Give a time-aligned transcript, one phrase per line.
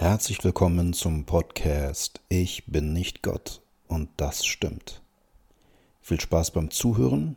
[0.00, 5.02] Herzlich willkommen zum Podcast Ich bin nicht Gott und das stimmt.
[6.00, 7.36] Viel Spaß beim Zuhören.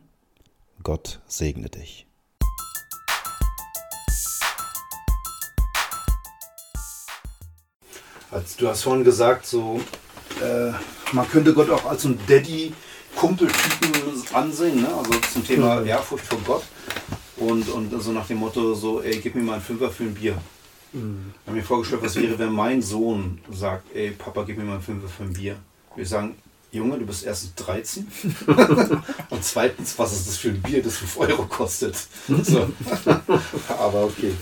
[0.82, 2.06] Gott segne dich.
[8.30, 9.78] Also du hast vorhin gesagt, so
[10.40, 10.72] äh,
[11.12, 14.88] man könnte Gott auch als so ein Daddy-Kumpel-Typen ansehen, ne?
[14.88, 15.86] also zum Thema Mhm.
[15.88, 16.64] Ehrfurcht vor Gott
[17.36, 20.14] und, und so nach dem Motto, so, ey, gib mir mal einen Fünfer für ein
[20.14, 20.38] Bier.
[20.94, 21.34] Mhm.
[21.42, 24.74] Ich habe mir vorgestellt, was wäre, wenn mein Sohn sagt, ey, Papa, gib mir mal
[24.74, 25.56] einen Fünfer für ein Bier.
[25.96, 26.36] Wir sagen,
[26.70, 28.06] Junge, du bist erstens 13
[29.30, 31.96] und zweitens, was ist das für ein Bier, das 5 Euro kostet?
[32.42, 32.68] So.
[33.78, 34.32] Aber okay.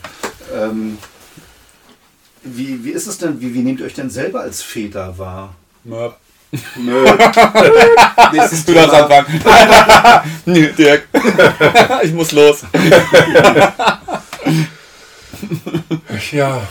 [0.54, 0.98] Ähm,
[2.42, 5.54] wie, wie ist es denn, wie, wie nehmt ihr euch denn selber als Väter wahr?
[5.84, 6.16] Möp.
[6.76, 7.04] Nö.
[8.32, 9.42] Nächstes Du darfst anfangen.
[10.44, 11.08] Nö, Dirk.
[12.02, 12.62] ich muss los.
[16.30, 16.66] Ja,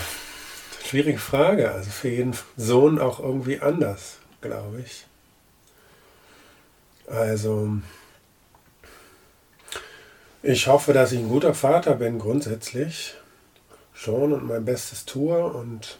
[0.83, 1.71] schwierige Frage.
[1.71, 5.05] Also für jeden Sohn auch irgendwie anders, glaube ich.
[7.07, 7.77] Also,
[10.43, 13.15] ich hoffe, dass ich ein guter Vater bin, grundsätzlich
[13.93, 15.99] schon und mein Bestes tue und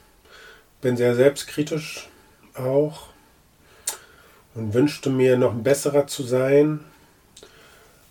[0.82, 2.10] bin sehr selbstkritisch
[2.56, 3.08] auch
[4.56, 6.80] und wünschte mir noch ein besserer zu sein.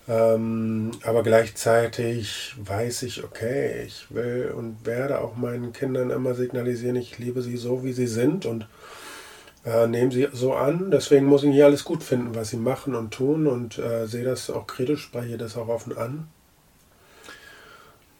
[0.08, 6.96] Ähm, aber gleichzeitig weiß ich, okay, ich will und werde auch meinen Kindern immer signalisieren,
[6.96, 8.66] ich liebe sie so, wie sie sind und
[9.64, 10.90] äh, nehme sie so an.
[10.90, 14.24] Deswegen muss ich nicht alles gut finden, was sie machen und tun und äh, sehe
[14.24, 16.28] das auch kritisch, spreche das auch offen an.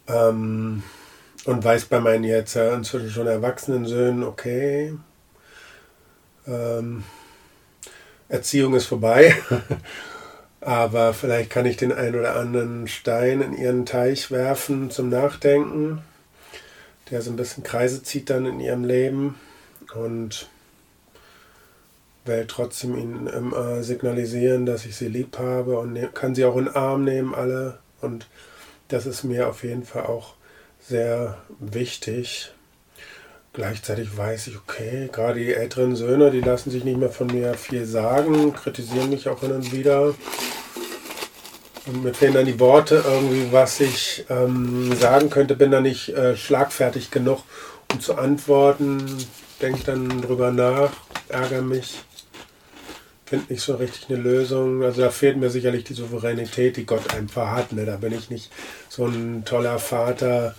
[0.06, 0.82] Ähm,
[1.46, 4.94] und weiß bei meinen jetzt äh, inzwischen schon erwachsenen Söhnen, okay,
[6.46, 7.04] ähm,
[8.28, 9.34] Erziehung ist vorbei.
[10.60, 16.02] Aber vielleicht kann ich den einen oder anderen Stein in ihren Teich werfen zum Nachdenken,
[17.10, 19.36] der so ein bisschen Kreise zieht dann in ihrem Leben
[19.94, 20.48] und
[22.26, 26.56] will trotzdem ihnen immer signalisieren, dass ich sie lieb habe und ne- kann sie auch
[26.56, 27.78] in den Arm nehmen, alle.
[28.02, 28.26] Und
[28.88, 30.34] das ist mir auf jeden Fall auch
[30.80, 32.52] sehr wichtig.
[33.52, 37.54] Gleichzeitig weiß ich, okay, gerade die älteren Söhne, die lassen sich nicht mehr von mir
[37.54, 40.14] viel sagen, kritisieren mich auch hin und wieder.
[41.86, 46.10] Und mir fehlen dann die Worte irgendwie, was ich ähm, sagen könnte, bin da nicht
[46.10, 47.42] äh, schlagfertig genug,
[47.92, 49.02] um zu antworten.
[49.62, 50.90] Denke dann drüber nach,
[51.28, 52.02] ärgere mich,
[53.30, 54.82] finde nicht so richtig eine Lösung.
[54.82, 57.72] Also da fehlt mir sicherlich die Souveränität, die Gott einfach hat.
[57.72, 57.86] Ne?
[57.86, 58.50] Da bin ich nicht
[58.88, 60.54] so ein toller Vater,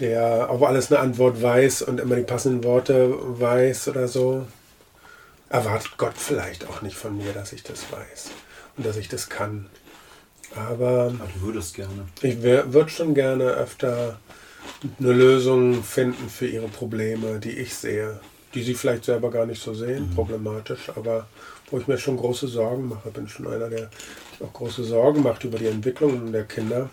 [0.00, 4.46] der auf alles eine Antwort weiß und immer die passenden Worte weiß oder so.
[5.50, 8.30] Erwartet Gott vielleicht auch nicht von mir, dass ich das weiß
[8.76, 9.68] und dass ich das kann.
[10.54, 12.06] Aber Ah, du würdest gerne.
[12.20, 14.18] ich würde schon gerne öfter
[15.00, 18.20] eine Lösung finden für ihre Probleme, die ich sehe,
[18.54, 21.26] die sie vielleicht selber gar nicht so sehen, problematisch, aber
[21.70, 23.10] wo ich mir schon große Sorgen mache.
[23.10, 23.88] Bin schon einer, der
[24.32, 26.90] sich auch große Sorgen macht über die Entwicklung der Kinder.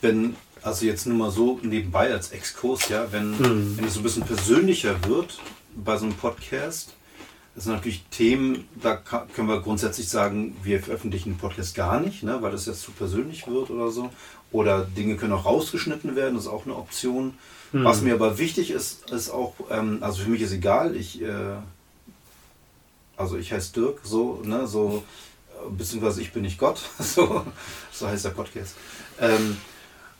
[0.00, 3.76] Wenn, also jetzt nur mal so nebenbei als Exkurs, ja, wenn, Mhm.
[3.78, 5.38] wenn es so ein bisschen persönlicher wird
[5.74, 6.94] bei so einem Podcast,
[7.56, 12.22] das sind natürlich Themen, da können wir grundsätzlich sagen, wir veröffentlichen den Podcast gar nicht,
[12.22, 14.10] ne, weil das jetzt zu persönlich wird oder so.
[14.52, 17.34] Oder Dinge können auch rausgeschnitten werden, das ist auch eine Option.
[17.72, 21.56] Was mir aber wichtig ist, ist auch, ähm, also für mich ist egal, ich, äh,
[23.16, 25.02] also ich heiße Dirk, so, ne, so,
[25.76, 27.44] beziehungsweise ich bin nicht Gott, so,
[27.90, 28.76] so heißt der Podcast.
[29.20, 29.56] Ähm,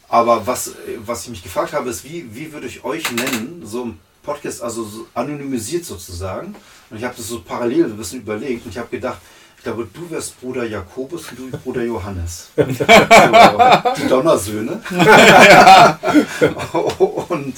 [0.08, 3.84] aber was, was ich mich gefragt habe, ist, wie, wie würde ich euch nennen, so
[3.84, 6.54] ein Podcast, also so anonymisiert sozusagen.
[6.91, 9.19] Und ich habe das so parallel ein bisschen überlegt und ich habe gedacht,
[9.56, 12.50] ich glaube, du wärst Bruder Jakobus und du Bruder Johannes.
[12.56, 14.80] die Donnersöhne.
[17.28, 17.54] und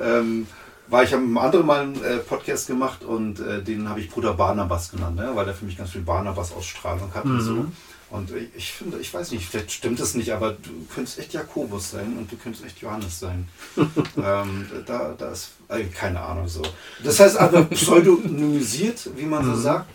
[0.00, 0.46] ähm,
[0.88, 4.10] weil ich habe einem anderen Mal einen äh, Podcast gemacht und äh, den habe ich
[4.10, 5.30] Bruder Barnabas genannt, ne?
[5.34, 7.66] weil der für mich ganz viel Barnabas-Ausstrahlung hat und so.
[8.14, 11.90] Und ich- finde, ich weiß nicht, vielleicht stimmt es nicht, aber du könntest echt Jakobus
[11.90, 13.48] sein und du könntest echt Johannes sein.
[13.76, 16.62] ähm, da, da ist äh, keine Ahnung so.
[17.02, 19.90] Das heißt aber pseudonymisiert, wie man so sagt.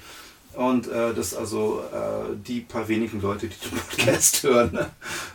[0.56, 4.90] Und äh, dass also äh, die paar wenigen Leute, die den Podcast hören, ne,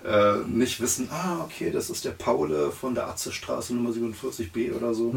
[0.04, 4.92] äh, nicht wissen, ah, okay, das ist der Paule von der Atzestraße Nummer 47b oder
[4.92, 5.14] so,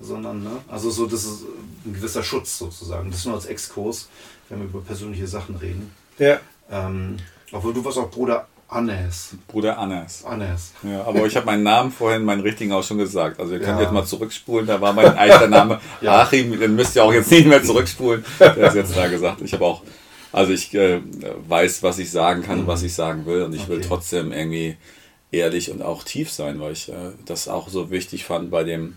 [0.00, 1.42] sondern, ne, also so, das ist
[1.84, 3.12] ein gewisser Schutz sozusagen.
[3.12, 4.08] Das nur als Exkurs,
[4.48, 5.92] wenn wir über persönliche Sachen reden.
[6.18, 7.16] Ja, Ähm,
[7.52, 9.36] obwohl du warst auch Bruder Annes.
[9.46, 10.24] Bruder Annas.
[10.24, 10.72] Annes.
[10.82, 13.38] Ja, aber ich habe meinen Namen vorhin, meinen richtigen auch schon gesagt.
[13.38, 13.82] Also ihr könnt Ja.
[13.82, 16.22] jetzt mal zurückspulen, da war mein echter Name Ja.
[16.22, 18.24] Achim, den müsst ihr auch jetzt nicht mehr zurückspulen.
[18.40, 19.42] Der ist jetzt da gesagt.
[19.42, 19.82] Ich habe auch,
[20.32, 21.00] also ich äh,
[21.46, 23.86] weiß, was ich sagen kann und was ich sagen will und ich will Okay.
[23.88, 24.76] trotzdem irgendwie
[25.30, 26.94] ehrlich und auch tief sein, weil ich äh,
[27.26, 28.96] das auch so wichtig fand bei dem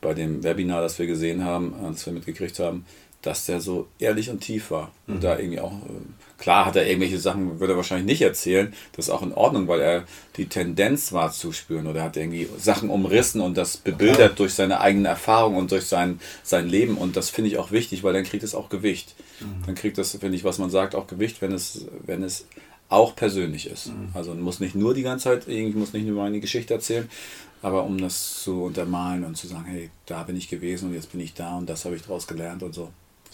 [0.00, 2.84] bei dem Webinar, das wir gesehen haben, das wir mitgekriegt haben,
[3.20, 4.90] dass der so ehrlich und tief war.
[5.06, 5.20] Und Mhm.
[5.20, 8.74] da irgendwie auch, äh, klar hat er irgendwelche Sachen, würde er wahrscheinlich nicht erzählen.
[8.94, 10.04] Das ist auch in Ordnung, weil er
[10.36, 14.80] die Tendenz war zu spüren oder hat irgendwie Sachen umrissen und das bebildert durch seine
[14.80, 16.96] eigenen Erfahrungen und durch sein, sein Leben.
[16.96, 19.14] Und das finde ich auch wichtig, weil dann kriegt es auch Gewicht.
[19.38, 19.66] Mhm.
[19.66, 22.46] Dann kriegt das, finde ich, was man sagt, auch Gewicht, wenn es, wenn es
[22.88, 23.88] auch persönlich ist.
[23.90, 24.08] Mhm.
[24.12, 27.08] Also muss nicht nur die ganze Zeit, ich muss nicht nur meine Geschichte erzählen,
[27.62, 31.12] aber um das zu untermalen und zu sagen, hey, da bin ich gewesen und jetzt
[31.12, 32.90] bin ich da und das habe ich daraus gelernt und so.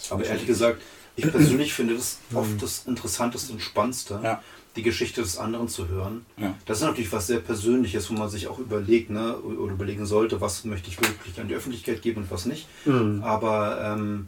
[0.09, 0.81] Aber ehrlich gesagt,
[1.15, 2.37] ich persönlich finde das Mhm.
[2.37, 4.41] oft das Interessanteste und Spannendste, Ja.
[4.75, 6.25] die Geschichte des anderen zu hören.
[6.37, 6.55] Ja.
[6.65, 10.39] Das ist natürlich was sehr Persönliches, wo man sich auch überlegt, ne, oder überlegen sollte,
[10.41, 12.67] was möchte ich wirklich an die Öffentlichkeit geben und was nicht.
[12.85, 13.21] Mhm.
[13.23, 14.27] Aber, ähm,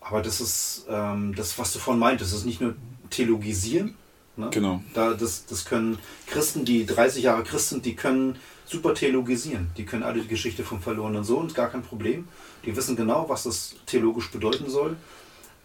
[0.00, 2.74] aber das ist ähm, das, was du vorhin meintest, das ist nicht nur
[3.10, 3.94] Theologisieren.
[4.36, 4.48] Ne?
[4.50, 4.82] Genau.
[4.92, 8.36] Da, das, das können Christen, die 30 Jahre Christ sind, die können
[8.66, 9.70] super theologisieren.
[9.76, 12.26] Die können alle die Geschichte vom verlorenen Sohn, gar kein Problem.
[12.66, 14.96] Die wissen genau, was das theologisch bedeuten soll.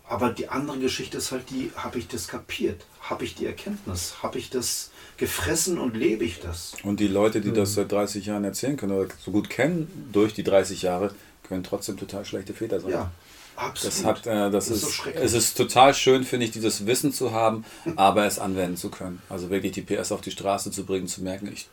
[0.07, 2.83] Aber die andere Geschichte ist halt die, habe ich das kapiert?
[3.01, 4.15] Habe ich die Erkenntnis?
[4.23, 6.73] Habe ich das gefressen und lebe ich das?
[6.83, 10.33] Und die Leute, die das seit 30 Jahren erzählen können oder so gut kennen durch
[10.33, 11.13] die 30 Jahre,
[11.47, 12.91] können trotzdem total schlechte Väter sein.
[12.91, 13.11] Ja,
[13.55, 13.93] absolut.
[13.93, 15.23] Das, hat, äh, das, Das ist ist, so schrecklich.
[15.23, 17.63] es ist total schön, finde ich, dieses Wissen zu haben,
[17.95, 19.21] aber es anwenden zu können.
[19.29, 21.67] Also wirklich die PS auf die Straße zu bringen, zu merken, ich,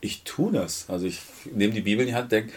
[0.00, 0.86] ich tue das.
[0.88, 1.20] Also ich
[1.52, 2.52] nehme die Bibel in die Hand und denke,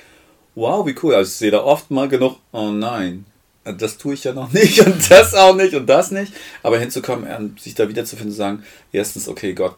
[0.55, 1.15] wow, wie cool.
[1.15, 3.25] Also ich sehe da oft mal genug, oh nein,
[3.63, 6.33] das tue ich ja noch nicht und das auch nicht und das nicht.
[6.63, 9.75] Aber hinzukommen, ähm, sich da wiederzufinden, zu sagen, erstens, okay, Gott,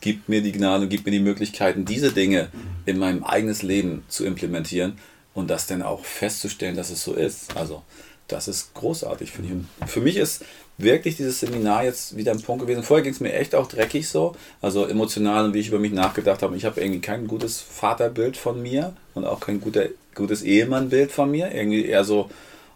[0.00, 2.48] gib mir die Gnade und gib mir die Möglichkeiten, diese Dinge
[2.86, 4.98] in meinem eigenes Leben zu implementieren
[5.32, 7.56] und das dann auch festzustellen, dass es so ist.
[7.56, 7.82] Also,
[8.28, 9.54] das ist großartig, finde ich.
[9.54, 10.44] Und für mich ist
[10.78, 12.82] wirklich dieses Seminar jetzt wieder ein Punkt gewesen.
[12.82, 15.92] Vorher ging es mir echt auch dreckig so, also emotional und wie ich über mich
[15.92, 16.56] nachgedacht habe.
[16.56, 21.30] Ich habe irgendwie kein gutes Vaterbild von mir und auch kein guter, gutes Ehemannbild von
[21.30, 21.52] mir.
[21.54, 22.30] Irgendwie eher so,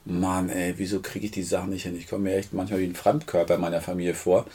[0.04, 1.96] Mann, ey, wieso kriege ich die Sachen nicht hin?
[1.96, 4.46] Ich komme mir echt manchmal wie ein Fremdkörper meiner Familie vor.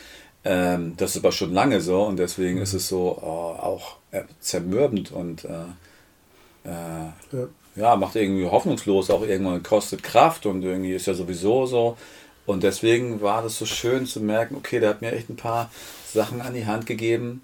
[0.44, 4.24] Ähm, das ist aber schon lange so und deswegen ist es so oh, auch äh,
[4.40, 5.50] zermürbend und äh,
[6.64, 6.70] äh,
[7.32, 7.48] Ja.
[7.76, 11.98] ja, macht irgendwie hoffnungslos, auch irgendwann kostet Kraft und irgendwie ist ja sowieso so.
[12.46, 15.72] Und deswegen war das so schön zu merken, okay, der hat mir echt ein paar
[16.12, 17.42] Sachen an die Hand gegeben,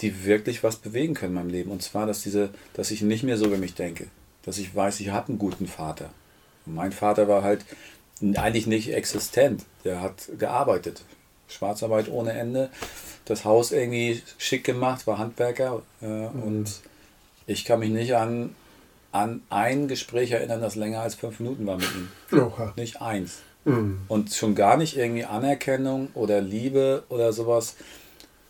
[0.00, 1.70] die wirklich was bewegen können in meinem Leben.
[1.70, 4.06] Und zwar, dass diese, dass ich nicht mehr so über mich denke.
[4.48, 6.08] Dass ich weiß, ich habe einen guten Vater.
[6.64, 7.66] Und mein Vater war halt
[8.22, 9.66] eigentlich nicht existent.
[9.84, 11.02] Der hat gearbeitet.
[11.48, 12.70] Schwarzarbeit ohne Ende.
[13.26, 15.82] Das Haus irgendwie schick gemacht, war Handwerker.
[16.00, 16.80] Äh, Und
[17.46, 18.54] ich kann mich nicht an,
[19.12, 22.08] an ein Gespräch erinnern, das länger als fünf Minuten war mit ihm.
[22.40, 22.72] Oha.
[22.74, 23.40] Nicht eins.
[23.66, 24.00] Mhm.
[24.08, 27.76] Und schon gar nicht irgendwie Anerkennung oder Liebe oder sowas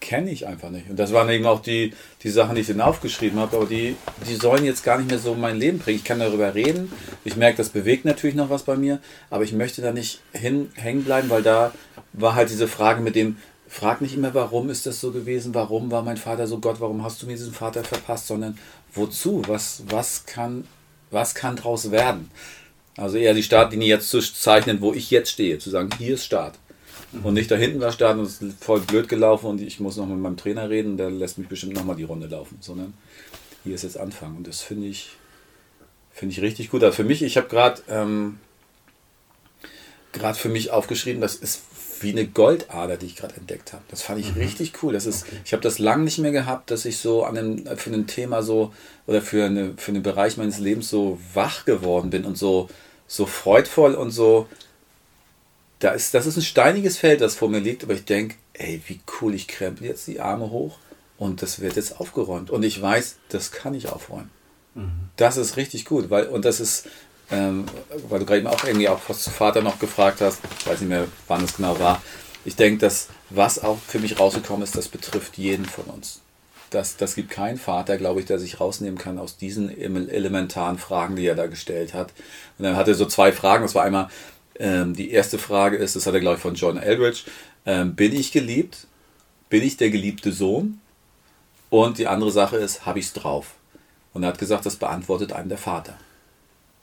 [0.01, 0.89] kenne ich einfach nicht.
[0.89, 1.93] Und das waren eben auch die,
[2.23, 3.97] die Sachen, die ich dann aufgeschrieben habe, aber die,
[4.29, 5.99] die sollen jetzt gar nicht mehr so mein Leben prägen.
[5.99, 6.93] Ich kann darüber reden.
[7.25, 9.01] Ich merke, das bewegt natürlich noch was bei mir,
[9.31, 11.73] aber ich möchte da nicht hin, hängen bleiben, weil da
[12.13, 13.37] war halt diese Frage mit dem,
[13.69, 17.05] frag nicht immer, warum ist das so gewesen, warum war mein Vater so Gott, warum
[17.05, 18.59] hast du mir diesen Vater verpasst, sondern
[18.95, 20.67] wozu, was, was, kann,
[21.11, 22.31] was kann draus werden?
[22.97, 26.25] Also eher die Startlinie jetzt zu zeichnen, wo ich jetzt stehe, zu sagen, hier ist
[26.25, 26.59] Start.
[27.23, 29.97] Und nicht da hinten war Start und es ist voll blöd gelaufen und ich muss
[29.97, 32.95] noch mit meinem Trainer reden, der lässt mich bestimmt nochmal die Runde laufen, sondern
[33.65, 34.37] hier ist jetzt Anfang.
[34.37, 35.11] Und das finde ich,
[36.13, 36.83] finde ich richtig gut.
[36.85, 38.39] Also für mich, ich habe gerade ähm,
[40.13, 41.63] gerade für mich aufgeschrieben, das ist
[42.01, 43.83] wie eine Goldader, die ich gerade entdeckt habe.
[43.89, 44.93] Das fand ich richtig cool.
[44.93, 47.91] Das ist, Ich habe das lange nicht mehr gehabt, dass ich so an einem, für
[47.91, 48.73] ein Thema so
[49.07, 52.69] oder für, eine, für einen Bereich meines Lebens so wach geworden bin und so,
[53.07, 54.47] so freudvoll und so.
[55.79, 58.83] Da ist, das ist ein steiniges Feld, das vor mir liegt, aber ich denke, ey,
[58.87, 60.79] wie cool, ich krempel jetzt die Arme hoch
[61.19, 62.51] und das wird jetzt aufgeräumt.
[62.51, 64.31] Und ich weiß, das kann ich aufräumen.
[65.17, 66.87] Das ist richtig gut, weil, und das ist,
[67.31, 67.65] ähm,
[68.09, 70.81] weil du gerade eben auch irgendwie auch was zu Vater noch gefragt hast, ich weiß
[70.81, 72.01] nicht mehr, wann es genau war.
[72.45, 76.21] Ich denke, dass was auch für mich rausgekommen ist, das betrifft jeden von uns.
[76.71, 80.79] Das, das gibt keinen Vater, glaube ich, der sich rausnehmen kann aus diesen ele- elementaren
[80.79, 82.13] Fragen, die er da gestellt hat.
[82.59, 83.65] Und dann hat er so zwei Fragen.
[83.65, 84.11] Das war einmal,
[84.59, 87.23] ähm, die erste Frage ist, das hat er, glaube ich, von John Eldridge,
[87.67, 88.87] ähm, bin ich geliebt?
[89.51, 90.81] Bin ich der geliebte Sohn?
[91.71, 93.55] Und die andere Sache ist, habe ich es drauf?
[94.15, 95.97] Und er hat gesagt, das beantwortet einem der Vater.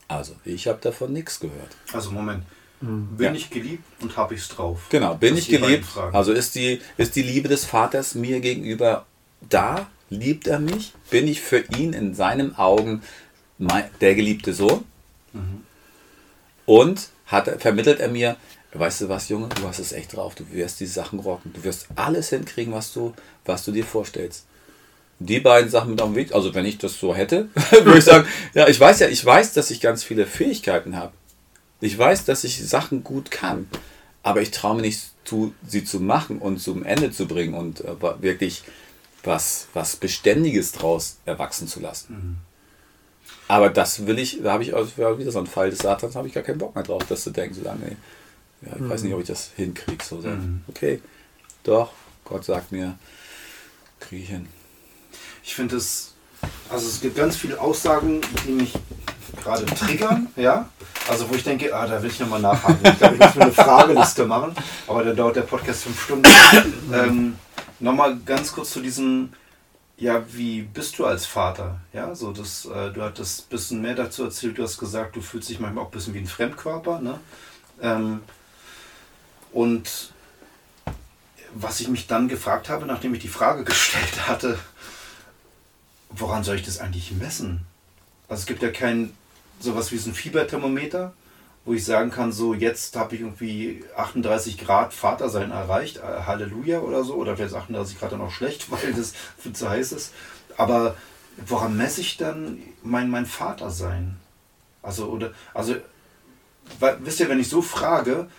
[0.07, 1.75] Also, ich habe davon nichts gehört.
[1.91, 2.43] Also Moment.
[2.81, 3.33] Bin Ja.
[3.33, 4.81] ich geliebt und habe ich es drauf?
[4.89, 5.85] Genau, bin Das ich geliebt?
[6.13, 9.05] Also ist die, ist die Liebe des Vaters mir gegenüber
[9.49, 9.87] da?
[10.11, 10.93] Liebt er mich?
[11.09, 13.01] Bin ich für ihn in seinen Augen
[13.57, 14.83] mein, der geliebte Sohn?
[16.65, 18.35] Und hat, er- vermittelt er mir,
[18.73, 21.63] weißt du was, Junge, du hast es echt drauf, du wirst die Sachen rocken, du
[21.63, 23.13] wirst alles hinkriegen, was du,
[23.45, 24.45] was du dir vorstellst.
[25.19, 28.03] die beiden Sachen mit auf den Weg, also wenn ich das so hätte, würde ich
[28.03, 31.13] sagen, ja, ich weiß ja, ich weiß, dass ich ganz viele Fähigkeiten habe.
[31.79, 33.69] Ich weiß, dass ich Sachen gut kann,
[34.23, 37.79] aber ich traue mir nicht zu, sie zu machen und zum Ende zu bringen und
[37.85, 38.63] äh, wirklich
[39.23, 42.13] was, was Beständiges draus erwachsen zu lassen.
[42.13, 42.37] Mhm.
[43.47, 46.27] Aber das will ich, da habe ich also wieder so einen Fall des Satans, habe
[46.27, 47.95] ich gar keinen Bock mehr drauf, das zu denken, sagen, nee,
[48.65, 48.89] ja, ich mhm.
[48.89, 50.03] weiß nicht, ob ich das hinkriege.
[50.03, 50.61] So mhm.
[50.67, 51.01] okay,
[51.63, 51.91] doch,
[52.23, 52.97] Gott sagt mir,
[53.99, 54.47] kriege ich hin.
[55.43, 56.13] Ich finde es,
[56.69, 58.73] also es gibt ganz viele Aussagen, die mich
[59.43, 60.69] gerade triggern, ja.
[61.07, 62.79] Also wo ich denke, ah, da will ich nochmal nachhaken.
[62.83, 64.55] Ich glaube, ich muss mir eine Frageliste machen,
[64.87, 66.27] aber dann dauert der Podcast fünf Stunden.
[66.93, 67.35] ähm,
[67.79, 69.29] nochmal ganz kurz zu diesem,
[69.97, 71.79] ja, wie bist du als Vater?
[71.93, 75.21] Ja, so das, äh, du hattest ein bisschen mehr dazu erzählt, du hast gesagt, du
[75.21, 77.19] fühlst dich manchmal auch ein bisschen wie ein Fremdkörper, ne?
[77.81, 78.21] Ähm,
[79.51, 80.11] und
[81.53, 84.59] was ich mich dann gefragt habe, nachdem ich die Frage gestellt hatte,
[86.09, 87.65] woran soll ich das eigentlich messen?
[88.27, 89.15] Also es gibt ja kein
[89.59, 91.13] sowas wie so ein Fieberthermometer,
[91.65, 96.79] wo ich sagen kann, so jetzt habe ich irgendwie 38 Grad Vatersein erreicht, äh, Halleluja
[96.79, 99.13] oder so, oder es 38 Grad dann auch schlecht, weil das
[99.51, 100.13] zu heiß ist.
[100.57, 100.95] Aber
[101.45, 104.17] woran messe ich dann mein, mein Vatersein?
[104.83, 105.75] Also, oder, also,
[106.99, 108.29] wisst ihr, wenn ich so frage,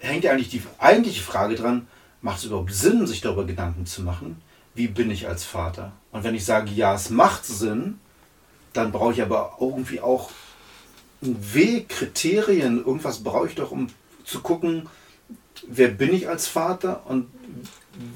[0.00, 1.88] hängt ja eigentlich die eigentliche Frage dran,
[2.20, 4.42] macht es überhaupt Sinn, sich darüber Gedanken zu machen?
[4.74, 5.92] Wie bin ich als Vater?
[6.12, 7.98] Und wenn ich sage, ja, es macht Sinn,
[8.74, 10.30] dann brauche ich aber irgendwie auch
[11.22, 13.88] einen Weg, Kriterien, irgendwas brauche ich doch, um
[14.24, 14.88] zu gucken,
[15.66, 17.26] wer bin ich als Vater und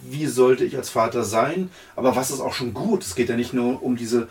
[0.04, 3.02] wie sollte ich als Vater sein, aber was ist auch schon gut.
[3.02, 4.28] Es geht ja nicht nur um diese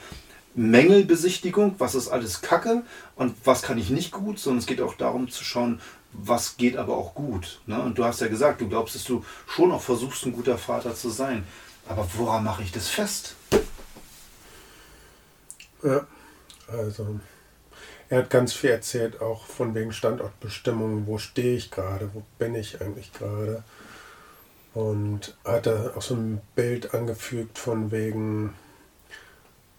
[0.56, 2.84] Mängelbesichtigung, was ist alles Kacke
[3.16, 5.82] und was kann ich nicht gut, sondern es geht auch darum zu schauen,
[6.14, 7.62] was geht aber auch gut.
[7.68, 7.82] Ne?
[7.82, 10.94] Und du hast ja gesagt, du glaubst, dass du schon auch versuchst, ein guter Vater
[10.96, 11.46] zu sein.
[11.88, 13.36] Aber woran mache ich das fest?
[15.84, 16.06] Ja,
[16.68, 17.20] also
[18.12, 22.56] er hat ganz viel erzählt, auch von wegen Standortbestimmung, wo stehe ich gerade, wo bin
[22.56, 23.64] ich eigentlich gerade.
[24.74, 28.54] Und hat er auch so ein Bild angefügt von wegen,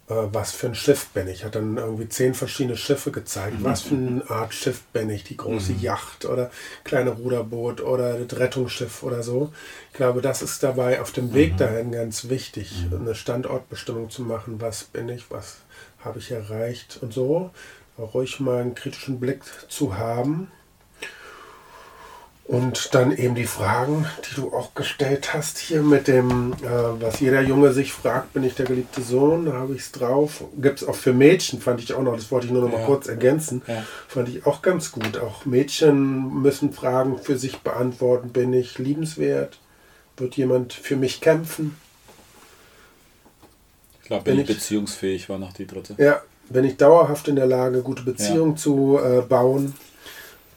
[0.09, 1.45] äh, was für ein Schiff bin ich.
[1.45, 3.61] Hat dann irgendwie zehn verschiedene Schiffe gezeigt.
[3.61, 3.65] Mhm.
[3.65, 5.25] Was für eine Art Schiff bin ich?
[5.25, 5.81] Die große mhm.
[5.81, 6.51] Yacht oder
[6.85, 9.53] kleine Ruderboot oder das Rettungsschiff oder so.
[9.91, 11.59] Ich glaube, das ist dabei auf dem Weg mhm.
[11.59, 13.03] dahin ganz wichtig, mhm.
[13.03, 14.59] eine Standortbestimmung zu machen.
[14.59, 15.31] Was bin ich?
[15.31, 15.59] Was
[16.03, 16.99] habe ich erreicht?
[17.03, 17.51] Und so
[17.99, 20.51] ruhig mal einen kritischen Blick zu haben.
[22.45, 27.21] Und dann eben die Fragen, die du auch gestellt hast hier mit dem, äh, was
[27.21, 30.45] jeder Junge sich fragt, bin ich der geliebte Sohn, habe ich es drauf.
[30.61, 32.81] Gibt es auch für Mädchen, fand ich auch noch, das wollte ich nur noch mal
[32.81, 32.87] ja.
[32.87, 33.85] kurz ergänzen, ja.
[34.09, 35.19] fand ich auch ganz gut.
[35.19, 39.59] Auch Mädchen müssen Fragen für sich beantworten, bin ich liebenswert?
[40.17, 41.77] Wird jemand für mich kämpfen?
[44.03, 45.95] Ich glaube, bin, bin ich beziehungsfähig war noch die dritte.
[45.97, 46.21] Ja,
[46.53, 48.57] bin ich dauerhaft in der Lage, gute Beziehungen ja.
[48.57, 49.75] zu äh, bauen?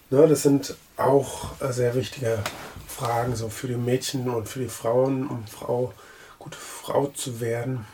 [0.09, 2.39] Ne, das sind auch äh, sehr wichtige
[2.87, 5.93] Fragen so für die Mädchen und für die Frauen, um Frau,
[6.39, 7.85] gute Frau zu werden.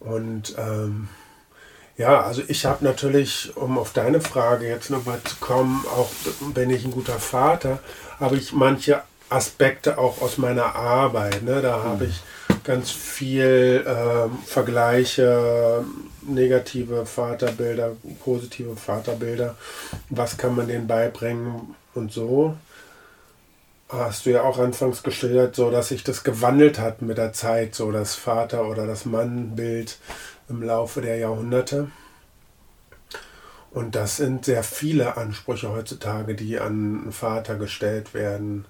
[0.00, 1.08] Und ähm,
[1.96, 6.10] ja, also ich habe natürlich, um auf deine Frage jetzt nochmal zu kommen, auch
[6.54, 7.78] bin ich ein guter Vater,
[8.18, 11.42] habe ich manche Aspekte auch aus meiner Arbeit.
[11.42, 11.60] Ne?
[11.62, 12.10] Da habe mhm.
[12.10, 12.22] ich
[12.64, 15.84] ganz viel ähm, Vergleiche,
[16.22, 19.56] negative Vaterbilder, positive Vaterbilder.
[20.10, 22.56] Was kann man denen beibringen und so?
[23.88, 27.74] Hast du ja auch anfangs geschildert, so dass sich das gewandelt hat mit der Zeit,
[27.74, 29.98] so das Vater- oder das Mannbild
[30.48, 31.90] im Laufe der Jahrhunderte.
[33.70, 38.66] Und das sind sehr viele Ansprüche heutzutage, die an einen Vater gestellt werden,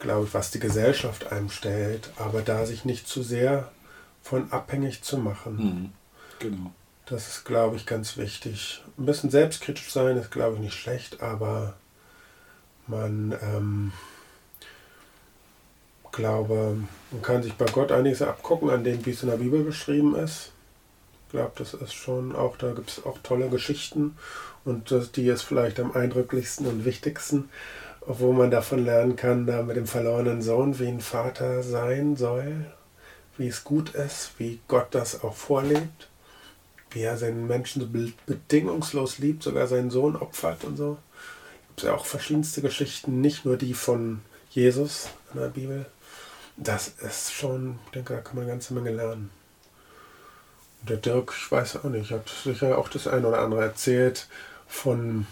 [0.00, 3.70] glaube ich, was die Gesellschaft einem stellt, aber da sich nicht zu sehr
[4.22, 5.56] von abhängig zu machen.
[5.56, 5.92] Mhm.
[6.40, 6.72] Genau.
[7.10, 8.84] Das ist, glaube ich, ganz wichtig.
[8.96, 11.74] Ein bisschen selbstkritisch sein ist, glaube ich, nicht schlecht, aber
[12.86, 13.92] man ähm,
[16.12, 16.76] glaube,
[17.10, 20.14] man kann sich bei Gott einiges abgucken, an dem, wie es in der Bibel beschrieben
[20.14, 20.52] ist.
[21.26, 24.16] Ich glaube, das ist schon auch, da gibt es auch tolle Geschichten
[24.64, 27.48] und die ist vielleicht am eindrücklichsten und wichtigsten,
[28.06, 32.66] wo man davon lernen kann, da mit dem verlorenen Sohn, wie ein Vater sein soll,
[33.36, 36.09] wie es gut ist, wie Gott das auch vorlebt
[36.90, 37.88] wie er seinen Menschen so
[38.26, 40.98] bedingungslos liebt, sogar seinen Sohn opfert und so.
[41.68, 44.20] Gibt es ja auch verschiedenste Geschichten, nicht nur die von
[44.50, 45.86] Jesus in der Bibel.
[46.56, 49.30] Das ist schon, ich denke, da kann man eine ganze Menge lernen.
[50.80, 54.28] Und der Dirk, ich weiß auch nicht, hat sicher auch das eine oder andere erzählt
[54.66, 55.26] von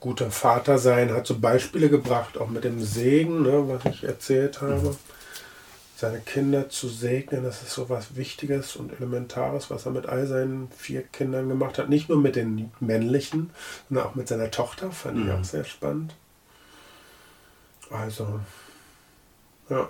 [0.00, 4.60] guter Vater sein, hat so Beispiele gebracht, auch mit dem Segen, ne, was ich erzählt
[4.60, 4.96] habe.
[6.02, 10.26] Seine Kinder zu segnen, das ist so was Wichtiges und Elementares, was er mit all
[10.26, 11.88] seinen vier Kindern gemacht hat.
[11.88, 13.50] Nicht nur mit den männlichen,
[13.88, 15.30] sondern auch mit seiner Tochter, fand ich Mhm.
[15.30, 16.14] auch sehr spannend.
[17.90, 18.40] Also,
[19.70, 19.88] ja.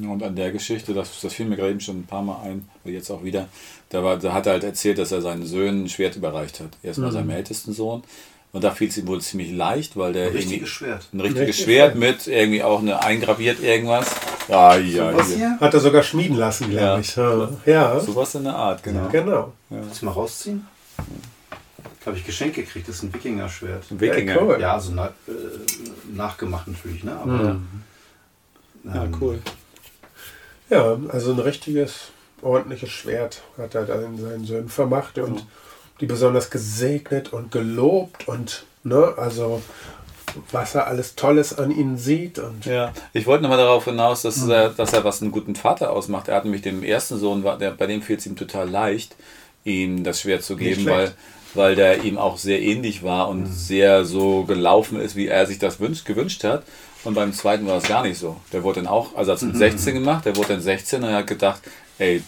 [0.00, 2.68] Und an der Geschichte, das, das fiel mir gerade eben schon ein paar Mal ein,
[2.84, 3.48] jetzt auch wieder,
[3.90, 6.70] da, war, da hat er halt erzählt, dass er seinen Söhnen ein Schwert überreicht hat.
[6.82, 7.14] Erstmal Mhm.
[7.14, 8.02] seinem ältesten Sohn.
[8.52, 11.08] Und da fiel es ihm wohl ziemlich leicht, weil der Ein irgendwie richtiges Schwert.
[11.14, 12.16] ein richtiges Richtig Schwert Schwert.
[12.16, 14.14] mit irgendwie auch eine eingraviert irgendwas.
[14.48, 15.36] Ja, ja, Was ja.
[15.36, 15.58] hier?
[15.60, 16.98] Hat er sogar schmieden lassen, glaube Ja.
[16.98, 17.16] ich.
[17.16, 18.00] Ja, ja.
[18.00, 19.08] Sowas in der Art, genau.
[19.10, 19.52] genau.
[19.70, 20.66] Willst du mal rausziehen?
[22.04, 23.84] Habe ich geschenkt gekriegt, das ist ein Wikinger-Schwert.
[23.90, 24.34] Ein Wikinger.
[24.34, 24.60] Ja, cool.
[24.60, 25.30] Ja, also na, äh,
[26.14, 27.16] nachgemacht natürlich, ne?
[27.16, 27.32] Aber,
[28.84, 28.94] Ja.
[28.94, 29.38] Ja, ähm, cool.
[30.68, 32.10] Ja, also ein richtiges,
[32.42, 35.46] ordentliches Schwert hat er dann seinen Söhnen vermacht und
[36.02, 39.62] die besonders gesegnet und gelobt und, ne, also
[40.50, 44.46] was er alles Tolles an ihnen sieht und Ja, ich wollte nochmal darauf hinaus, dass,
[44.48, 46.26] er, dass er was einen guten Vater ausmacht.
[46.28, 49.14] Er hat nämlich dem ersten Sohn, war- der, bei dem fiel es ihm total leicht,
[49.64, 51.12] ihm das Schwert zu geben, weil,
[51.54, 55.58] weil der ihm auch sehr ähnlich war und sehr so gelaufen ist, wie er sich
[55.60, 56.64] das wünscht, gewünscht hat.
[57.04, 58.36] Und beim zweiten war es gar nicht so.
[58.52, 61.10] Der wurde dann auch, also hat es mit 16 gemacht, der wurde dann 16 und
[61.10, 61.60] er hat gedacht,
[61.98, 62.22] ey,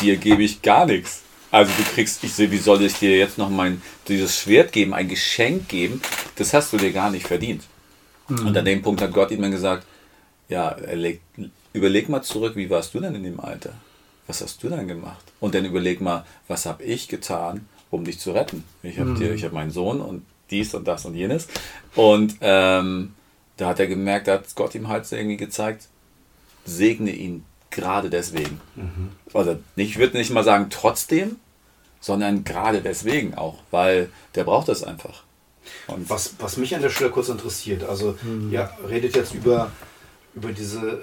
[0.00, 1.22] dir gebe ich gar nichts.
[1.54, 4.92] Also du kriegst, ich sehe, wie soll ich dir jetzt noch mein, dieses Schwert geben,
[4.94, 6.00] ein Geschenk geben,
[6.36, 7.62] das hast du dir gar nicht verdient.
[8.28, 9.86] Und an dem Punkt hat Gott ihm dann gesagt,
[10.48, 11.20] ja, er leg,
[11.72, 13.72] überleg mal zurück, wie warst du denn in dem Alter?
[14.26, 15.24] Was hast du denn gemacht?
[15.40, 18.64] Und dann überleg mal, was habe ich getan, um dich zu retten?
[18.82, 21.46] Ich habe dir, ich habe meinen Sohn und dies und das und jenes.
[21.94, 23.12] Und ähm,
[23.58, 25.86] da hat er gemerkt, da hat Gott ihm halt so irgendwie gezeigt,
[26.64, 28.60] segne ihn gerade deswegen.
[29.34, 31.36] Also nicht- ich würde nicht mal sagen trotzdem,
[32.04, 35.22] sondern gerade deswegen auch, weil der braucht das einfach.
[35.86, 38.18] Und Was, was mich an der Stelle kurz interessiert, also
[38.50, 39.70] ja, redet jetzt über,
[40.34, 41.02] über diese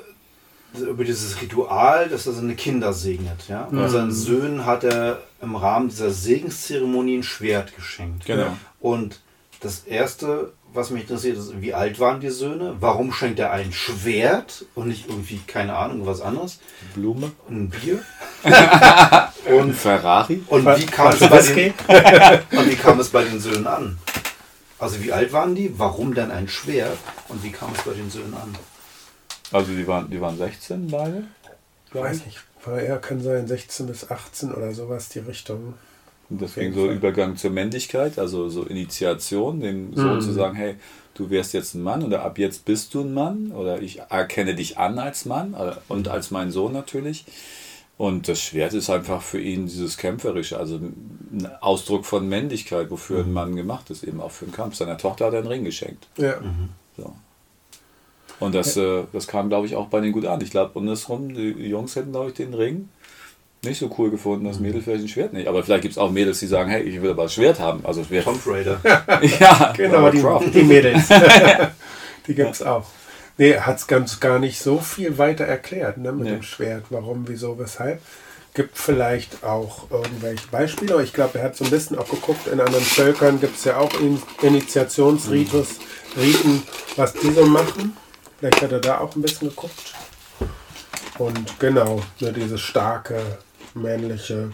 [0.73, 3.49] über dieses Ritual, dass er seine Kinder segnet.
[3.49, 3.65] Ja?
[3.65, 8.25] Und seinen Söhnen hat er im Rahmen dieser Segenszeremonie ein Schwert geschenkt.
[8.25, 8.55] Genau.
[8.79, 9.19] Und
[9.59, 12.75] das Erste, was mich interessiert, ist, wie alt waren die Söhne?
[12.79, 16.59] Warum schenkt er ein Schwert und nicht irgendwie, keine Ahnung, was anderes?
[16.93, 17.99] Blume, Ein Bier?
[18.43, 20.43] ein und, Ferrari.
[20.47, 21.73] und, wie kam es bei den,
[22.57, 23.97] und wie kam es bei den Söhnen an?
[24.79, 25.77] Also wie alt waren die?
[25.77, 26.97] Warum denn ein Schwert?
[27.27, 28.55] Und wie kam es bei den Söhnen an?
[29.51, 31.23] Also die waren, die waren 16 beide.
[31.87, 35.73] Ich weiß nicht, weil er kann sein 16 bis 18 oder sowas die Richtung.
[36.31, 36.95] Und deswegen so Fall.
[36.95, 40.21] Übergang zur Männlichkeit, also so Initiation, dem Sohn Mhm.
[40.21, 40.75] zu sagen, hey,
[41.13, 44.55] du wärst jetzt ein Mann oder ab jetzt bist du ein Mann oder ich erkenne
[44.55, 47.25] dich an als Mann äh, und als mein Sohn natürlich.
[47.97, 53.19] Und das Schwert ist einfach für ihn dieses Kämpferische, also ein Ausdruck von Männlichkeit, wofür
[53.19, 54.75] ein Mann gemacht ist, eben auch für den Kampf.
[54.75, 56.07] Seiner Tochter hat er einen Ring geschenkt.
[56.17, 56.35] Ja.
[56.97, 57.13] So.
[58.39, 60.41] Und das, äh, das kam, glaube ich, auch bei denen gut an.
[60.41, 62.89] Ich glaube, andersrum, die Jungs hätten, glaube ich, den Ring
[63.63, 65.47] nicht so cool gefunden, das Mädel vielleicht ein Schwert nicht.
[65.47, 67.85] Aber vielleicht gibt es auch Mädels, die sagen, hey, ich will aber das Schwert haben.
[67.85, 68.23] Also wäre.
[68.23, 68.79] Tomb Raider.
[69.39, 70.51] Ja, Genau, die, Croft.
[70.55, 71.07] die Mädels.
[72.27, 72.85] die gibt es auch.
[73.37, 76.31] Nee, er hat es ganz gar nicht so viel weiter erklärt ne, mit Nee.
[76.31, 76.85] dem Schwert.
[76.89, 78.01] Warum, wieso, weshalb.
[78.55, 80.95] Gibt vielleicht auch irgendwelche Beispiele.
[80.95, 83.63] Aber ich glaube, er hat so ein bisschen auch geguckt, in anderen Völkern gibt es
[83.65, 85.77] ja auch In Initiationsritus,
[86.17, 86.63] Riten,
[86.95, 87.95] was die so machen.
[88.39, 89.93] Vielleicht hat er da auch ein bisschen geguckt.
[91.19, 93.21] Und genau, ne, dieses starke,
[93.75, 94.51] männliche,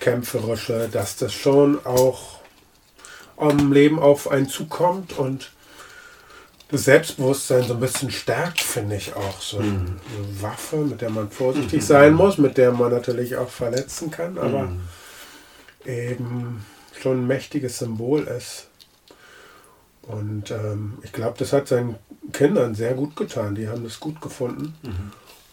[0.00, 2.40] kämpferische, dass das schon auch
[3.36, 5.52] am Leben auf einen zukommt und
[6.68, 9.40] das Selbstbewusstsein so ein bisschen stärkt, finde ich auch.
[9.40, 9.96] So eine
[10.40, 14.72] Waffe, mit der man vorsichtig sein muss, mit der man natürlich auch verletzen kann, aber
[15.84, 16.64] eben
[17.00, 18.68] schon ein mächtiges Symbol ist.
[20.02, 21.96] Und ähm, ich glaube, das hat seinen
[22.32, 23.54] Kindern sehr gut getan.
[23.54, 24.74] Die haben das gut gefunden.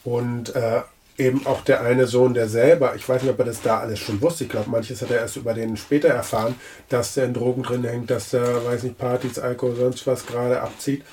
[0.04, 0.82] Und äh,
[1.18, 4.00] eben auch der eine Sohn, der selber, ich weiß nicht, ob er das da alles
[4.00, 6.56] schon wusste, ich glaube, manches hat er erst über den später erfahren,
[6.90, 10.62] dass der in Drogen drin hängt, dass der, weiß nicht, Partys, Alkohol, sonst was gerade
[10.62, 11.04] abzieht.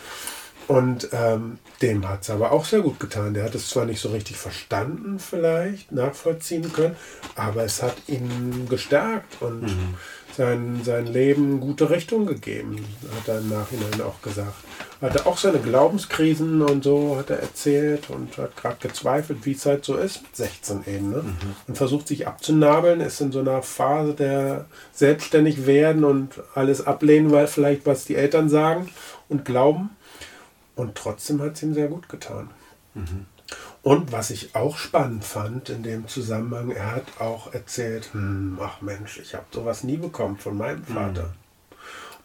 [0.69, 3.35] Und ähm, dem hat es aber auch sehr gut getan.
[3.35, 6.95] Der hat es zwar nicht so richtig verstanden, vielleicht, nachvollziehen können,
[7.35, 9.67] aber es hat ihn gestärkt und
[10.37, 12.85] sein, sein Leben gute Richtung gegeben,
[13.17, 14.55] hat er im Nachhinein auch gesagt.
[15.01, 19.65] Hatte auch seine Glaubenskrisen und so, hat er erzählt und hat gerade gezweifelt, wie es
[19.65, 21.11] halt so ist mit 16 eben.
[21.11, 21.25] Ne?
[21.67, 27.33] Und versucht sich abzunabeln, ist in so einer Phase der selbstständig werden und alles ablehnen,
[27.33, 28.91] weil vielleicht was die Eltern sagen
[29.29, 29.91] und glauben.
[30.77, 32.51] Und trotzdem hat es ihm sehr gut getan.
[33.83, 38.83] Und was ich auch spannend fand in dem Zusammenhang, er hat auch erzählt, hm, ach
[38.83, 41.33] Mensch, ich habe sowas nie bekommen von meinem Vater.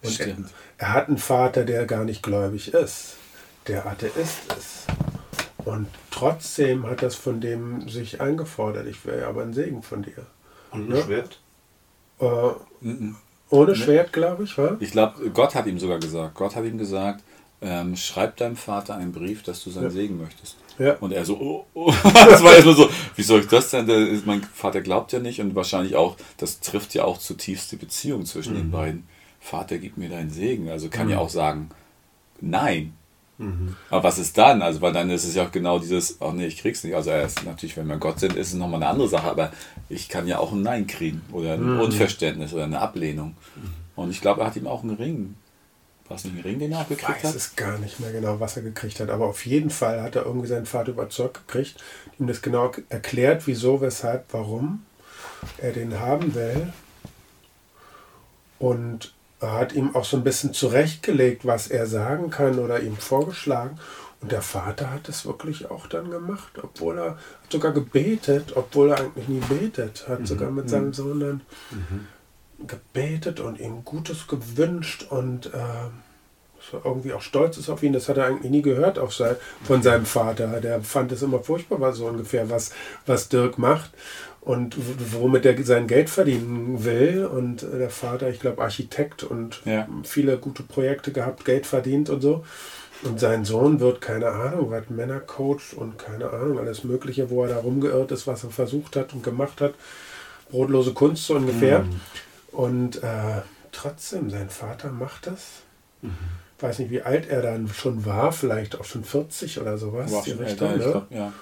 [0.02, 0.36] Und er,
[0.78, 3.16] er hat einen Vater, der gar nicht gläubig ist,
[3.66, 4.86] der Atheist ist.
[5.64, 10.26] Und trotzdem hat das von dem sich eingefordert, ich wäre aber ein Segen von dir.
[10.70, 11.02] Und ein ja?
[11.02, 11.40] Schwert?
[12.20, 12.50] Äh,
[13.48, 14.76] ohne Schwert, glaube ich, wa?
[14.80, 16.34] Ich glaube, Gott hat ihm sogar gesagt.
[16.34, 17.22] Gott hat ihm gesagt,
[17.62, 19.90] ähm, schreib deinem Vater einen Brief, dass du seinen ja.
[19.90, 20.56] Segen möchtest.
[20.78, 20.94] Ja.
[21.00, 21.92] Und er so, oh, oh.
[22.02, 24.22] das war erstmal so, wie soll ich das denn?
[24.24, 28.26] mein Vater glaubt ja nicht und wahrscheinlich auch, das trifft ja auch zutiefst die Beziehung
[28.26, 28.58] zwischen mhm.
[28.58, 29.08] den beiden.
[29.40, 30.68] Vater, gib mir deinen Segen.
[30.68, 31.12] Also kann mhm.
[31.12, 31.70] ja auch sagen,
[32.40, 32.94] nein.
[33.38, 33.76] Mhm.
[33.90, 34.62] Aber was ist dann?
[34.62, 36.94] Also, weil dann ist es ja auch genau dieses, oh nee, ich krieg's nicht.
[36.94, 39.52] Also, erst natürlich, wenn wir Gott sind, ist es nochmal eine andere Sache, aber
[39.88, 41.80] ich kann ja auch ein Nein kriegen oder ein mhm.
[41.80, 43.36] Unverständnis oder eine Ablehnung.
[43.56, 43.72] Mhm.
[43.94, 45.34] Und ich glaube, er hat ihm auch einen Ring
[46.08, 47.18] war es nicht ein Ring, den er auch gekriegt hat?
[47.18, 49.10] Ich weiß es gar nicht mehr genau, was er gekriegt hat.
[49.10, 51.82] Aber auf jeden Fall hat er irgendwie seinen Vater überzeugt gekriegt,
[52.18, 54.84] ihm das genau erklärt, wieso, weshalb, warum
[55.58, 56.72] er den haben will.
[58.58, 62.96] Und er hat ihm auch so ein bisschen zurechtgelegt, was er sagen kann oder ihm
[62.96, 63.78] vorgeschlagen.
[64.22, 68.90] Und der Vater hat es wirklich auch dann gemacht, obwohl er hat sogar gebetet, obwohl
[68.90, 70.26] er eigentlich nie betet, hat mhm.
[70.26, 70.94] sogar mit seinem mhm.
[70.94, 71.40] Sohn dann
[71.70, 72.08] mhm
[72.66, 75.90] gebetet und ihm Gutes gewünscht und äh,
[76.84, 77.92] irgendwie auch stolz ist auf ihn.
[77.92, 80.60] Das hat er eigentlich nie gehört sein, von seinem Vater.
[80.60, 82.72] Der fand es immer furchtbar, was so ungefähr, was,
[83.06, 83.90] was Dirk macht
[84.40, 84.76] und
[85.12, 87.26] womit er sein Geld verdienen will.
[87.26, 89.86] Und der Vater, ich glaube, Architekt und ja.
[90.04, 92.44] viele gute Projekte gehabt, Geld verdient und so.
[93.02, 97.50] Und sein Sohn wird, keine Ahnung, was Männercoach und keine Ahnung, alles Mögliche, wo er
[97.50, 99.74] da rumgeirrt ist, was er versucht hat und gemacht hat.
[100.50, 101.80] Brotlose Kunst so ungefähr.
[101.80, 102.00] Mhm.
[102.56, 105.62] Und äh, trotzdem, sein Vater macht das.
[106.00, 106.16] Mhm.
[106.58, 110.10] Weiß nicht, wie alt er dann schon war, vielleicht auch schon 40 oder sowas.
[110.10, 110.90] War die Richtung, älter, ne?
[110.90, 111.32] glaub, ja.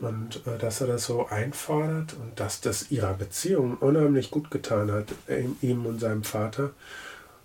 [0.00, 4.90] Und äh, dass er das so einfordert und dass das ihrer Beziehung unheimlich gut getan
[4.90, 5.08] hat,
[5.60, 6.70] ihm und seinem Vater.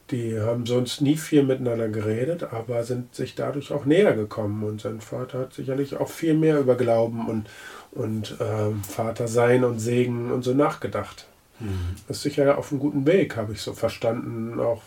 [0.09, 4.63] Die haben sonst nie viel miteinander geredet, aber sind sich dadurch auch näher gekommen.
[4.63, 7.49] Und sein Vater hat sicherlich auch viel mehr über Glauben und,
[7.91, 11.27] und äh, Vater sein und Segen und so nachgedacht.
[11.61, 11.95] Mhm.
[12.07, 14.81] Ist sicher auf einem guten Weg, habe ich so verstanden, auch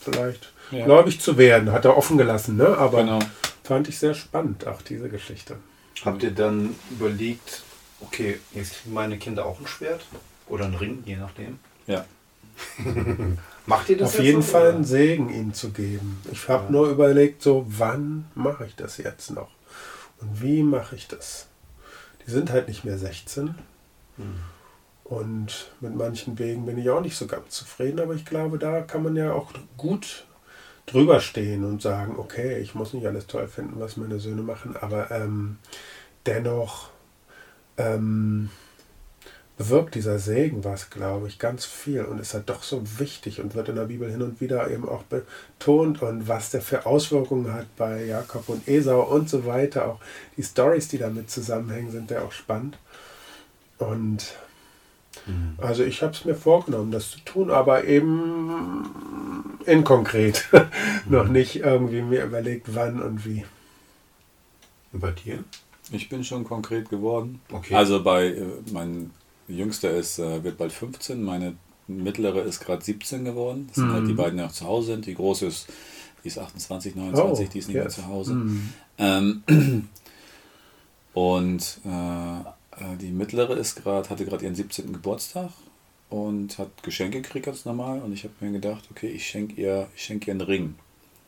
[0.00, 0.84] vielleicht ja.
[0.84, 1.72] gläubig zu werden.
[1.72, 2.76] Hat er offen gelassen, ne?
[2.78, 3.18] aber genau.
[3.64, 5.56] fand ich sehr spannend, auch diese Geschichte.
[6.04, 7.62] Habt ihr dann überlegt,
[8.00, 10.04] okay, jetzt kriegen meine Kinder auch ein Schwert
[10.48, 11.58] oder einen Ring, je nachdem?
[11.86, 12.04] Ja.
[13.66, 14.74] Macht ihr das Auf jeden Fall oder?
[14.74, 16.20] einen Segen ihm zu geben.
[16.32, 16.70] Ich habe ja.
[16.70, 19.50] nur überlegt, so wann mache ich das jetzt noch?
[20.20, 21.46] Und wie mache ich das?
[22.26, 23.54] Die sind halt nicht mehr 16.
[24.16, 24.24] Hm.
[25.12, 28.80] Und mit manchen Wegen bin ich auch nicht so ganz zufrieden, aber ich glaube, da
[28.80, 30.24] kann man ja auch gut
[30.86, 34.74] drüber stehen und sagen, okay, ich muss nicht alles toll finden, was meine Söhne machen,
[34.80, 35.58] aber ähm,
[36.24, 36.88] dennoch
[37.76, 38.48] ähm,
[39.58, 43.54] bewirkt dieser Segen was, glaube ich, ganz viel und ist halt doch so wichtig und
[43.54, 47.52] wird in der Bibel hin und wieder eben auch betont und was der für Auswirkungen
[47.52, 49.88] hat bei Jakob und Esau und so weiter.
[49.88, 50.00] Auch
[50.38, 52.78] die Stories, die damit zusammenhängen, sind ja auch spannend.
[53.76, 54.36] Und
[55.26, 55.54] Mhm.
[55.58, 60.48] Also ich habe es mir vorgenommen, das zu tun, aber eben inkonkret.
[61.04, 61.16] Mhm.
[61.16, 63.44] Noch nicht irgendwie mir überlegt, wann und wie.
[64.92, 65.42] Und bei dir?
[65.90, 67.40] Ich bin schon konkret geworden.
[67.50, 67.74] Okay.
[67.74, 69.10] Also bei äh, mein
[69.48, 71.54] jüngster ist äh, wird bald 15, meine
[71.88, 73.66] mittlere ist gerade 17 geworden.
[73.68, 73.92] Das sind mhm.
[73.92, 74.16] halt die mhm.
[74.16, 75.06] beiden, die noch zu Hause sind.
[75.06, 75.66] Die große ist,
[76.22, 77.84] die ist 28, 29, oh, die ist nicht yes.
[77.84, 78.34] mehr zu Hause.
[78.34, 78.72] Mhm.
[78.98, 79.42] Ähm,
[81.14, 82.48] und äh,
[83.00, 84.92] die mittlere ist grad, hatte gerade ihren 17.
[84.92, 85.50] Geburtstag
[86.08, 88.00] und hat Geschenke gekriegt ganz normal.
[88.00, 90.74] Und ich habe mir gedacht, okay, ich schenke ihr, schenk ihr einen Ring.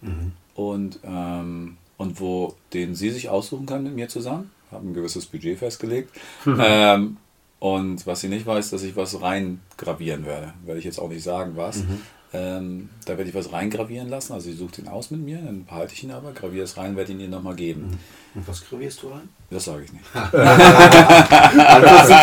[0.00, 0.32] Mhm.
[0.54, 4.50] Und, ähm, und wo den sie sich aussuchen kann mit mir zusammen.
[4.70, 6.10] Habe ein gewisses Budget festgelegt.
[6.44, 6.60] Mhm.
[6.62, 7.16] Ähm,
[7.60, 10.52] und was sie nicht weiß, dass ich was reingravieren werde.
[10.66, 11.78] Werde ich jetzt auch nicht sagen, was.
[11.78, 12.02] Mhm.
[12.34, 14.32] Ähm, da werde ich was reingravieren lassen.
[14.32, 16.96] Also sie sucht ihn aus mit mir, dann behalte ich ihn aber, graviere es rein,
[16.96, 17.82] werde ihn ihr nochmal geben.
[17.82, 17.98] Mhm.
[18.34, 19.28] Und was gravierst du rein?
[19.50, 20.04] Das sage ich nicht.
[20.12, 20.32] Sind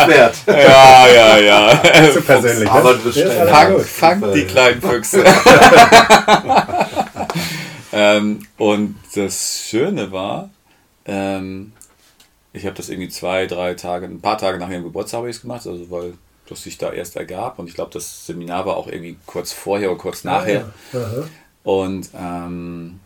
[0.08, 0.36] wert.
[0.46, 1.82] Ja, ja, ja.
[2.12, 2.70] Zu persönlich.
[2.70, 5.24] Aber du bist ja, fang, fang die kleinen Füchse.
[7.92, 10.50] ähm, und das Schöne war,
[11.06, 11.72] ähm,
[12.52, 15.36] ich habe das irgendwie zwei, drei Tage, ein paar Tage nach ihrem Geburtstag habe ich
[15.36, 16.12] es gemacht, also weil
[16.48, 17.58] das sich da erst ergab.
[17.58, 20.72] Und ich glaube, das Seminar war auch irgendwie kurz vorher oder kurz nachher.
[20.92, 21.24] Ah, ja.
[21.64, 23.00] Und ähm,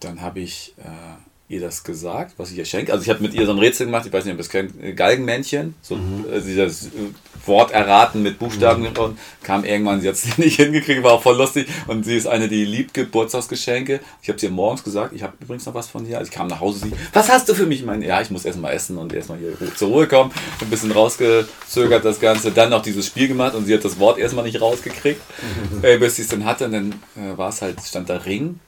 [0.00, 0.84] dann habe ich äh,
[1.48, 2.92] ihr das gesagt, was ich ihr schenke.
[2.92, 4.48] Also ich habe mit ihr so ein Rätsel gemacht, ich weiß nicht, ob ihr es
[4.48, 6.24] kennt, Galgenmännchen, so mhm.
[6.32, 6.90] äh, dieses
[7.44, 8.98] Wort erraten mit Buchstaben mhm.
[8.98, 12.26] und kam irgendwann, sie hat es nicht hingekriegt, war auch voll lustig und sie ist
[12.26, 14.00] eine, die liebt Geburtstagsgeschenke.
[14.22, 16.18] Ich habe sie morgens gesagt, ich habe übrigens noch was von dir.
[16.18, 17.80] Also ich kam nach Hause, sie, was hast du für mich?
[17.80, 20.90] Ich meine, ja, ich muss erstmal essen und erstmal hier zur Ruhe kommen, ein bisschen
[20.90, 24.60] rausgezögert das Ganze, dann noch dieses Spiel gemacht und sie hat das Wort erstmal nicht
[24.60, 25.20] rausgekriegt,
[25.72, 25.84] mhm.
[25.84, 28.58] äh, bis sie es dann hatte und dann äh, war es halt, stand da Ring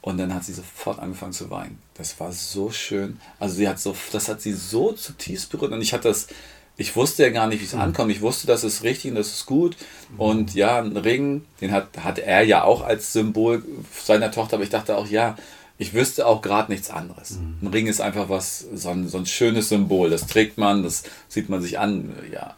[0.00, 1.78] Und dann hat sie sofort angefangen zu weinen.
[1.94, 3.20] Das war so schön.
[3.40, 5.72] Also sie hat so, das hat sie so zutiefst berührt.
[5.72, 6.28] Und ich hatte das,
[6.76, 7.80] ich wusste ja gar nicht, wie es mhm.
[7.80, 8.12] ankommt.
[8.12, 9.76] Ich wusste, das ist richtig und das ist gut.
[10.12, 10.20] Mhm.
[10.20, 13.64] Und ja, ein Ring, den hat, hat er ja auch als Symbol
[14.04, 15.36] seiner Tochter, aber ich dachte auch, ja,
[15.78, 17.32] ich wüsste auch gerade nichts anderes.
[17.32, 17.58] Mhm.
[17.62, 20.10] Ein Ring ist einfach was, so ein, so ein schönes Symbol.
[20.10, 22.54] Das trägt man, das sieht man sich an, ja.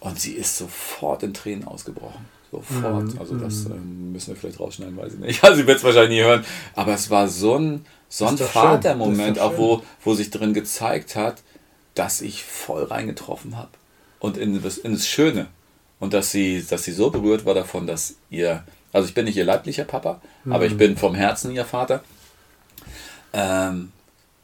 [0.00, 2.35] Und sie ist sofort in Tränen ausgebrochen.
[2.50, 3.14] Sofort.
[3.14, 3.18] Mhm.
[3.18, 5.42] Also das ähm, müssen wir vielleicht rausschneiden, weiß ich nicht.
[5.44, 6.44] Also sie wird es wahrscheinlich nie hören.
[6.74, 11.42] Aber es war so ein, so ein Vatermoment, auch wo, wo sich drin gezeigt hat,
[11.94, 13.70] dass ich voll reingetroffen habe.
[14.20, 15.48] Und in das, in das Schöne.
[15.98, 19.36] Und dass sie, dass sie so berührt war davon, dass ihr, also ich bin nicht
[19.36, 20.52] ihr leiblicher Papa, mhm.
[20.52, 20.78] aber ich mhm.
[20.78, 22.02] bin vom Herzen ihr Vater,
[23.32, 23.92] ähm,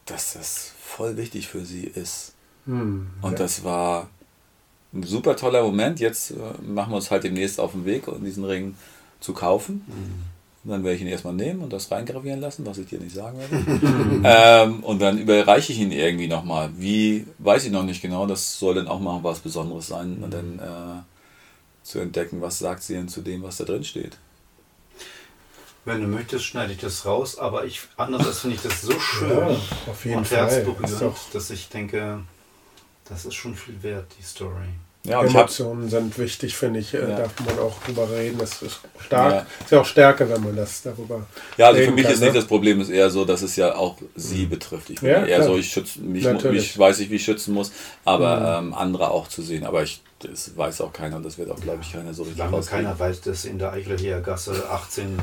[0.07, 2.33] dass das voll wichtig für sie ist.
[2.65, 3.11] Mhm.
[3.21, 3.39] Und ja.
[3.39, 4.09] das war
[4.93, 6.01] ein super toller Moment.
[6.01, 8.75] Jetzt äh, machen wir uns halt demnächst auf den Weg, um diesen Ring
[9.21, 9.85] zu kaufen.
[9.87, 10.71] Mhm.
[10.71, 13.39] Dann werde ich ihn erstmal nehmen und das reingravieren lassen, was ich dir nicht sagen
[13.39, 14.23] werde.
[14.25, 16.71] ähm, und dann überreiche ich ihn irgendwie nochmal.
[16.77, 18.27] Wie, weiß ich noch nicht genau.
[18.27, 20.19] Das soll dann auch mal was Besonderes sein.
[20.23, 21.03] Und dann äh,
[21.83, 24.19] zu entdecken, was sagt sie denn zu dem, was da drin steht.
[25.85, 29.31] Wenn du möchtest, schneide ich das raus, aber ich andererseits finde ich das so schön
[29.31, 29.57] ja,
[29.91, 32.21] auf jeden und herzberührend, dass ich denke,
[33.09, 34.69] das ist schon viel wert, die Story.
[35.05, 36.93] Ja, Emotionen sind wichtig, finde ich.
[36.93, 37.05] Ja.
[37.05, 38.39] Darf man auch drüber reden.
[38.39, 39.33] Das ist stark.
[39.33, 39.47] Ja.
[39.65, 41.27] Ist ja auch Stärke, wenn man das darüber.
[41.57, 42.39] Ja, also für mich kann, ist nicht ne?
[42.39, 44.51] das Problem, ist eher so, dass es ja auch sie mhm.
[44.51, 44.91] betrifft.
[44.91, 45.49] Ich bin ja, eher klar.
[45.49, 47.73] so, ich schütze mich, mich, weiß ich, wie ich schützen muss,
[48.05, 48.69] aber mhm.
[48.69, 49.67] ähm, andere auch zu sehen.
[49.67, 52.39] Aber ich das weiß auch keiner und das wird auch, glaube ich, keiner so richtig
[52.39, 55.19] Lange keiner weiß, dass in der Eichelheer Gasse 18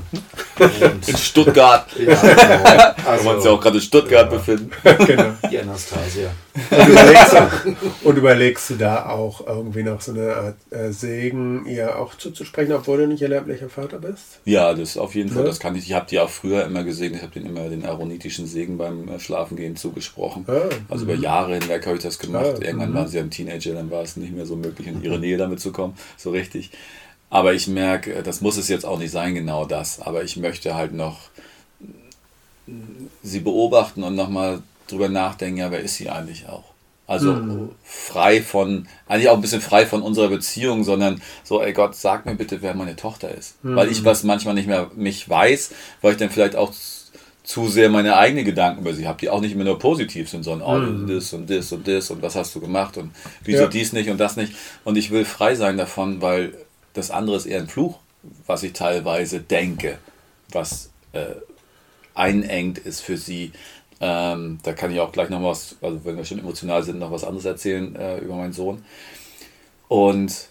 [1.08, 1.88] in Stuttgart.
[1.98, 3.10] ja, genau.
[3.10, 4.38] also, wir uns ja auch gerade in Stuttgart ja.
[4.38, 4.72] befinden.
[5.06, 5.34] genau.
[5.50, 6.32] Die Anastasia.
[6.70, 7.76] Und überlegst, du,
[8.08, 12.74] und überlegst, du, da auch irgendwie noch so eine Art äh, Segen ihr auch zuzusprechen,
[12.74, 14.40] obwohl du nicht ihr leiblicher Vater bist?
[14.46, 15.48] Ja, das auf jeden Fall, ja?
[15.48, 15.86] das kann ich.
[15.88, 19.08] Ich habe die auch früher immer gesehen, ich habe den immer den aaronitischen Segen beim
[19.08, 20.46] äh, Schlafengehen zugesprochen.
[20.48, 21.24] Ah, also über mhm.
[21.24, 22.56] Jahre hinweg habe ich das gemacht.
[22.60, 22.96] Ah, Irgendwann mhm.
[22.96, 25.60] waren sie ein Teenager, dann war es nicht mehr so möglich in ihre Nähe damit
[25.60, 26.72] zu kommen, so richtig.
[27.30, 30.00] Aber ich merke, das muss es jetzt auch nicht sein, genau das.
[30.02, 31.30] Aber ich möchte halt noch
[33.24, 36.64] sie beobachten und nochmal drüber nachdenken, ja, wer ist sie eigentlich auch?
[37.08, 37.70] Also mhm.
[37.84, 42.28] frei von, eigentlich auch ein bisschen frei von unserer Beziehung, sondern so, ey Gott, sag
[42.28, 43.64] mir bitte, wer meine Tochter ist.
[43.64, 43.76] Mhm.
[43.76, 45.72] Weil ich was manchmal nicht mehr mich weiß,
[46.02, 46.72] weil ich dann vielleicht auch
[47.42, 50.44] zu sehr meine eigenen Gedanken über sie habe, die auch nicht immer nur positiv sind,
[50.44, 51.08] sondern oh, mhm.
[51.08, 53.10] das und das und das und was hast du gemacht und
[53.44, 53.68] wieso ja.
[53.68, 54.54] dies nicht und das nicht.
[54.84, 56.54] Und ich will frei sein davon, weil
[56.94, 57.98] das andere ist eher ein Fluch,
[58.46, 59.98] was ich teilweise denke,
[60.52, 61.26] was äh,
[62.14, 63.52] einengt ist für sie.
[64.02, 67.12] Ähm, da kann ich auch gleich noch was, also wenn wir schon emotional sind, noch
[67.12, 68.84] was anderes erzählen äh, über meinen Sohn.
[69.88, 70.50] Und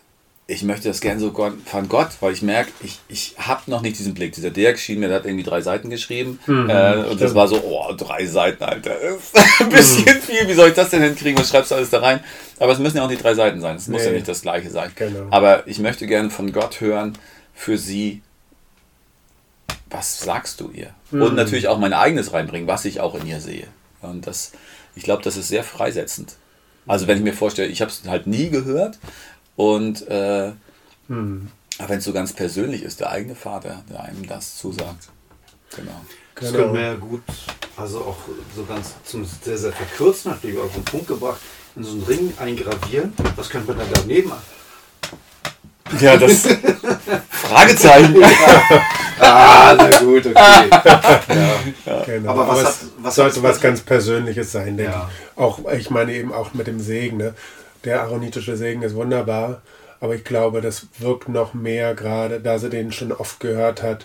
[0.50, 3.98] ich möchte das gerne so von Gott, weil ich merke, ich, ich habe noch nicht
[3.98, 4.32] diesen Blick.
[4.32, 6.40] Dieser Dirk schien mir, der hat irgendwie drei Seiten geschrieben.
[6.46, 7.20] Mhm, äh, und stimmt.
[7.20, 8.96] das war so, oh, drei Seiten, Alter.
[9.60, 10.22] ein bisschen mhm.
[10.22, 10.48] viel.
[10.48, 11.38] Wie soll ich das denn hinkriegen?
[11.38, 12.20] Was schreibst du alles da rein?
[12.58, 13.76] Aber es müssen ja auch nicht drei Seiten sein.
[13.76, 13.92] Es nee.
[13.92, 14.90] muss ja nicht das gleiche sein.
[14.94, 15.26] Genau.
[15.30, 17.12] Aber ich möchte gerne von Gott hören,
[17.54, 18.22] für sie,
[19.90, 20.94] was sagst du ihr?
[21.10, 21.22] Mhm.
[21.22, 23.68] Und natürlich auch mein eigenes reinbringen, was ich auch in ihr sehe.
[24.00, 24.52] Und das,
[24.94, 26.36] ich glaube, das ist sehr freisetzend.
[26.86, 28.98] Also wenn ich mir vorstelle, ich habe es halt nie gehört,
[29.58, 30.52] und äh,
[31.08, 31.48] hm.
[31.78, 35.08] wenn es so ganz persönlich ist, der eigene Vater, der einem das zusagt.
[35.74, 36.00] Genau.
[36.36, 37.22] Das können wir ja gut,
[37.76, 38.16] also auch
[38.54, 41.40] so ganz zum sehr, sehr verkürzt natürlich auf den Punkt gebracht,
[41.74, 43.12] in so einen Ring eingravieren.
[43.34, 44.57] Was könnte man dann daneben machen?
[46.00, 46.42] Ja, das
[47.30, 48.16] Fragezeichen.
[49.20, 50.34] ah, na gut, okay.
[51.86, 52.30] Ja, genau.
[52.30, 55.10] Aber was, Aber hat, was sollte was ganz Persönliches sein, denke ja.
[55.10, 55.38] ich.
[55.38, 57.18] Auch, ich meine eben auch mit dem Segen.
[57.18, 57.34] Ne?
[57.84, 59.62] der aaronitische Segen ist wunderbar,
[60.00, 64.04] aber ich glaube, das wirkt noch mehr gerade, da sie den schon oft gehört hat,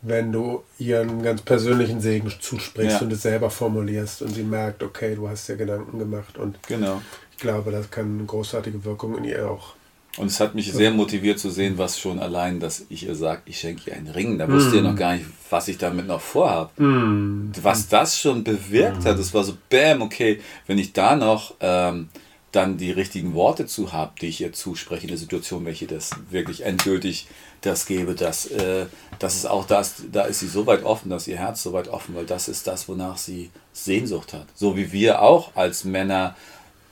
[0.00, 3.02] wenn du ihr einen ganz persönlichen Segen zusprichst ja.
[3.02, 7.02] und es selber formulierst und sie merkt, okay, du hast dir Gedanken gemacht und genau.
[7.32, 9.74] ich glaube, das kann eine großartige Wirkung in ihr auch.
[10.18, 13.42] Und es hat mich sehr motiviert zu sehen, was schon allein, dass ich ihr sage,
[13.46, 14.38] ich schenke ihr einen Ring.
[14.38, 14.74] Da wusste mm.
[14.74, 16.82] ihr noch gar nicht, was ich damit noch vorhabe.
[16.82, 17.52] Mm.
[17.62, 19.06] Was das schon bewirkt mm.
[19.06, 22.08] hat, das war so, bam, okay, wenn ich da noch ähm,
[22.52, 26.10] dann die richtigen Worte zu habe, die ich ihr zuspreche in der Situation, welche das
[26.30, 27.28] wirklich endgültig
[27.60, 28.86] das gebe, dass äh,
[29.18, 31.88] das ist auch das, da ist sie so weit offen, dass ihr Herz so weit
[31.88, 34.46] offen, weil das ist das, wonach sie Sehnsucht hat.
[34.54, 36.36] So wie wir auch als Männer,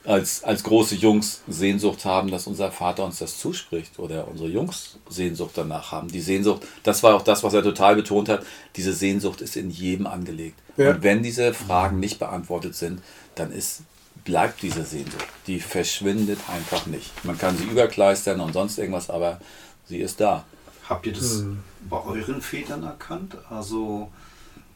[0.07, 4.97] als, als große Jungs Sehnsucht haben, dass unser Vater uns das zuspricht oder unsere Jungs
[5.09, 6.07] Sehnsucht danach haben.
[6.07, 9.69] Die Sehnsucht, das war auch das, was er total betont hat, diese Sehnsucht ist in
[9.69, 10.57] jedem angelegt.
[10.77, 10.91] Ja.
[10.91, 13.01] Und wenn diese Fragen nicht beantwortet sind,
[13.35, 13.81] dann ist
[14.23, 15.25] bleibt diese Sehnsucht.
[15.47, 17.23] Die verschwindet einfach nicht.
[17.23, 19.39] Man kann sie überkleistern und sonst irgendwas, aber
[19.87, 20.43] sie ist da.
[20.89, 21.59] Habt ihr das hm.
[21.89, 23.37] bei euren Vätern erkannt?
[23.49, 24.11] Also,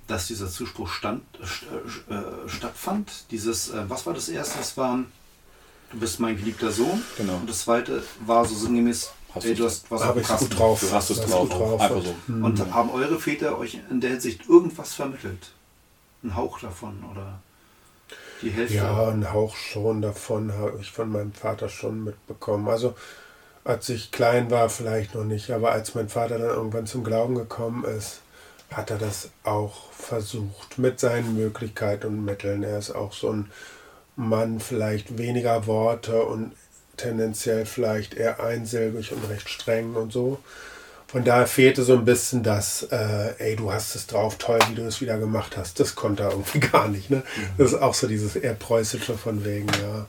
[0.08, 3.12] dass dieser Zuspruch stand, äh, äh, stattfand.
[3.32, 4.58] Dieses, äh, was war das erste?
[4.58, 5.04] Das war,
[5.92, 7.02] du bist mein geliebter Sohn.
[7.18, 7.36] Genau.
[7.36, 10.50] Und das zweite war so sinngemäß, Hast ey, du- hast was auf dem Kasten.
[10.50, 10.80] gut drauf.
[10.82, 11.50] Du hast es drauf.
[11.50, 11.82] gut drauf.
[11.82, 12.16] Einfach so.
[12.28, 12.44] Hm.
[12.44, 15.52] Und haben eure Väter euch in der Hinsicht irgendwas vermittelt?
[16.24, 17.40] Ein Hauch davon oder
[18.42, 18.76] die Hälfte?
[18.76, 22.68] Ja, einen Hauch schon davon habe ich von meinem Vater schon mitbekommen.
[22.68, 22.94] Also
[23.64, 27.36] als ich klein war, vielleicht noch nicht, aber als mein Vater dann irgendwann zum Glauben
[27.36, 28.22] gekommen ist,
[28.72, 32.64] hat er das auch versucht mit seinen Möglichkeiten und Mitteln.
[32.64, 33.52] Er ist auch so ein
[34.15, 36.52] Mann, vielleicht weniger Worte und
[36.97, 40.39] tendenziell vielleicht eher einsilbig und recht streng und so.
[41.08, 44.76] Von daher fehlte so ein bisschen das, äh, ey, du hast es drauf, toll, wie
[44.76, 45.80] du es wieder gemacht hast.
[45.80, 47.10] Das konnte er irgendwie gar nicht.
[47.10, 47.24] Ne?
[47.58, 50.06] Das ist auch so dieses eher preußische von wegen, ja,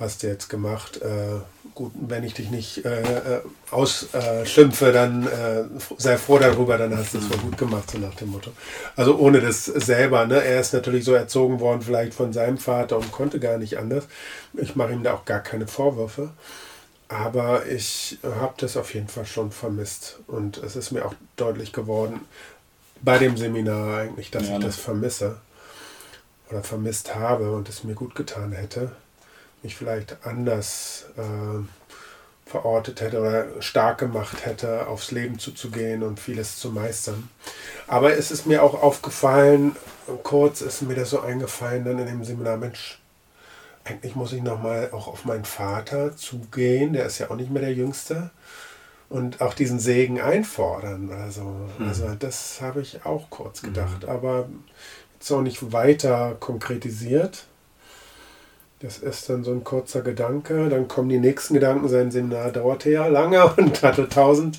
[0.00, 1.02] hast du jetzt gemacht.
[1.02, 1.40] Äh,
[1.74, 5.64] gut, wenn ich dich nicht äh, äh, ausschimpfe, dann äh,
[5.98, 8.52] sei froh darüber, dann hast du es wohl gut gemacht, so nach dem Motto.
[8.96, 10.42] Also ohne das selber, ne?
[10.42, 14.06] Er ist natürlich so erzogen worden, vielleicht von seinem Vater und konnte gar nicht anders.
[14.54, 16.30] Ich mache ihm da auch gar keine Vorwürfe.
[17.08, 20.20] Aber ich habe das auf jeden Fall schon vermisst.
[20.26, 22.20] Und es ist mir auch deutlich geworden,
[23.02, 24.66] bei dem Seminar eigentlich, dass Ja, ich ne?
[24.66, 25.38] das vermisse
[26.50, 28.92] oder vermisst habe und es mir gut getan hätte,
[29.62, 36.58] mich vielleicht anders äh, verortet hätte oder stark gemacht hätte, aufs Leben zuzugehen und vieles
[36.58, 37.28] zu meistern.
[37.86, 39.76] Aber es ist mir auch aufgefallen,
[40.22, 43.00] kurz ist mir das so eingefallen dann in dem Seminar, Mensch,
[43.84, 47.62] eigentlich muss ich nochmal auch auf meinen Vater zugehen, der ist ja auch nicht mehr
[47.62, 48.30] der Jüngste,
[49.12, 51.10] und auch diesen Segen einfordern.
[51.12, 54.48] Also, also das habe ich auch kurz gedacht, aber
[55.14, 57.46] jetzt auch nicht weiter konkretisiert.
[58.82, 60.68] Das ist dann so ein kurzer Gedanke.
[60.68, 61.88] Dann kommen die nächsten Gedanken.
[61.88, 64.58] Sein Seminar dauerte ja lange und hatte tausend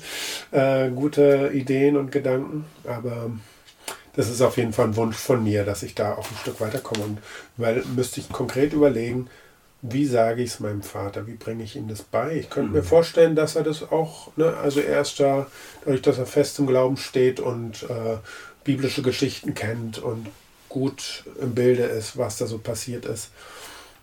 [0.50, 2.64] äh, gute Ideen und Gedanken.
[2.84, 3.30] Aber
[4.16, 6.60] das ist auf jeden Fall ein Wunsch von mir, dass ich da auch ein Stück
[6.60, 7.04] weiterkomme.
[7.04, 7.18] Und
[7.58, 9.28] weil müsste ich konkret überlegen,
[9.82, 12.36] wie sage ich es meinem Vater, wie bringe ich ihm das bei?
[12.36, 15.46] Ich könnte mir vorstellen, dass er das auch, ne, also er ist da,
[15.84, 18.16] dadurch, dass er fest im Glauben steht und äh,
[18.64, 20.28] biblische Geschichten kennt und
[20.70, 23.28] gut im Bilde ist, was da so passiert ist,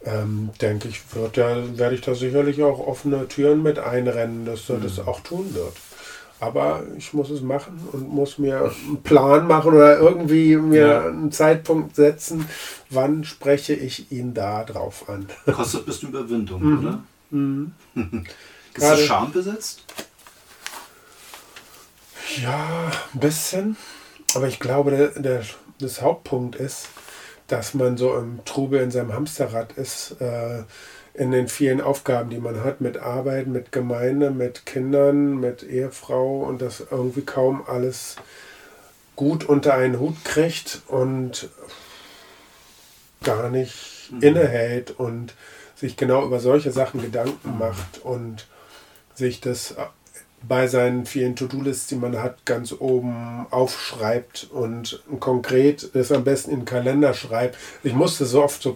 [0.06, 4.70] ähm, denke ich, wird er, werde ich da sicherlich auch offene Türen mit einrennen, dass
[4.70, 5.74] er das auch tun wird.
[6.40, 11.06] Aber ich muss es machen und muss mir einen Plan machen oder irgendwie mir Ja.
[11.06, 12.48] einen Zeitpunkt setzen,
[12.90, 15.28] wann spreche ich ihn da drauf an.
[15.46, 17.04] Kostet bestimmt Überwindung, oder?
[18.74, 19.84] Ist Gerade- das Scham besetzt?
[22.42, 23.78] Ja, ein bisschen.
[24.36, 25.44] Aber ich glaube, der, der,
[25.80, 26.88] das Hauptpunkt ist,
[27.52, 30.64] dass man so im Trubel in seinem Hamsterrad ist, äh,
[31.14, 36.44] in den vielen Aufgaben, die man hat, mit Arbeit, mit Gemeinde, mit Kindern, mit Ehefrau
[36.44, 38.16] und das irgendwie kaum alles
[39.18, 41.50] gut unter einen Hut kriegt und
[43.24, 45.34] gar nicht innehält und
[45.76, 48.48] sich genau über solche Sachen Gedanken macht und
[49.14, 49.76] sich das
[50.48, 56.52] bei seinen vielen To-Do-Lists, die man hat, ganz oben aufschreibt und konkret das am besten
[56.52, 57.58] in den Kalender schreibt.
[57.84, 58.76] Ich muss das so oft so,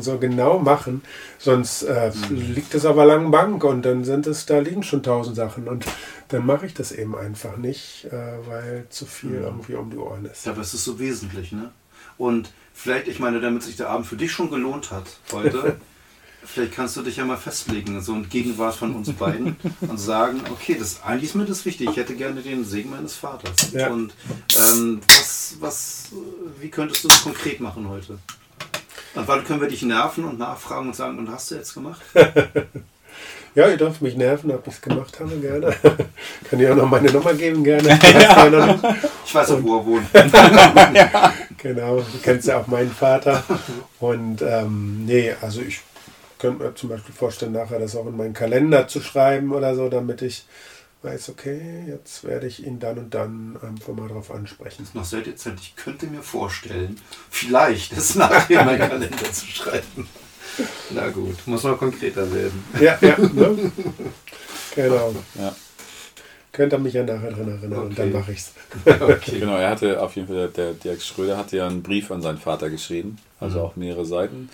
[0.00, 1.02] so genau machen,
[1.38, 5.02] sonst äh, liegt es auf der langen Bank und dann sind es, da liegen schon
[5.02, 5.84] tausend Sachen und
[6.28, 10.26] dann mache ich das eben einfach nicht, äh, weil zu viel irgendwie um die Ohren
[10.26, 10.46] ist.
[10.46, 11.70] Ja, aber es ist so wesentlich, ne?
[12.18, 15.76] Und vielleicht, ich meine, damit sich der Abend für dich schon gelohnt hat heute,
[16.44, 20.40] vielleicht kannst du dich ja mal festlegen, so in Gegenwart von uns beiden und sagen,
[20.50, 21.88] okay, das eigentlich ist mir das wichtig.
[21.90, 23.72] Ich hätte gerne den Segen meines Vaters.
[23.72, 23.88] Ja.
[23.88, 24.12] Und
[24.56, 26.08] ähm, was, was,
[26.60, 28.18] wie könntest du das konkret machen heute?
[29.14, 32.00] Und wann können wir dich nerven und nachfragen und sagen, und hast du jetzt gemacht?
[33.54, 35.74] Ja, ihr dürft mich nerven, ob ich es gemacht habe, gerne.
[36.48, 37.98] Kann ich auch noch meine Nummer geben, gerne.
[38.48, 38.94] Noch.
[39.26, 40.06] Ich weiß auch, wo er wohnt.
[41.58, 43.42] Genau, du kennst ja auch meinen Vater.
[43.98, 45.80] Und ähm, nee, also ich
[46.40, 49.88] könnte mir zum Beispiel vorstellen, nachher das auch in meinen Kalender zu schreiben oder so,
[49.88, 50.44] damit ich
[51.02, 54.86] weiß, okay, jetzt werde ich ihn dann und dann einfach mal drauf ansprechen.
[54.94, 55.58] noch sehr dezent.
[55.60, 57.00] Ich könnte mir vorstellen,
[57.30, 60.08] vielleicht das nachher in meinen Kalender zu schreiben.
[60.90, 62.64] Na gut, muss noch konkreter werden.
[62.80, 63.72] Ja, ja, ne?
[64.74, 65.14] Genau.
[65.38, 65.54] Ja.
[66.52, 68.18] Könnt ihr mich ja nachher dran erinnern und dann Okay.
[68.18, 68.52] mache ich's.
[69.00, 69.38] Okay.
[69.40, 72.38] Genau, er hatte auf jeden Fall, der Dirk Schröder hatte ja einen Brief an seinen
[72.38, 74.48] Vater geschrieben, also auch mehrere Seiten.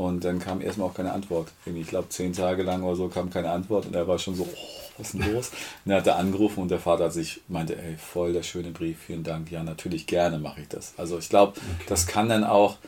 [0.00, 1.48] Und dann kam erstmal auch keine Antwort.
[1.66, 4.44] Ich glaube, zehn Tage lang oder so kam keine Antwort und er war schon so,
[4.44, 4.56] oh,
[4.96, 5.50] was ist denn los?
[5.84, 8.70] Und dann hat er angerufen und der Vater hat sich meinte, ey, voll der schöne
[8.70, 9.50] Brief, vielen Dank.
[9.50, 10.94] Ja, natürlich gerne mache ich das.
[10.96, 12.78] Also ich glaube, das kann dann auch,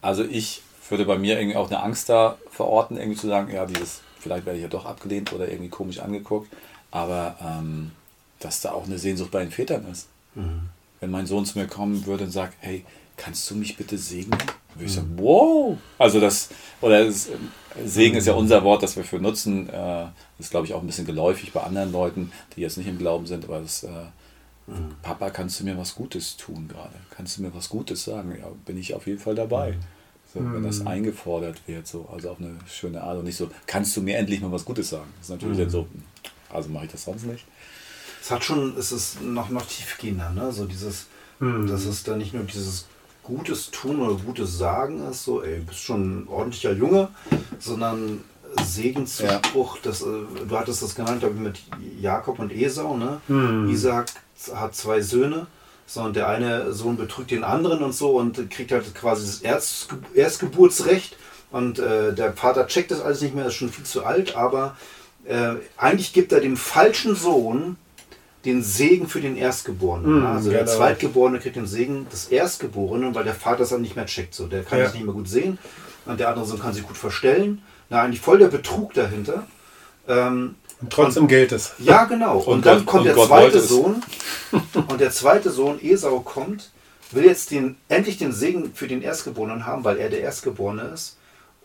[0.00, 3.66] also ich würde bei mir irgendwie auch eine Angst da verorten, irgendwie zu sagen, ja,
[3.66, 6.52] dieses, vielleicht werde ich ja doch abgelehnt oder irgendwie komisch angeguckt,
[6.92, 7.90] aber ähm,
[8.38, 10.06] dass da auch eine Sehnsucht bei den Vätern ist.
[11.00, 12.84] wenn mein Sohn zu mir kommen würde und sagt, hey,
[13.16, 14.38] kannst du mich bitte segnen?
[14.74, 15.76] Würde ich sagen, wow!
[15.98, 16.48] Also das,
[16.80, 17.28] oder das,
[17.84, 19.68] Segen ist ja unser Wort, das wir für nutzen.
[19.68, 20.06] Äh,
[20.38, 23.26] ist, glaube ich, auch ein bisschen geläufig bei anderen Leuten, die jetzt nicht im Glauben
[23.26, 23.88] sind, aber das, äh,
[25.02, 26.94] Papa, kannst du mir was Gutes tun gerade?
[27.10, 28.36] Kannst du mir was Gutes sagen?
[28.38, 29.76] Ja, bin ich auf jeden Fall dabei.
[30.32, 33.94] So, wenn das eingefordert wird, so, also auf eine schöne Art und nicht so, kannst
[33.96, 35.12] du mir endlich mal was Gutes sagen?
[35.18, 35.86] Das ist natürlich dann so,
[36.48, 37.44] also mache ich das sonst nicht.
[38.22, 40.50] Es hat schon, es ist noch, noch tiefgehender, ne?
[40.52, 41.08] So dieses,
[41.40, 42.86] dass es dann nicht nur dieses
[43.22, 47.08] Gutes tun oder Gutes sagen ist, so, ey, bist schon ein ordentlicher Junge,
[47.58, 48.20] sondern
[48.64, 50.06] Segenszuspruch, das, äh,
[50.48, 51.60] du hattest das genannt, glaube ich, mit
[52.00, 53.20] Jakob und Esau, ne?
[53.70, 54.08] Isaac
[54.54, 55.46] hat zwei Söhne,
[55.86, 59.40] so, und der eine Sohn betrügt den anderen und so und kriegt halt quasi das
[59.40, 61.16] Erstge Erstgeburtsrecht
[61.50, 64.76] und äh, der Vater checkt das alles nicht mehr, ist schon viel zu alt, aber
[65.24, 67.76] äh, eigentlich gibt er dem falschen Sohn
[68.44, 70.20] den Segen für den Erstgeborenen.
[70.20, 70.76] Mhm, also der genau.
[70.76, 74.34] Zweitgeborene kriegt den Segen des Erstgeborenen, weil der Vater es dann nicht mehr checkt.
[74.34, 74.86] So, der kann Ja.
[74.86, 75.58] es nicht mehr gut sehen
[76.06, 77.62] und der andere Sohn kann sich gut verstellen.
[77.90, 79.46] Na, eigentlich voll der Betrug dahinter.
[80.08, 81.72] Ähm, Und trotzdem gilt es.
[81.78, 82.38] ja, genau.
[82.38, 83.60] Und, Und dann Gott- kommt und der Gott zweite.
[83.60, 84.02] Sohn.
[84.88, 86.70] Und der zweite Sohn, Esau, kommt,
[87.12, 91.16] will jetzt den, endlich den Segen für den Erstgeborenen haben, weil er der Erstgeborene ist.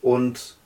[0.02, 0.56] Und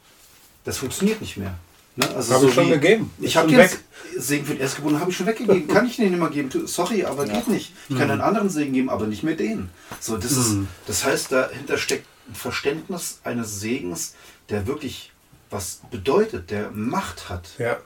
[0.65, 1.55] das funktioniert nicht mehr.
[1.97, 2.09] Ne?
[2.14, 3.11] Also Hab ich schon gegeben.
[3.20, 3.78] Ich habe den weg.
[4.16, 5.68] Segen für den Erstgeborenen habe ich schon weggegeben.
[5.68, 6.66] Kann ich den nicht mehr geben?
[6.66, 7.72] Sorry, aber geht nicht.
[7.88, 7.99] Ich Mhm.
[7.99, 9.68] kann einen anderen Segen geben, aber nicht mehr den.
[10.01, 14.14] So, das, ist, das heißt, dahinter steckt ein Verständnis eines Segens,
[14.49, 15.12] der wirklich
[15.51, 17.76] was bedeutet, der Macht hat Ja.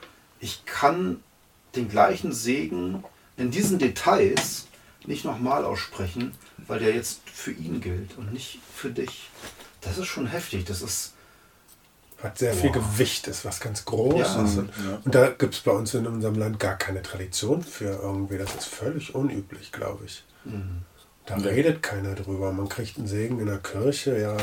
[0.40, 1.20] ich kann
[1.74, 3.02] den gleichen Segen
[3.36, 4.66] in diesen Details
[5.04, 6.32] nicht nochmal aussprechen,
[6.68, 9.30] weil der jetzt für ihn gilt und nicht für dich.
[9.80, 10.64] Das ist schon heftig.
[10.64, 11.12] Das ist.
[12.22, 14.56] Hat sehr viel Gewicht, ist was ganz Großes.
[14.56, 14.60] Ja.
[14.60, 14.70] und,
[15.04, 18.38] und da gibt es bei uns in unserem Land gar keine Tradition für irgendwie.
[18.38, 20.24] Das ist völlig unüblich, glaube ich.
[21.26, 22.52] Da redet keiner drüber.
[22.52, 24.36] Man kriegt einen Segen in der Kirche, ja,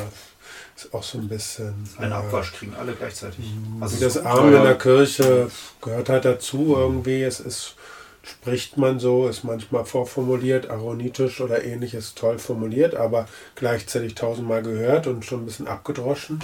[0.76, 1.74] ist auch so ein bisschen.
[1.98, 3.46] Ein äh, Abwasch kriegen alle gleichzeitig.
[3.80, 5.50] Also Wie das Amen in der Kirche
[5.82, 7.24] gehört halt dazu irgendwie.
[7.24, 7.76] Es ist,
[8.22, 15.08] spricht man so, ist manchmal vorformuliert, aronitisch oder ähnliches toll formuliert, aber gleichzeitig tausendmal gehört
[15.08, 16.40] und schon ein bisschen abgedroschen.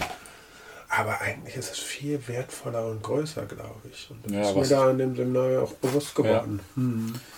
[0.89, 4.09] Aber eigentlich ist es viel wertvoller und größer, glaube ich.
[4.09, 6.59] Und das Ja, ist mir da in dem Seminar auch bewusst geworden.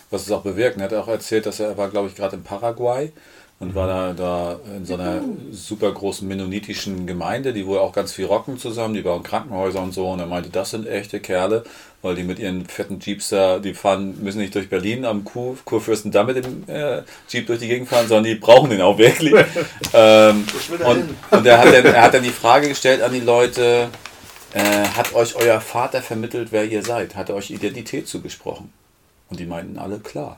[0.09, 0.77] was es auch bewirkt.
[0.77, 3.11] Er hat auch erzählt, dass er war, glaube ich, gerade in Paraguay
[3.61, 8.11] und war da, da in so einer super großen mennonitischen Gemeinde, die wohl auch ganz
[8.11, 10.09] viel rocken zusammen, die bauen Krankenhäuser und so.
[10.09, 11.63] Und er meinte, das sind echte Kerle,
[12.01, 15.55] weil die mit ihren fetten Jeeps da, die fahren, müssen nicht durch Berlin am Kur,
[15.63, 19.31] Kurfürstendamm mit dem äh, Jeep durch die Gegend fahren, sondern die brauchen den auch wirklich.
[19.93, 20.43] ähm,
[20.83, 23.89] und und er, hat dann, er hat dann die Frage gestellt an die Leute,
[24.55, 27.15] äh, hat euch euer Vater vermittelt, wer ihr seid?
[27.15, 28.73] Hat er euch Identität zugesprochen?
[29.29, 30.35] Und die meinten alle, klar.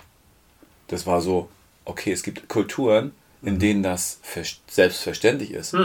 [0.89, 1.47] Das war so,
[1.85, 3.11] okay, es gibt Kulturen,
[3.41, 5.75] in denen das ver- selbstverständlich ist.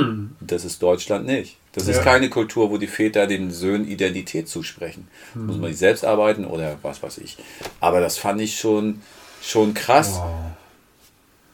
[0.41, 1.57] Das ist Deutschland nicht.
[1.73, 2.03] Das ist Ja.
[2.03, 5.09] keine Kultur, wo die Väter den Söhnen Identität zusprechen.
[5.35, 7.37] Muss man sich selbst arbeiten oder was weiß ich.
[7.81, 9.01] Aber das fand ich schon,
[9.43, 10.21] schon krass.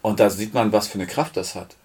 [0.03, 1.76] Und da sieht man, was für eine Kraft das hat.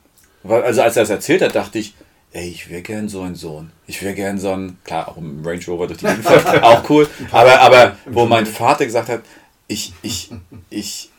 [0.44, 1.94] Weil, also als er das erzählt hat, dachte ich,
[2.32, 3.72] ey, ich wäre gern so ein Sohn.
[3.88, 6.28] Ich wäre gern so ein, klar, auch im Range Rover durch die Gegend
[6.64, 7.08] auch cool.
[7.32, 9.22] Aber, aber wo mein Vater gesagt hat,
[9.68, 10.32] ich, ich,
[10.70, 11.10] ich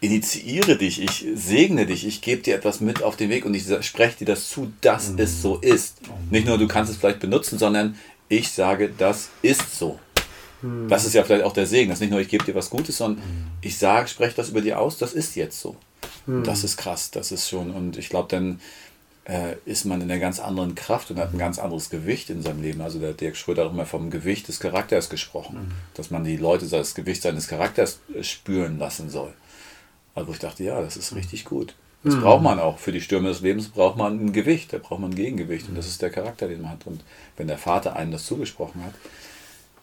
[0.00, 3.64] initiiere dich, ich segne dich, ich gebe dir etwas mit auf den Weg und ich
[3.84, 5.98] spreche dir das zu, dass es so ist.
[6.30, 7.96] Nicht nur, du kannst es vielleicht benutzen, sondern
[8.28, 9.98] ich sage, das ist so.
[10.88, 11.90] Das ist ja vielleicht auch der Segen.
[11.90, 13.22] Das ist nicht nur, ich gebe dir was Gutes, sondern
[13.60, 15.76] ich sage, spreche das über dir aus, das ist jetzt so.
[16.26, 17.70] Und Das ist krass, das ist schon.
[17.70, 18.60] Und ich glaube, dann
[19.24, 22.42] äh, ist man in einer ganz anderen Kraft und hat ein ganz anderes Gewicht in
[22.42, 22.80] seinem Leben.
[22.80, 26.36] Also der Dirk Schröder hat auch immer vom Gewicht des Charakters gesprochen, dass man die
[26.36, 29.32] Leute das Gewicht seines Charakters äh, spüren lassen soll.
[30.16, 31.74] Also ich dachte, ja, das ist richtig gut.
[32.02, 32.78] Das braucht man auch.
[32.78, 35.68] Für die Stürme des Lebens braucht man ein Gewicht, da braucht man ein Gegengewicht.
[35.68, 36.86] Und das ist der Charakter, den man hat.
[36.86, 37.02] Und
[37.36, 38.94] wenn der Vater einem das zugesprochen hat,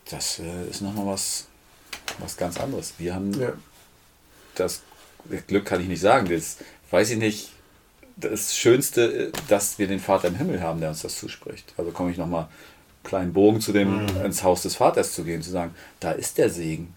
[0.09, 1.47] das äh, ist nochmal was,
[2.19, 2.93] was ganz anderes.
[2.97, 3.53] Wir haben Ja.
[4.55, 4.81] das
[5.47, 6.57] Glück kann ich nicht sagen, das
[6.91, 7.49] weiß ich nicht.
[8.15, 11.73] Das Schönste, dass wir den Vater im Himmel haben, der uns das zuspricht.
[11.77, 12.47] Also komme ich nochmal
[13.03, 16.49] kleinen Bogen zu dem, ins Haus des Vaters zu gehen, zu sagen, da ist der
[16.49, 16.93] Segen.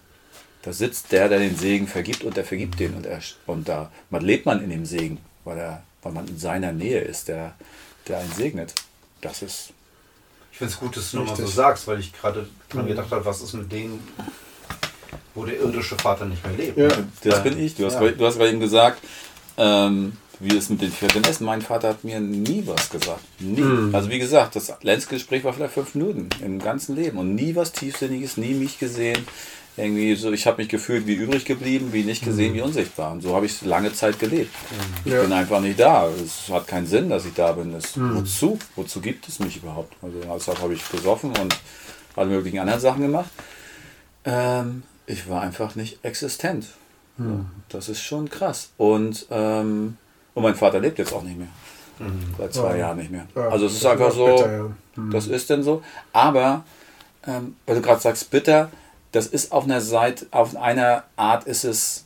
[0.67, 2.93] Da sitzt der, der den Segen vergibt und der vergibt den.
[2.93, 6.37] Und, er, und da man lebt man in dem Segen, weil, er, weil man in
[6.37, 7.53] seiner Nähe ist, der,
[8.05, 8.75] der einen segnet.
[9.21, 9.69] Das ist
[10.51, 13.23] Ich finde es gut, dass du nochmal so sagst, weil ich gerade dran gedacht habe,
[13.23, 14.05] was ist mit denen,
[15.35, 16.77] wo der irdische Vater nicht mehr lebt.
[16.77, 16.89] Ja.
[17.23, 17.75] Das bin ich.
[17.75, 18.11] Du hast, Ja.
[18.11, 19.01] du hast gerade eben gesagt,
[19.55, 21.39] ähm, wie es mit den vierten ist.
[21.39, 23.23] Mein Vater hat mir nie was gesagt.
[23.39, 23.93] Nie.
[23.93, 27.71] Also wie gesagt, das Lenzgespräch war vielleicht fünf Minuten im ganzen Leben und nie was
[27.71, 29.25] Tiefsinniges, nie mich gesehen,
[29.77, 33.11] irgendwie so, ich habe mich gefühlt wie übrig geblieben, wie nicht gesehen, wie unsichtbar.
[33.11, 34.53] Und so habe ich lange Zeit gelebt.
[35.05, 35.21] Ich Ja.
[35.21, 36.07] bin einfach nicht da.
[36.09, 37.73] Es hat keinen Sinn, dass ich da bin.
[37.75, 38.57] Es, Wozu?
[38.75, 39.93] Wozu gibt es mich überhaupt?
[40.01, 41.55] Also deshalb habe ich gesoffen und
[42.15, 43.29] alle möglichen anderen Sachen gemacht.
[44.25, 46.67] Ähm, ich war einfach nicht existent.
[47.17, 48.69] So, das ist schon krass.
[48.77, 49.97] Und, ähm,
[50.33, 51.47] und mein Vater lebt jetzt auch nicht mehr.
[52.37, 52.77] Seit zwei Ja.
[52.77, 53.25] Jahren nicht mehr.
[53.35, 54.71] Ja, also es ist das einfach so, bitter, ja.
[54.95, 55.11] Hm.
[55.11, 55.81] das ist denn so.
[56.13, 56.63] Aber,
[57.25, 58.69] ähm, weil du gerade sagst, bitter,
[59.11, 62.05] das ist auf einer Seite, auf einer Art ist es,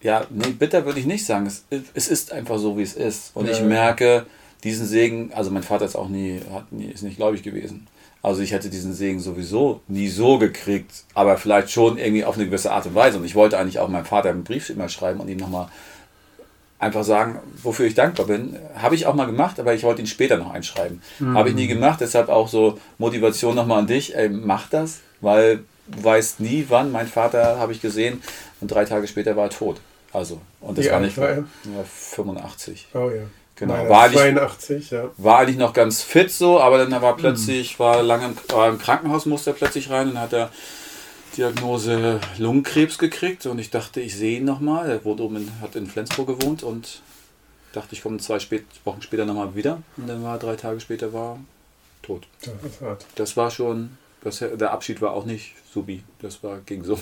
[0.00, 1.46] ja, nee, bitter würde ich nicht sagen.
[1.46, 1.64] Es,
[1.94, 3.30] es ist einfach so, wie es ist.
[3.34, 3.64] Und Ja, ich ja.
[3.64, 4.26] merke
[4.64, 7.86] diesen Segen, also mein Vater ist auch nie, hat nie, ist nicht gläubig gewesen.
[8.22, 12.46] Also ich hätte diesen Segen sowieso nie so gekriegt, aber vielleicht schon irgendwie auf eine
[12.46, 13.18] gewisse Art und Weise.
[13.18, 15.68] Und ich wollte eigentlich auch meinem Vater einen Brief immer schreiben und ihm nochmal
[16.82, 18.58] einfach sagen, wofür ich dankbar bin.
[18.76, 21.00] Habe ich auch mal gemacht, aber ich wollte ihn später noch einschreiben.
[21.34, 25.60] Habe ich nie gemacht, deshalb auch so Motivation nochmal an dich, ey, mach das, weil
[25.86, 26.90] du weißt nie, wann.
[26.92, 28.20] Mein Vater habe ich gesehen
[28.60, 29.80] und drei Tage später war er tot.
[30.12, 31.44] Also, und das Wie war nicht war ja,
[31.86, 32.88] 85.
[32.94, 33.22] Oh ja.
[33.54, 33.74] Genau.
[33.74, 35.04] Meiner War nicht- 82, ja.
[35.18, 38.78] War eigentlich noch ganz fit so, aber dann war plötzlich, war lange im, war im
[38.78, 40.50] Krankenhaus, musste er plötzlich rein und hat er
[41.36, 44.90] Diagnose Lungenkrebs gekriegt und ich dachte, ich sehe ihn nochmal.
[44.90, 47.00] Er wurde oben in, hat in Flensburg gewohnt und
[47.72, 51.12] dachte, ich komme zwei spät, Wochen später nochmal wieder und dann war drei Tage später
[51.12, 51.38] war
[52.02, 52.26] tot.
[53.14, 56.98] Das war schon, das, der Abschied war auch nicht subi, das war ging so.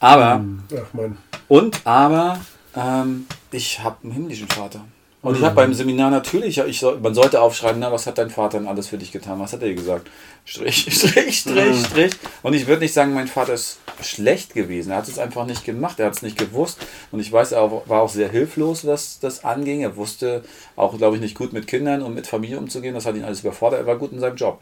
[0.00, 1.18] Aber Ach man.
[1.48, 2.40] und aber
[2.74, 4.84] ähm, ich habe einen himmlischen Vater.
[5.24, 8.28] Und ich habe beim Seminar natürlich, ich soll, man sollte aufschreiben, na, was hat dein
[8.28, 9.40] Vater denn alles für dich getan?
[9.40, 10.06] Was hat er dir gesagt?
[10.44, 12.12] Strich, Strich, Strich, Strich.
[12.42, 14.90] Und ich würde nicht sagen, mein Vater ist schlecht gewesen.
[14.90, 16.78] Er hat es einfach nicht gemacht, er hat es nicht gewusst.
[17.10, 19.80] Und ich weiß, er war auch sehr hilflos, was das anging.
[19.80, 20.42] Er wusste
[20.76, 22.94] auch, glaube ich, nicht gut mit Kindern und mit Familie umzugehen.
[22.94, 23.80] Das hat ihn alles überfordert.
[23.80, 24.60] Er war gut in seinem Job.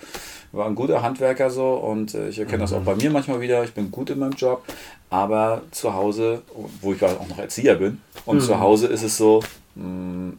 [0.53, 3.41] Er war ein guter Handwerker so und äh, ich erkenne das auch bei mir manchmal
[3.41, 3.65] wieder.
[3.65, 4.63] Ich bin gut in meinem Job,
[5.11, 6.43] aber zu Hause,
[6.81, 9.43] wo ich auch noch Erzieher bin, und zu Hause ist es so,
[9.75, 10.35] mh,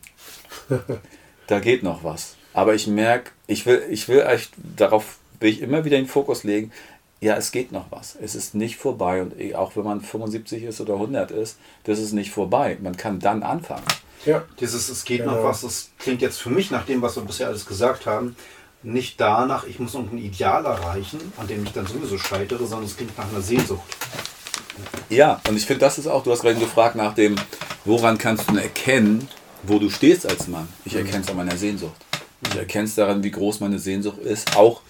[1.48, 2.36] da geht noch was.
[2.54, 6.44] Aber ich merke, ich will, ich will echt, darauf will ich immer wieder den Fokus
[6.44, 6.72] legen,
[7.20, 8.18] ja, es geht noch was.
[8.22, 12.00] Es ist nicht vorbei und eh, auch wenn man 75 ist oder 100 ist, das
[12.00, 12.78] ist nicht vorbei.
[12.82, 13.86] Man kann dann anfangen.
[14.26, 14.44] Ja.
[14.60, 15.36] Dieses, es geht Genau.
[15.36, 18.36] noch was, das klingt jetzt für mich, nach dem, was wir bisher alles gesagt haben,
[18.84, 22.98] nicht danach, ich muss irgendein Ideal erreichen, an dem ich dann sowieso scheitere, sondern es
[22.98, 23.96] klingt nach einer Sehnsucht.
[25.10, 27.36] Ja, und ich finde, das ist auch, du hast gerade gefragt nach dem,
[27.86, 29.28] woran kannst du denn erkennen,
[29.64, 30.68] wo du stehst als Mann?
[30.86, 31.96] Ich erkenne es an meiner Sehnsucht.
[32.48, 34.82] Ich erkenne es daran, wie groß meine Sehnsucht ist, auch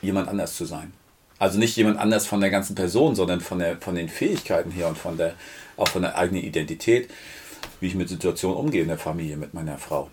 [0.00, 0.92] jemand anders zu sein.
[1.38, 4.88] Also nicht jemand anders von der ganzen Person, sondern von, der, von den Fähigkeiten her
[4.88, 5.34] und von der,
[5.76, 7.10] auch von der eigenen Identität,
[7.80, 10.10] wie ich mit Situationen umgehe in der Familie, mit meiner Frau.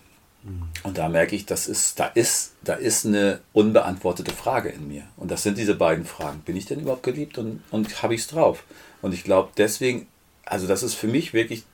[0.82, 5.04] Und da merke ich, das ist, da, ist, da ist eine unbeantwortete Frage in mir.
[5.16, 6.40] Und das sind diese beiden Fragen.
[6.40, 8.64] Bin ich denn überhaupt geliebt und, und habe ich es drauf?
[9.02, 10.08] Und ich glaube, deswegen,
[10.44, 11.64] also das ist für mich wirklich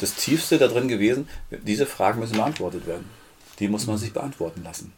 [0.00, 1.28] das Tiefste da drin gewesen.
[1.50, 3.04] Diese Fragen müssen beantwortet werden.
[3.58, 4.92] Die muss man sich beantworten lassen.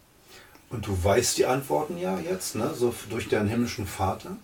[0.70, 2.72] Und du weißt die Antworten ja jetzt, ne?
[2.74, 4.36] so durch deinen himmlischen Vater.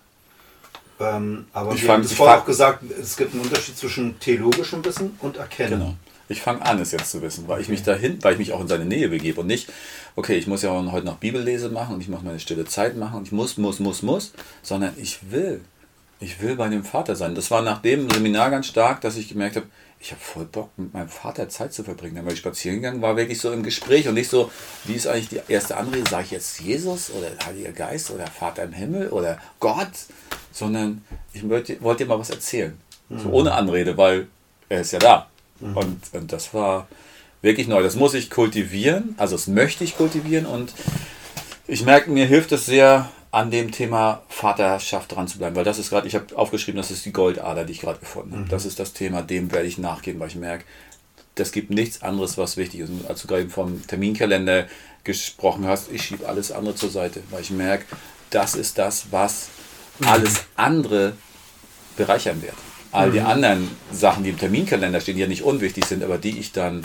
[1.01, 3.77] Ähm, aber Ich wir fang- haben es ich vorher auch gesagt, es gibt einen Unterschied
[3.77, 5.81] zwischen theologischem Wissen und Erkennen.
[5.81, 5.95] Genau.
[6.29, 8.61] Ich fange an, es jetzt zu wissen, weil ich mich dahin, weil ich mich auch
[8.61, 9.71] in seine Nähe begebe und nicht,
[10.17, 13.17] okay, ich muss ja heute noch Bibellese machen und ich muss meine stille Zeit machen
[13.19, 14.33] und ich muss, muss, muss, muss,
[14.63, 15.61] sondern ich will.
[16.21, 17.35] Ich will bei dem Vater sein.
[17.35, 19.67] Das war nach dem Seminar ganz stark, dass ich gemerkt habe,
[20.05, 22.17] ich habe voll Bock, mit meinem Vater Zeit zu verbringen.
[22.17, 24.51] Dann war ich spazieren gegangen, war wirklich so im Gespräch und nicht so,
[24.85, 26.09] wie ist eigentlich die erste Anrede?
[26.11, 29.89] Sage ich jetzt Jesus oder Heiliger Geist oder Vater im Himmel oder Gott?
[30.53, 31.03] Sondern
[31.33, 32.79] ich wollte, wollte dir mal was erzählen.
[33.09, 34.29] So ohne Anrede, weil
[34.69, 35.27] er ist ja da.
[35.61, 36.87] Und, und das war
[37.41, 37.83] wirklich neu.
[37.83, 40.75] Das muss ich kultivieren, also das möchte ich kultivieren und
[41.67, 45.81] ich merke, mir hilft es sehr, an dem Thema Vaterschaft dran zu bleiben, weil das
[45.81, 48.49] ist gerade, ich habe aufgeschrieben, das ist die Goldader, die ich gerade gefunden habe.
[48.49, 50.65] Das ist das Thema, dem werde ich nachgehen, weil ich merke,
[51.35, 52.91] das gibt nichts anderes, was wichtig ist.
[52.91, 54.67] Und als du gerade vom Terminkalender
[55.03, 57.85] gesprochen hast, ich schiebe alles andere zur Seite, weil ich merke,
[58.31, 59.49] das ist das, was
[60.07, 61.15] alles andere
[61.97, 62.55] bereichern wird.
[62.93, 66.39] All die anderen Sachen, die im Terminkalender stehen, die ja nicht unwichtig sind, aber die
[66.39, 66.85] ich dann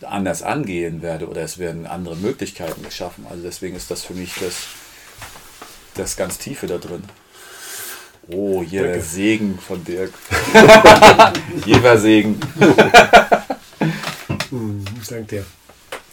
[0.00, 3.26] anders angehen werde oder es werden andere Möglichkeiten geschaffen.
[3.28, 4.54] Also deswegen ist das für mich das,
[6.00, 7.04] das ganz Tiefe da drin.
[8.28, 9.06] Oh, hier der Danke.
[9.06, 10.12] Segen von Dirk.
[11.66, 12.40] Jever Segen.
[14.50, 15.44] Hm, dank dir.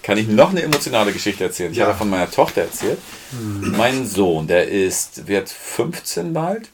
[0.03, 1.71] Kann ich noch eine emotionale Geschichte erzählen?
[1.71, 1.87] Ich Ja.
[1.87, 2.99] habe von meiner Tochter erzählt.
[3.31, 6.69] Mein Sohn, der ist, wird 15 bald.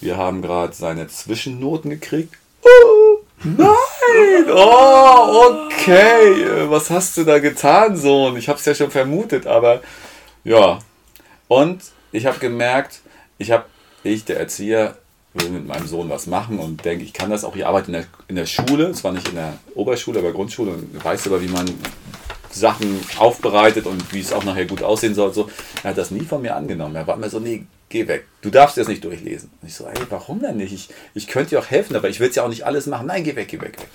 [0.00, 2.34] Wir haben gerade seine Zwischennoten gekriegt.
[2.62, 4.46] Oh, nein!
[4.52, 6.68] Oh, okay.
[6.68, 8.36] Was hast du da getan, Sohn?
[8.36, 9.80] Ich habe es ja schon vermutet, aber
[10.44, 10.80] ja.
[11.48, 11.80] Und
[12.16, 13.00] ich habe gemerkt,
[13.38, 13.66] ich habe
[14.02, 14.96] ich, der Erzieher,
[15.34, 17.54] will mit meinem Sohn was machen und denke, ich kann das auch.
[17.56, 21.04] Ich arbeite in der, in der Schule, zwar nicht in der Oberschule, aber Grundschule und
[21.04, 21.66] weiß aber, wie man
[22.50, 25.34] Sachen aufbereitet und wie es auch nachher gut aussehen soll.
[25.34, 25.50] So.
[25.82, 26.96] Er hat das nie von mir angenommen.
[26.96, 28.26] Er war immer so, nee, geh weg.
[28.40, 29.50] Du darfst das nicht durchlesen.
[29.60, 30.72] Und ich so, ey, warum denn nicht?
[30.72, 33.08] Ich, ich könnte dir auch helfen, aber ich will es ja auch nicht alles machen.
[33.08, 33.90] Nein, geh weg, geh weg, weg.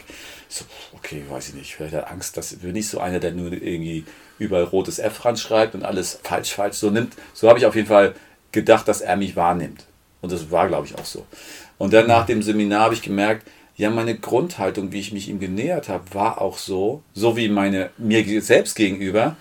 [0.47, 1.73] Ich so, okay, weiß ich nicht.
[1.73, 4.05] Vielleicht hat Angst, dass bin ich so einer, der nur irgendwie
[4.41, 7.13] überall rotes F schreibt und alles falsch, falsch so nimmt.
[7.33, 8.15] So habe ich auf jeden Fall
[8.51, 9.85] gedacht, dass er mich wahrnimmt.
[10.21, 11.25] Und das war, glaube ich, auch so.
[11.77, 15.39] Und dann nach dem Seminar habe ich gemerkt, ja, meine Grundhaltung, wie ich mich ihm
[15.39, 19.35] genähert habe, war auch so, so wie meine mir selbst gegenüber.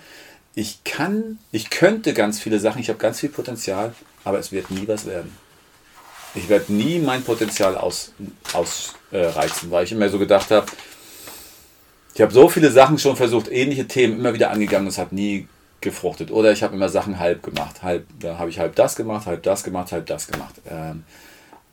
[0.55, 3.93] Ich kann, ich könnte ganz viele Sachen, ich habe ganz viel Potenzial,
[4.23, 5.35] aber es wird nie was werden.
[6.33, 9.27] Ich werde nie mein Potenzial ausreizen, aus, äh,
[9.69, 10.65] weil ich immer so gedacht habe,
[12.13, 15.47] ich habe so viele Sachen schon versucht, ähnliche Themen immer wieder angegangen, es hat nie
[15.81, 16.31] gefruchtet.
[16.31, 17.83] Oder ich habe immer Sachen halb gemacht.
[17.83, 20.55] Halb, da habe ich halb das gemacht, halb das gemacht, halb das gemacht.
[20.69, 21.03] Ähm,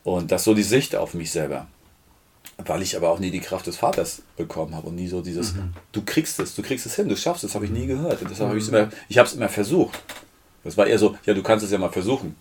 [0.03, 1.66] und das ist so die Sicht auf mich selber.
[2.57, 5.55] Weil ich aber auch nie die Kraft des Vaters bekommen habe und nie so dieses,
[5.55, 5.74] mhm.
[5.93, 8.20] du kriegst es, du kriegst es hin, du schaffst es, habe ich nie gehört.
[8.22, 8.51] Und deshalb mhm.
[8.51, 10.01] habe ich immer, ich habe es immer versucht.
[10.64, 12.34] Das war eher so, ja, du kannst es ja mal versuchen.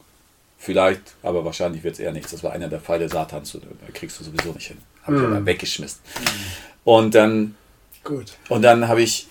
[0.58, 2.32] Vielleicht, aber wahrscheinlich wird es eher nichts.
[2.32, 4.78] Das war einer der Pfeile Satans, da kriegst du sowieso nicht hin.
[5.04, 5.28] Habe ich mhm.
[5.28, 6.00] immer weggeschmissen.
[6.84, 7.56] Und dann,
[8.08, 8.38] Gut.
[8.48, 9.28] Und dann habe ich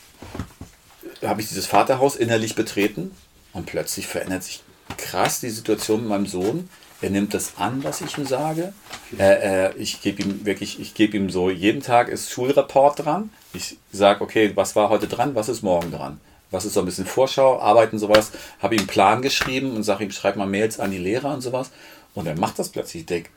[1.25, 3.11] habe ich dieses Vaterhaus innerlich betreten
[3.55, 4.63] und plötzlich verändert sich
[4.99, 6.69] krass die Situation mit meinem Sohn.
[7.01, 8.75] Er nimmt das an, was ich ihm sage.
[9.19, 13.31] Äh, äh, ich gebe ihm wirklich, ich gebe ihm so, jeden Tag ist Schulreport dran.
[13.55, 16.21] Ich sage, okay, was war heute dran, was ist morgen dran?
[16.51, 18.33] Was ist so ein bisschen Vorschau, Arbeiten, sowas.
[18.61, 21.41] Habe ihm einen Plan geschrieben und sage ihm, schreib mal Mails an die Lehrer und
[21.41, 21.71] sowas.
[22.15, 23.03] Und er macht das plötzlich.
[23.03, 23.31] Ich denke,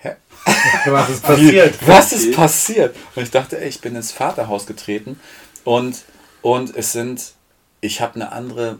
[0.00, 0.16] Hä?
[0.86, 1.86] Was ist passiert?
[1.86, 2.96] Was ist passiert?
[3.14, 5.20] Und ich dachte, ey, ich bin ins Vaterhaus getreten
[5.64, 6.04] und
[6.42, 7.34] und es sind,
[7.82, 8.78] ich habe eine andere,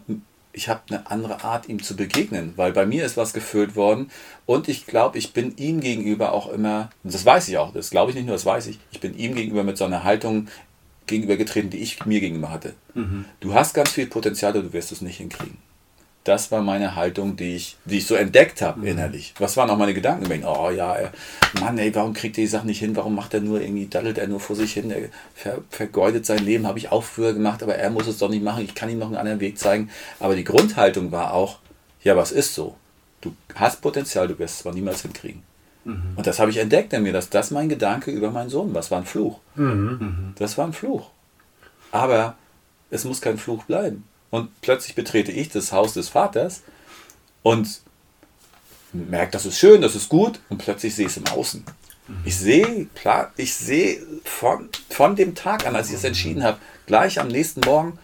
[0.54, 4.10] ich habe eine andere Art, ihm zu begegnen, weil bei mir ist was gefüllt worden
[4.46, 8.10] und ich glaube, ich bin ihm gegenüber auch immer, das weiß ich auch, das glaube
[8.10, 10.48] ich nicht nur, das weiß ich, ich bin ihm gegenüber mit so einer Haltung
[11.06, 12.74] gegenübergetreten, die ich mir gegenüber hatte.
[12.94, 13.26] Mhm.
[13.40, 15.58] Du hast ganz viel Potenzial, aber du wirst es nicht hinkriegen
[16.24, 18.86] das war meine Haltung, die ich, die ich so entdeckt habe mhm.
[18.86, 19.34] innerlich.
[19.38, 20.44] Was waren auch meine Gedanken?
[20.44, 20.96] Oh ja,
[21.60, 22.94] Mann, ey, warum kriegt er die Sachen nicht hin?
[22.94, 24.90] Warum macht er nur irgendwie, daddelt er nur vor sich hin?
[24.90, 28.28] Er ver, vergeudet sein Leben, habe ich auch früher gemacht, aber er muss es doch
[28.28, 28.64] nicht machen.
[28.64, 29.90] Ich kann ihm noch einen anderen Weg zeigen.
[30.18, 31.58] Aber die Grundhaltung war auch,
[32.02, 32.76] ja, was ist so?
[33.22, 35.42] Du hast Potenzial, du wirst es zwar niemals hinkriegen.
[35.84, 36.12] Mhm.
[36.16, 38.80] Und das habe ich entdeckt in mir, dass das mein Gedanke über meinen Sohn war.
[38.80, 39.38] Das war ein Fluch.
[39.54, 40.34] Mhm.
[40.38, 41.10] Das war ein Fluch.
[41.92, 42.36] Aber
[42.90, 44.04] es muss kein Fluch bleiben.
[44.30, 46.62] Und plötzlich betrete ich das Haus des Vaters
[47.42, 47.80] und
[48.92, 50.40] merke, das ist schön, das ist gut.
[50.48, 51.64] Und plötzlich sehe ich es im Außen.
[52.24, 56.58] Ich sehe, klar, ich sehe von, von dem Tag an, als ich es entschieden habe,
[56.86, 57.98] gleich am nächsten Morgen,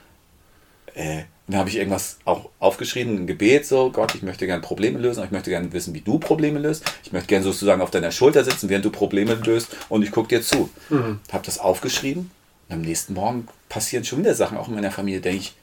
[0.94, 4.98] äh, dann habe ich irgendwas auch aufgeschrieben, ein Gebet, so, Gott, ich möchte gerne Probleme
[4.98, 6.84] lösen, ich möchte gerne wissen, wie du Probleme löst.
[7.04, 10.28] Ich möchte gerne sozusagen auf deiner Schulter sitzen, während du Probleme löst und ich gucke
[10.28, 10.70] dir zu.
[10.88, 11.20] Mhm.
[11.32, 12.30] Habe das aufgeschrieben
[12.68, 15.54] und am nächsten Morgen passieren schon wieder Sachen, auch in meiner Familie, denke ich,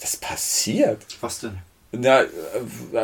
[0.00, 1.04] das passiert.
[1.20, 1.58] Was denn?
[2.02, 2.28] Ja, äh,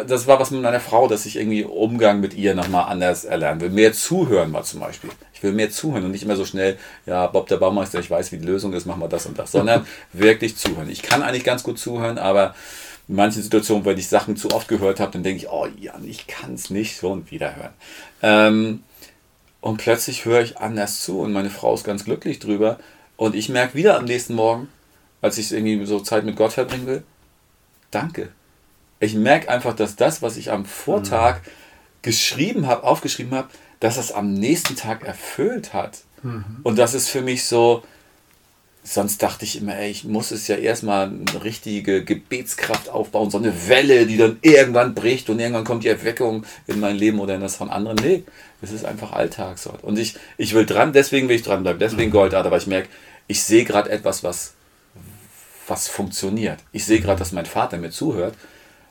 [0.07, 3.61] das war was mit meiner Frau, dass ich irgendwie Umgang mit ihr nochmal anders erlernen
[3.61, 3.71] will.
[3.71, 5.11] Mehr zuhören mal zum Beispiel.
[5.33, 8.33] Ich will mehr zuhören und nicht immer so schnell, ja, Bob der Baumeister, ich weiß,
[8.33, 10.91] wie die Lösung ist, machen wir das und das, sondern wirklich zuhören.
[10.91, 12.55] Ich kann eigentlich ganz gut zuhören, aber
[13.09, 16.07] in manchen Situationen, wenn ich Sachen zu oft gehört habe, dann denke ich, oh Jan,
[16.07, 17.73] ich kann es nicht so und wieder hören.
[18.23, 18.83] Ähm,
[19.61, 22.79] und plötzlich höre ich anders zu und meine Frau ist ganz glücklich drüber.
[23.17, 24.69] Und ich merke wieder am nächsten Morgen,
[25.21, 27.03] als ich irgendwie so Zeit mit Gott verbringen will,
[27.91, 28.29] danke.
[29.01, 31.51] Ich merke einfach, dass das, was ich am Vortag mhm.
[32.03, 33.49] geschrieben habe, aufgeschrieben habe,
[33.81, 36.01] dass es am nächsten Tag erfüllt hat.
[36.23, 36.45] Mhm.
[36.63, 37.83] Und das ist für mich so,
[38.83, 43.39] sonst dachte ich immer, ey, ich muss es ja erstmal eine richtige Gebetskraft aufbauen, so
[43.39, 47.35] eine Welle, die dann irgendwann bricht und irgendwann kommt die Erweckung in mein Leben oder
[47.35, 47.99] in das von anderen.
[48.03, 48.25] Nee,
[48.61, 49.57] es ist einfach Alltag.
[49.83, 52.15] Und ich, ich will dran, deswegen will ich dranbleiben, deswegen mhm.
[52.15, 52.89] Goldart, weil ich merke,
[53.27, 54.55] ich sehe gerade etwas, was
[55.71, 56.59] was funktioniert.
[56.73, 58.35] Ich sehe gerade, dass mein Vater mir zuhört,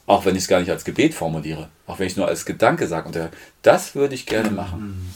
[0.08, 2.46] auch wenn ich es gar nicht als Gebet formuliere, auch wenn ich es nur als
[2.46, 3.08] Gedanke sage.
[3.08, 3.30] Und der,
[3.62, 5.14] das würde ich gerne machen.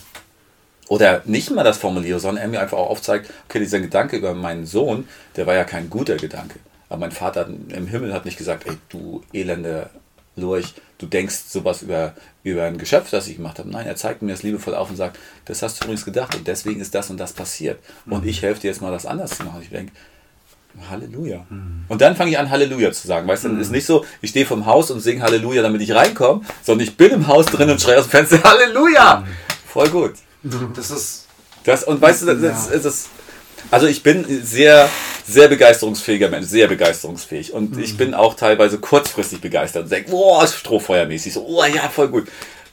[0.87, 4.35] Oder nicht mal das formuliere, sondern er mir einfach auch aufzeigt, okay, dieser Gedanke über
[4.35, 6.59] meinen Sohn, der war ja kein guter Gedanke.
[6.89, 9.89] Aber mein Vater im Himmel hat nicht gesagt, ey, du elende
[10.35, 13.69] Lurch, du denkst sowas über, über ein Geschöpf, das ich gemacht habe.
[13.69, 16.47] Nein, er zeigt mir das liebevoll auf und sagt, das hast du übrigens gedacht und
[16.47, 17.79] deswegen ist das und das passiert.
[18.05, 18.29] Und mhm.
[18.29, 19.61] ich helfe dir jetzt mal, das anders zu machen.
[19.61, 19.91] Ich denke,
[20.89, 21.45] Halleluja.
[21.49, 21.85] Mhm.
[21.87, 23.27] Und dann fange ich an, Halleluja zu sagen.
[23.27, 23.61] Weißt du, mhm.
[23.61, 26.97] ist nicht so, ich stehe vom Haus und singe Halleluja, damit ich reinkomme, sondern ich
[26.97, 29.21] bin im Haus drin und schreie aus dem Fenster Halleluja.
[29.21, 29.25] Mhm.
[29.67, 30.13] Voll gut.
[30.75, 31.27] Das ist.
[31.63, 33.09] Das, und weißt du, das, das, das, das
[33.71, 34.89] also ich bin sehr,
[35.25, 37.53] sehr begeisterungsfähiger Mensch, sehr begeisterungsfähig.
[37.53, 37.83] Und mhm.
[37.83, 42.27] ich bin auch teilweise kurzfristig begeistert und denke, boah, strohfeuermäßig, so, oh ja, voll gut.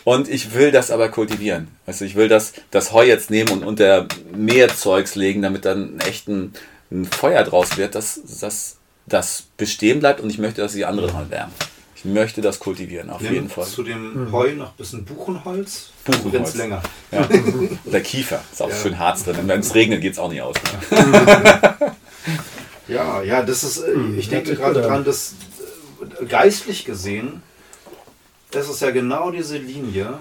[0.04, 1.68] Und ich will das aber kultivieren.
[1.86, 6.00] Also ich will das, das Heu jetzt nehmen und unter mehr Zeugs legen, damit dann
[6.00, 6.52] echt ein,
[6.90, 8.76] ein Feuer draus wird, dass das,
[9.06, 11.52] das bestehen bleibt und ich möchte, dass die anderen halt wärmen.
[11.94, 13.66] Ich möchte das kultivieren, auf Nimm jeden Fall.
[13.66, 15.90] Zu dem Heu noch ein bisschen Buchenholz.
[16.04, 16.32] Buchenholz.
[16.32, 16.82] Wenn's länger.
[17.12, 17.28] Ja.
[17.84, 18.76] Oder Kiefer, ist auch Ja.
[18.76, 19.36] schön Harz drin.
[19.36, 20.56] Und wenn es regnet, geht es auch nicht aus.
[22.88, 25.34] Ja, ja, das ist, äh, ich denke gerade dran, dass
[26.20, 27.40] äh, geistlich gesehen,
[28.50, 30.18] das ist ja genau diese Linie,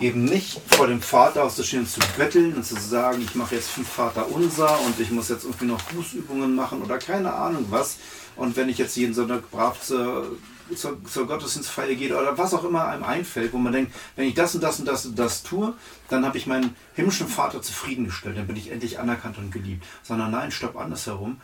[0.00, 3.54] eben nicht vor dem Vater aus der Stehen zu betteln und zu sagen, ich mache
[3.54, 7.66] jetzt fünf Vater unser und ich muss jetzt irgendwie noch Bußübungen machen oder keine Ahnung
[7.70, 7.98] was.
[8.36, 10.36] Und wenn ich jetzt jeden Sonntag brav zur,
[10.74, 14.34] zur, zur Gottesdienstfeier gehe oder was auch immer einem einfällt, wo man denkt, wenn ich
[14.34, 15.72] das und das und das und das tue,
[16.08, 19.84] dann habe ich meinen himmlischen Vater zufriedengestellt, dann bin ich endlich anerkannt und geliebt.
[20.02, 21.40] Sondern nein, stopp andersherum.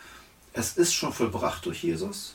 [0.53, 2.35] Es ist schon vollbracht durch Jesus.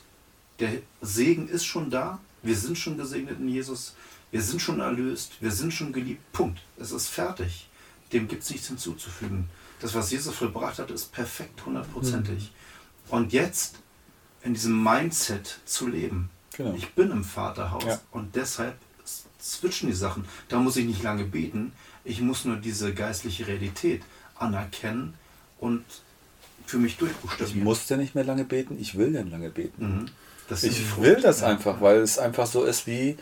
[0.58, 2.18] Der Segen ist schon da.
[2.42, 3.94] Wir sind schon gesegnet in Jesus.
[4.30, 5.32] Wir sind schon erlöst.
[5.40, 6.20] Wir sind schon geliebt.
[6.32, 6.60] Punkt.
[6.78, 7.68] Es ist fertig.
[8.12, 9.48] Dem gibt es nichts hinzuzufügen.
[9.80, 12.52] Das, was Jesus vollbracht hat, ist perfekt, hundertprozentig.
[13.08, 13.76] Und jetzt
[14.42, 16.30] in diesem Mindset zu leben.
[16.56, 16.74] Genau.
[16.74, 18.00] Ich bin im Vaterhaus Ja.
[18.10, 18.76] und deshalb
[19.40, 20.24] switchen die Sachen.
[20.48, 21.72] Da muss ich nicht lange beten.
[22.04, 24.02] Ich muss nur diese geistliche Realität
[24.36, 25.14] anerkennen
[25.58, 25.84] und
[26.66, 27.62] für mich Ich durchbuchstabieren.
[27.64, 30.00] musste nicht mehr lange beten, ich will denn lange beten.
[30.00, 30.10] Mhm.
[30.62, 31.48] Ich will das Ja.
[31.48, 33.16] einfach, weil es einfach so ist wie,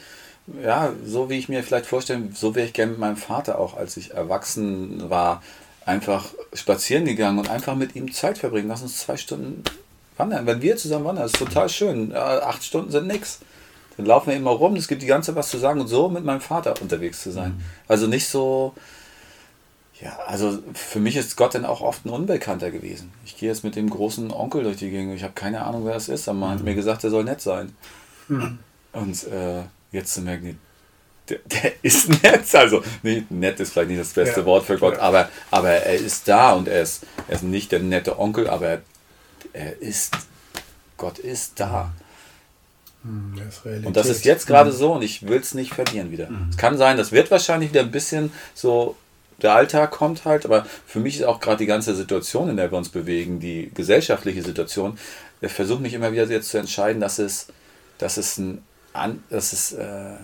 [0.63, 3.77] ja, so wie ich mir vielleicht vorstelle, so wäre ich gerne mit meinem Vater auch,
[3.77, 5.43] als ich erwachsen war,
[5.85, 8.69] einfach spazieren gegangen und einfach mit ihm Zeit verbringen.
[8.69, 9.63] Lass uns zwei Stunden
[10.17, 10.47] wandern.
[10.47, 12.11] Wenn wir zusammen wandern, ist total schön.
[12.11, 13.41] Ja, acht Stunden sind nix.
[13.97, 16.25] Dann laufen wir immer rum, es gibt die ganze was zu sagen und so mit
[16.25, 17.61] meinem Vater unterwegs zu sein.
[17.89, 18.75] Also nicht so,
[20.01, 23.11] ja, also für mich ist Gott dann auch oft ein Unbekannter gewesen.
[23.25, 25.15] Ich gehe jetzt mit dem großen Onkel durch die Gegend.
[25.15, 26.29] Ich habe keine Ahnung, wer das ist.
[26.29, 27.75] Aber man hat mir gesagt, er soll nett sein.
[28.93, 29.63] Und äh,
[29.97, 30.59] jetzt zu merken,
[31.29, 32.55] der, der ist nett.
[32.55, 34.47] Also nicht, nett ist vielleicht nicht das beste Ja.
[34.47, 35.01] Wort für Gott, Ja.
[35.01, 38.67] aber, aber er ist da und er ist, er ist nicht der nette Onkel, aber
[38.69, 38.83] er,
[39.53, 40.13] er ist,
[40.97, 41.93] Gott ist da.
[43.03, 43.87] Hm, Das ist Realität.
[43.87, 46.29] Und das ist jetzt gerade so und ich will es nicht verlieren wieder.
[46.51, 48.97] Es kann sein, das wird wahrscheinlich wieder ein bisschen so,
[49.43, 52.71] der Alltag kommt halt, aber für mich ist auch gerade die ganze Situation, in der
[52.71, 54.99] wir uns bewegen, die gesellschaftliche Situation,
[55.43, 57.49] ich versuche mich immer wieder jetzt zu entscheiden, dass es,
[57.99, 58.63] dass es, ein,
[58.97, 60.15] An- dass es äh,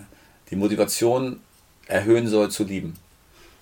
[0.50, 1.40] die Motivation
[1.86, 2.94] erhöhen soll zu lieben.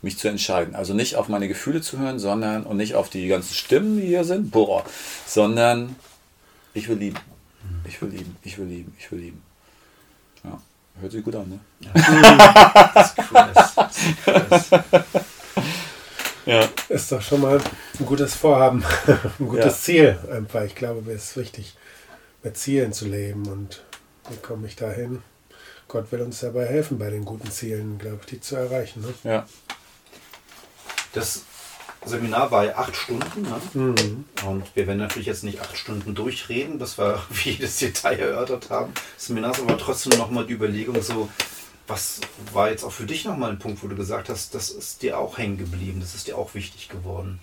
[0.03, 0.75] Mich zu entscheiden.
[0.75, 4.07] Also nicht auf meine Gefühle zu hören, sondern und nicht auf die ganzen Stimmen, die
[4.07, 4.83] hier sind, boah,
[5.27, 5.95] sondern
[6.73, 7.19] ich will lieben.
[7.87, 9.43] Ich will lieben, ich will lieben, ich will lieben.
[10.43, 10.59] Ja,
[11.01, 11.59] hört sich gut an, ne?
[11.93, 13.75] Das ist krass.
[14.25, 15.25] Das ist krass.
[16.47, 16.67] Ja.
[16.89, 17.61] Ist doch schon mal
[17.99, 18.83] ein gutes Vorhaben,
[19.39, 19.73] ein gutes Ja.
[19.73, 20.65] Ziel einfach.
[20.65, 21.75] Ich glaube, es ist wichtig,
[22.43, 23.47] mit Zielen zu leben.
[23.47, 23.83] Und
[24.31, 25.22] wie komme ich dahin?
[25.89, 29.03] Gott will uns dabei helfen, bei den guten Zielen, glaube ich, die zu erreichen.
[29.03, 29.14] Ne?
[29.24, 29.47] Ja.
[31.12, 31.43] Das
[32.05, 33.43] Seminar war ja acht Stunden.
[33.43, 33.61] Ne?
[33.74, 34.24] Mhm.
[34.47, 38.93] Und wir werden natürlich jetzt nicht acht Stunden durchreden, bis wir jedes Detail erörtert haben.
[39.16, 41.28] Das Seminar ist aber trotzdem nochmal die Überlegung so,
[41.89, 42.20] was
[42.53, 45.18] war jetzt auch für dich nochmal ein Punkt, wo du gesagt hast, das ist dir
[45.18, 47.41] auch hängen geblieben, das ist dir auch wichtig geworden.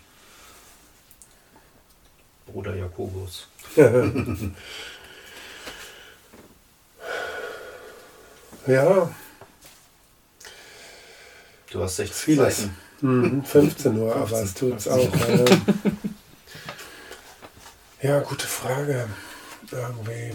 [2.46, 3.50] Bruder Jakobus.
[8.68, 9.10] Ja,
[11.72, 12.58] Du hast 60 Vieles.
[12.58, 12.78] Seiten.
[13.02, 15.14] mhm, 15 Uhr, aber es tut's auch.
[15.28, 15.46] Ähm,
[18.02, 19.08] ja, gute Frage.
[19.72, 20.34] Irgendwie.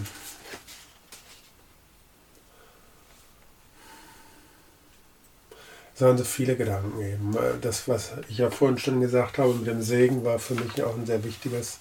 [5.95, 7.35] Es waren so viele Gedanken eben.
[7.61, 10.95] Das, was ich ja vorhin schon gesagt habe mit dem Segen, war für mich auch
[10.95, 11.79] ein sehr wichtiges,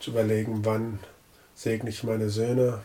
[0.00, 1.00] zu überlegen, wann
[1.56, 2.82] segne ich meine Söhne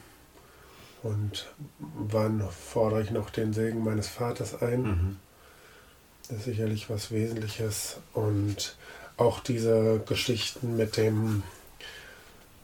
[1.04, 1.48] und
[1.80, 4.82] wann fordere ich noch den Segen meines Vaters ein.
[4.84, 5.20] Mhm.
[6.30, 7.98] Das ist sicherlich was Wesentliches.
[8.14, 8.76] Und
[9.18, 11.44] auch diese Geschichten mit dem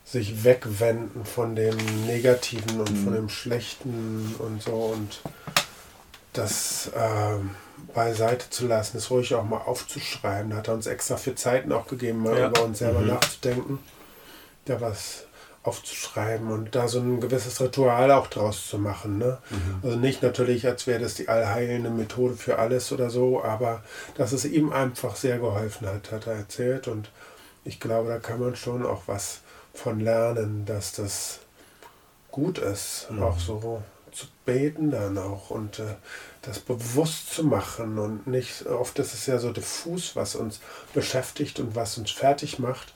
[0.06, 1.76] sich wegwenden von dem
[2.08, 5.22] Negativen und von dem Schlechten und so und
[6.34, 7.52] das ähm,
[7.94, 10.50] beiseite zu lassen, das ruhig auch mal aufzuschreiben.
[10.52, 12.48] Da hat er uns extra für Zeiten auch gegeben, mal Ja.
[12.48, 13.08] über uns selber Mhm.
[13.08, 13.80] nachzudenken,
[14.66, 15.26] da was
[15.70, 19.18] aufzuschreiben und da so ein gewisses Ritual auch draus zu machen.
[19.20, 19.38] Ne?
[19.84, 23.84] Also nicht natürlich, als wäre das die allheilende Methode für alles oder so, aber
[24.16, 26.88] dass es ihm einfach sehr geholfen hat, hat er erzählt.
[26.88, 27.12] Und
[27.64, 29.42] ich glaube, da kann man schon auch was
[29.74, 31.40] von lernen, dass das
[32.32, 33.24] gut ist, Mhm.
[33.24, 35.84] auch so zu beten dann auch und äh,
[36.42, 40.60] das bewusst zu machen und nicht, oft ist es ja so diffus, was uns
[40.96, 42.94] beschäftigt und was uns fertig macht.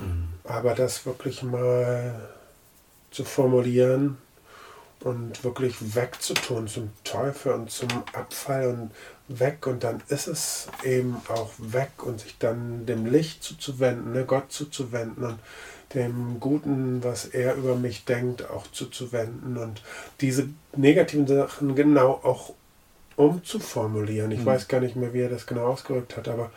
[0.00, 0.28] Mhm.
[0.44, 2.28] Aber das wirklich mal
[3.10, 4.18] zu formulieren
[5.00, 8.90] und wirklich wegzutun zum Teufel und zum Abfall und
[9.38, 14.24] weg und dann ist es eben auch weg und sich dann dem Licht zuzuwenden, ne,
[14.24, 15.38] Gott zuzuwenden und
[15.94, 19.82] dem Guten, was er über mich denkt, auch zuzuwenden und
[20.20, 22.52] diese negativen Sachen genau auch
[23.16, 24.30] umzuformulieren.
[24.30, 24.46] Ich mhm.
[24.46, 26.50] weiß gar nicht mehr, wie er das genau ausgerückt hat, aber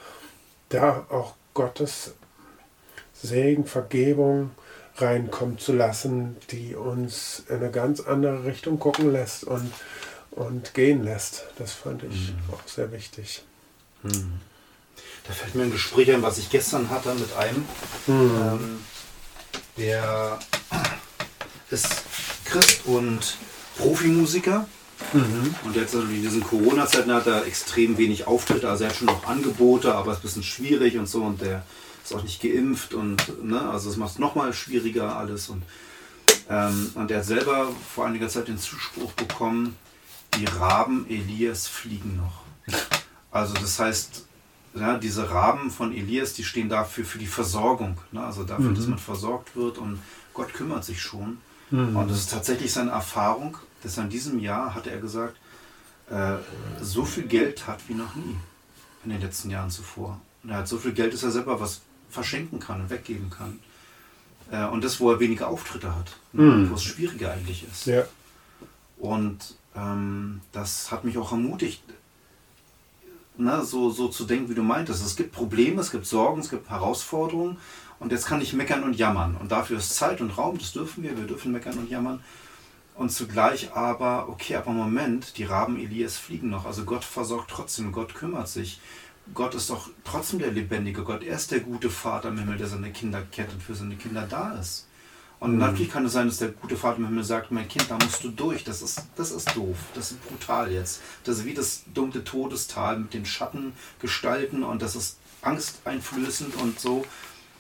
[0.70, 2.14] da auch Gottes
[3.24, 4.52] Segen, Vergebung
[4.98, 9.72] reinkommen zu lassen, die uns in eine ganz andere Richtung gucken lässt und,
[10.32, 11.46] und gehen lässt.
[11.58, 12.54] Das fand ich mhm.
[12.54, 13.44] auch sehr wichtig.
[14.04, 14.34] Mhm.
[15.26, 17.66] Da fällt mir ein Gespräch ein, was ich gestern hatte mit einem,
[18.08, 18.36] mhm.
[18.38, 18.80] ähm,
[19.78, 20.38] der
[21.72, 22.04] ist
[22.46, 23.38] Christ und
[23.78, 24.68] Profimusiker.
[25.12, 25.56] Mhm.
[25.64, 29.08] Und jetzt also in diesen Corona-Zeiten hat er extrem wenig Auftritte, also er hat schon
[29.08, 31.64] noch Angebote, aber es ist ein bisschen schwierig und so und der
[32.04, 35.64] ist auch nicht geimpft und ne, also es macht es nochmal schwieriger alles und,
[36.49, 39.78] ähm, und er hat selber vor einiger Zeit den Zuspruch bekommen,
[40.38, 42.43] die Raben Elias fliegen noch.
[43.32, 44.26] Also das heißt,
[44.76, 48.76] ja, diese Raben von Elias, die stehen dafür für die Versorgung, ne, also dafür, mhm.
[48.76, 49.99] dass man versorgt wird und
[50.34, 51.38] Gott kümmert sich schon.
[51.70, 51.95] Mhm.
[51.95, 55.38] Und das ist tatsächlich seine Erfahrung, dass er in diesem Jahr, hat er gesagt,
[56.10, 56.36] äh,
[56.82, 58.36] so viel Geld hat wie noch nie
[59.04, 60.20] in den letzten Jahren zuvor.
[60.43, 61.82] Und er hat so viel Geld, dass er selber was
[62.14, 63.59] verschenken kann und weggeben kann.
[64.51, 66.70] Äh, und das, wo er weniger Auftritte hat, mhm.
[66.70, 67.86] wo es schwieriger eigentlich ist.
[67.86, 68.03] Ja.
[68.97, 71.84] Und ähm, das hat mich auch ermutigt,
[73.36, 75.03] na, so, so zu denken, wie du meintest.
[75.03, 77.57] Es gibt Probleme, es gibt Sorgen, es gibt Herausforderungen
[77.99, 79.36] und jetzt kann ich meckern und jammern.
[79.39, 82.24] Und dafür ist Zeit und Raum, das dürfen wir, wir dürfen meckern und jammern.
[82.95, 86.66] Und zugleich aber, okay, aber Moment, die Raben Elias fliegen noch.
[86.66, 88.80] Also Gott versorgt trotzdem, Gott kümmert sich.
[89.34, 91.24] Gott ist doch trotzdem der lebendige Gott.
[91.24, 94.28] Er ist der gute Vater im Himmel, der seine Kinder kennt und für seine Kinder
[94.30, 94.88] da ist.
[95.40, 95.58] Und mhm.
[95.60, 98.24] natürlich kann es sein, dass der gute Vater im Himmel sagt, mein Kind, da musst
[98.24, 98.64] du durch.
[98.64, 99.78] Das ist, das ist doof.
[99.94, 101.02] Das ist brutal jetzt.
[101.24, 107.06] Das ist wie das dunkle Todestal mit den Schattengestalten und das ist angsteinflößend und so.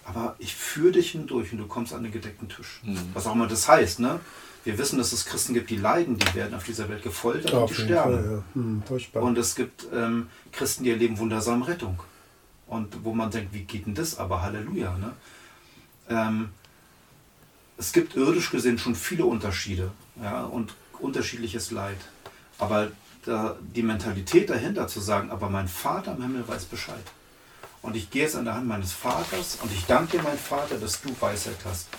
[0.05, 2.81] Aber ich führe dich hindurch und du kommst an den gedeckten Tisch.
[2.83, 2.99] Mhm.
[3.13, 4.19] Was auch immer das heißt, ne?
[4.63, 7.59] Wir wissen, dass es Christen gibt, die leiden, die werden auf dieser Welt gefoltert ja,
[7.59, 8.13] und die sterben.
[8.13, 9.13] Fall, ja.
[9.13, 11.99] hm, und es gibt ähm, Christen, die erleben wundersame Rettung.
[12.67, 14.17] Und wo man denkt, wie geht denn das?
[14.17, 14.97] Aber Halleluja.
[14.97, 15.13] Ne?
[16.09, 16.49] Ähm,
[17.77, 19.91] es gibt irdisch gesehen schon viele Unterschiede
[20.21, 21.97] ja, und unterschiedliches Leid.
[22.57, 22.91] Aber
[23.25, 27.03] da, die Mentalität dahinter zu sagen, aber mein Vater im Himmel weiß Bescheid.
[27.81, 30.77] Und ich gehe jetzt an der Hand meines Vaters und ich danke dir, mein Vater,
[30.77, 31.89] dass du Weisheit hast.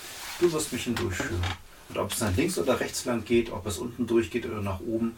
[0.41, 1.43] Du wirst mich hindurchführen.
[1.89, 4.81] Und ob es nach links oder rechts lang geht, ob es unten durchgeht oder nach
[4.81, 5.17] oben,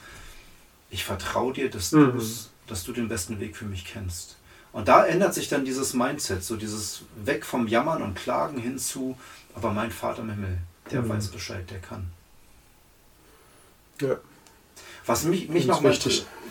[0.91, 2.21] ich vertraue dir, dass, mhm.
[2.67, 4.37] dass du den besten Weg für mich kennst.
[4.73, 8.79] Und da ändert sich dann dieses Mindset, so dieses Weg vom Jammern und Klagen hin
[8.79, 9.17] zu,
[9.55, 10.59] aber mein Vater im Himmel,
[10.91, 11.09] der mhm.
[11.09, 12.11] weiß Bescheid, der kann.
[14.01, 14.17] Ja.
[15.07, 15.97] Was mich, mich noch mal,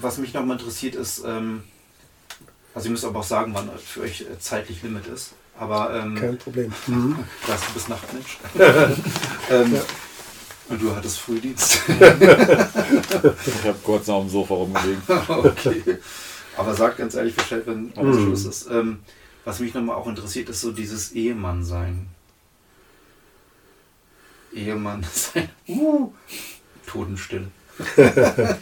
[0.02, 1.64] was mich noch mal interessiert ist, ähm,
[2.74, 5.34] also ihr müsst aber auch sagen, wann für euch zeitlich Limit ist.
[5.58, 6.74] Aber, ähm, Kein Problem.
[6.88, 7.18] Mhm.
[7.48, 8.38] Das, du bist Nachtmensch.
[9.50, 9.82] ähm, ja.
[10.68, 11.80] Und du hattest Frühdienst.
[11.88, 15.02] ich habe kurz noch am Sofa rumgelegen.
[15.28, 16.00] okay.
[16.58, 18.24] Aber sag ganz ehrlich Bescheid, wenn alles mhm.
[18.26, 18.70] Schluss ist.
[18.72, 19.00] Ähm,
[19.44, 22.08] was mich nochmal auch interessiert, ist so dieses Ehemann-Sein.
[24.54, 25.50] Ehemann sein.
[25.68, 26.12] Uh,
[26.88, 27.48] Totenstille.
[27.98, 28.60] Ehemann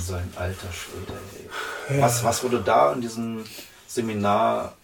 [0.00, 2.00] sein, alter Schwede.
[2.00, 3.44] Was, was wurde da in diesem
[3.86, 4.74] Seminar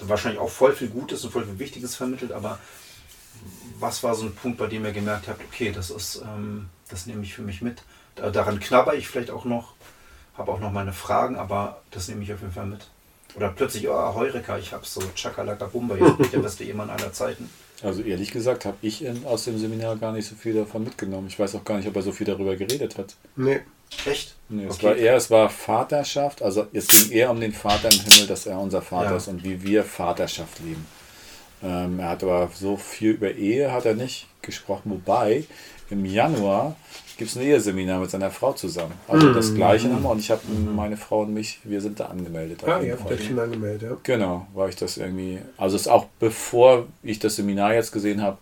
[0.00, 2.58] wahrscheinlich auch voll viel Gutes und voll viel Wichtiges vermittelt, aber
[3.82, 7.06] was war so ein Punkt, bei dem ihr gemerkt habt, okay, das ist, ähm, das
[7.06, 7.82] nehme ich für mich mit.
[8.14, 9.74] daran knabber ich vielleicht auch noch,
[10.38, 12.86] habe auch noch meine Fragen, aber das nehme ich auf jeden Fall mit.
[13.34, 16.90] Oder plötzlich, oh, Heureka, ich habe so Chakalaka Bumba, jetzt bin ich der beste Ehemann
[16.90, 17.50] aller Zeiten.
[17.82, 21.26] Also ehrlich gesagt habe ich in, aus dem Seminar gar nicht so viel davon mitgenommen.
[21.26, 23.16] Ich weiß auch gar nicht, ob er so viel darüber geredet hat.
[23.36, 23.60] Nee.
[24.06, 24.36] Echt?
[24.48, 24.86] Nee, es okay.
[24.86, 28.46] war eher, es war Vaterschaft, also es ging eher um den Vater im Himmel, dass
[28.46, 29.16] er unser Vater ja.
[29.16, 30.86] ist und wie wir Vaterschaft leben.
[31.62, 35.44] Ähm, er hat aber so viel über Ehe hat er nicht gesprochen, wobei
[35.90, 36.76] im Januar
[37.16, 38.94] gibt es ein Eheseminar mit seiner Frau zusammen.
[39.06, 39.34] Also mhm.
[39.34, 40.04] das gleiche mhm.
[40.04, 40.74] und ich habe mhm.
[40.74, 42.64] meine Frau und mich, wir sind da angemeldet.
[42.66, 43.96] Ah, ihr habt euch schon angemeldet, ja.
[44.02, 48.22] Genau, weil ich das irgendwie, also es ist auch bevor ich das Seminar jetzt gesehen
[48.22, 48.38] habe,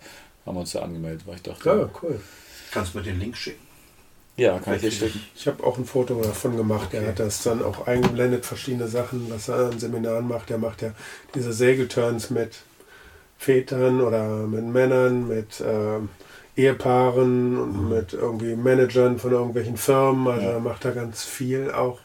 [0.46, 2.20] haben wir uns da angemeldet, weil ich dachte, ja, cool.
[2.70, 3.70] Kannst du mir den Link schicken?
[4.36, 5.20] Ja, kann ich dir schicken.
[5.34, 6.88] Ich habe auch ein Foto davon gemacht.
[6.88, 7.02] Okay.
[7.02, 10.50] Er hat das dann auch eingeblendet, verschiedene Sachen, was er an Seminaren macht.
[10.50, 10.92] Er macht ja
[11.34, 12.60] diese Segelturns mit
[13.40, 17.88] Vätern oder mit Männern, mit äh, Ehepaaren und mhm.
[17.88, 20.28] mit irgendwie Managern von irgendwelchen Firmen.
[20.28, 20.52] Also ja.
[20.52, 22.00] er macht da ganz viel, auch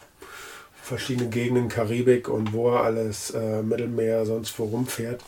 [0.81, 5.21] verschiedene Gegenden, Karibik und wo er alles, äh, Mittelmeer, sonst wo rumfährt.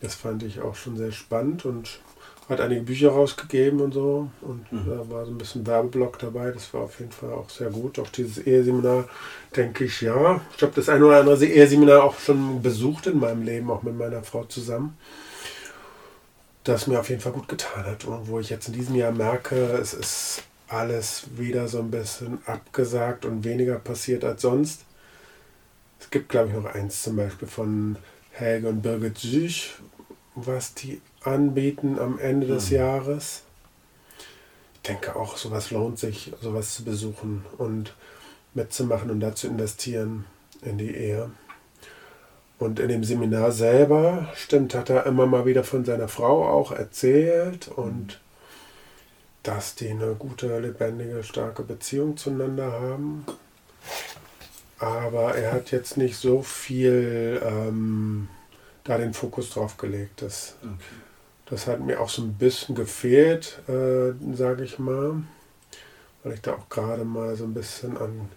[0.00, 1.98] Das fand ich auch schon sehr spannend und
[2.48, 4.28] hat einige Bücher rausgegeben und so.
[4.42, 4.90] Und Mhm.
[4.90, 6.52] da war so ein bisschen Werbeblock dabei.
[6.52, 7.98] Das war auf jeden Fall auch sehr gut.
[7.98, 9.08] Auch dieses Eheseminar,
[9.56, 10.40] denke ich, ja.
[10.56, 13.98] Ich habe das ein oder andere Eheseminar auch schon besucht in meinem Leben, auch mit
[13.98, 14.96] meiner Frau zusammen.
[16.64, 18.04] Das mir auf jeden Fall gut getan hat.
[18.04, 22.38] Und wo ich jetzt in diesem Jahr merke, es ist alles wieder so ein bisschen
[22.46, 24.84] abgesagt und weniger passiert als sonst.
[26.00, 27.96] Es gibt, glaube ich, noch eins zum Beispiel von
[28.30, 29.74] Helge und Birgit Süch,
[30.34, 32.76] was die anbieten am Ende des Mhm.
[32.76, 33.42] Jahres.
[34.76, 37.94] Ich denke auch, sowas lohnt sich, sowas zu besuchen und
[38.54, 40.24] mitzumachen und da zu investieren
[40.62, 41.30] in die Ehe.
[42.62, 46.70] Und in dem Seminar selber, stimmt, hat er immer mal wieder von seiner Frau auch
[46.70, 48.20] erzählt und
[49.42, 53.26] dass die eine gute, lebendige, starke Beziehung zueinander haben.
[54.78, 58.28] Aber er hat jetzt nicht so viel ähm,
[58.84, 60.22] da den Fokus drauf gelegt.
[60.22, 60.70] Das, Okay.
[61.46, 65.22] das hat mir auch so ein bisschen gefehlt, äh, sage ich mal.
[66.22, 68.28] Weil ich da auch gerade mal so ein bisschen an,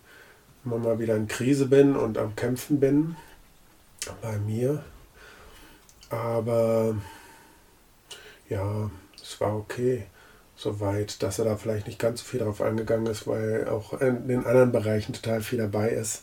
[0.66, 3.16] immer mal wieder in Krise bin und am Kämpfen bin.
[4.22, 4.84] Bei mir.
[6.10, 6.96] Aber
[8.50, 8.90] ja,
[9.22, 10.04] es war okay.
[10.58, 14.28] Soweit, dass er da vielleicht nicht ganz so viel drauf eingegangen ist, weil auch in
[14.28, 16.22] den anderen Bereichen total viel dabei ist.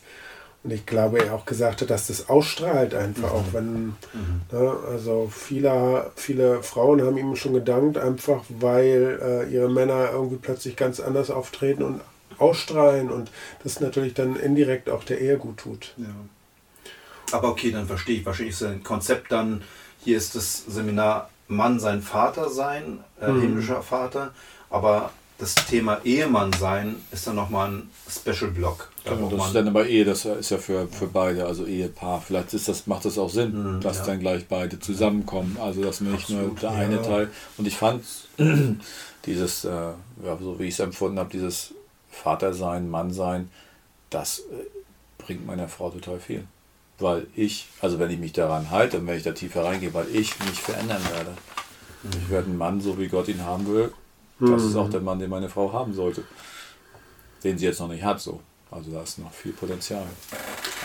[0.63, 3.35] Und ich glaube, er auch gesagt hat, dass das ausstrahlt einfach, Mhm.
[3.37, 4.41] auch wenn Mhm.
[4.51, 10.37] Ne, also viele, viele Frauen haben ihm schon gedankt, einfach weil äh, ihre Männer irgendwie
[10.37, 12.01] plötzlich ganz anders auftreten und
[12.37, 13.29] ausstrahlen und
[13.63, 15.93] das natürlich dann indirekt auch der Ehe gut tut.
[15.97, 16.05] Ja.
[17.33, 18.25] Aber okay, dann verstehe ich.
[18.25, 19.63] Wahrscheinlich ist ein Konzept dann,
[20.03, 23.41] hier ist das Seminar Mann sein Vater sein, äh, Mhm.
[23.41, 24.33] himmlischer Vater,
[24.69, 28.89] aber das Thema Ehemann sein ist dann nochmal ein Special Block.
[29.03, 32.21] Da Genau, das ist dann aber Ehe, das ist ja für, für beide, also Ehepaar.
[32.21, 34.05] Vielleicht ist das, macht das auch Sinn, Mhm, dass ja.
[34.05, 35.57] dann gleich beide zusammenkommen.
[35.59, 36.77] Also dass nicht Absolut, nur der ja.
[36.77, 37.29] eine Teil.
[37.57, 38.05] Und ich fand
[39.25, 41.73] dieses, äh, ja, so wie ich es empfunden habe, dieses
[42.11, 43.49] Vatersein, Mannsein,
[44.09, 44.43] das äh,
[45.17, 46.45] bringt meiner Frau total viel.
[46.99, 50.07] Weil ich, also wenn ich mich daran halte und wenn ich da tiefer reingehe, weil
[50.13, 51.33] ich mich verändern werde.
[52.21, 53.91] Ich werde ein Mann, so wie Gott ihn haben will.
[54.39, 56.23] Das ist auch der Mann, den meine Frau haben sollte.
[57.43, 58.41] Den sie jetzt noch nicht hat, so.
[58.71, 60.05] Also da ist noch viel Potenzial.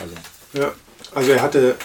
[0.01, 0.15] Also,
[0.53, 0.73] Ja,
[1.15, 1.77] also er hatte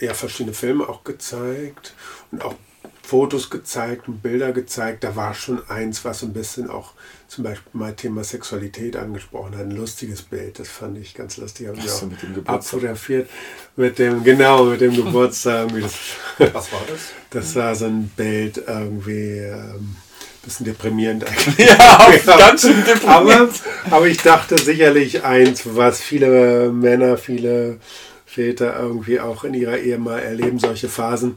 [0.00, 1.94] ja verschiedene Filme auch gezeigt
[2.30, 2.54] und auch
[3.02, 5.04] Fotos gezeigt und Bilder gezeigt.
[5.04, 6.92] Da war schon eins, was so ein bisschen auch
[7.28, 9.64] zum Beispiel mal Thema Sexualität angesprochen hat.
[9.64, 11.68] Ein lustiges Bild, das fand ich ganz lustig.
[11.72, 12.54] Wir so, auch mit dem Geburtstag.
[12.54, 13.30] abfotografiert.
[13.76, 15.72] Mit dem, genau, mit dem Geburtstag.
[15.72, 17.00] Was war das?
[17.30, 19.96] das war so ein Bild irgendwie ähm,
[20.42, 21.68] bisschen deprimierend eigentlich.
[21.68, 23.48] ja, ganz schön Aber,
[23.90, 27.78] aber ich dachte sicherlich eins, was viele Männer, viele
[28.26, 31.36] Väter irgendwie auch in ihrer Ehe mal erleben, solche Phasen.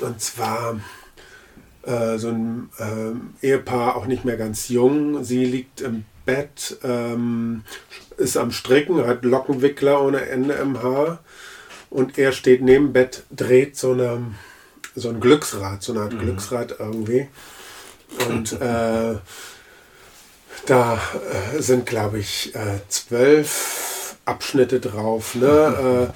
[0.00, 0.80] Und zwar
[1.82, 5.24] äh, so ein ähm, Ehepaar, auch nicht mehr ganz jung.
[5.24, 7.64] Sie liegt im Bett, ähm,
[8.16, 11.20] ist am Stricken, hat Lockenwickler ohne Ende im Haar.
[11.88, 14.34] Und er steht neben Bett, dreht so, eine,
[14.94, 17.28] so ein Glücksrad, so eine Art Glücksrad irgendwie.
[18.28, 19.16] Und äh,
[20.66, 21.00] da
[21.54, 26.12] äh, sind, glaube ich, äh, zwölf Abschnitte drauf, ne?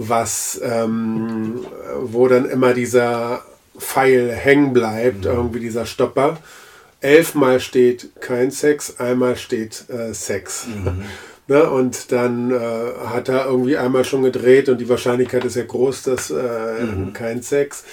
[0.00, 1.66] Was, ähm,
[2.00, 3.42] wo dann immer dieser
[3.76, 6.38] Pfeil hängen bleibt, irgendwie dieser Stopper.
[7.00, 10.66] Elfmal steht kein Sex, einmal steht äh, Sex.
[11.50, 12.58] Ne, und dann äh,
[13.06, 16.34] hat er irgendwie einmal schon gedreht und die Wahrscheinlichkeit ist ja groß, dass äh,
[17.14, 17.84] kein Sex.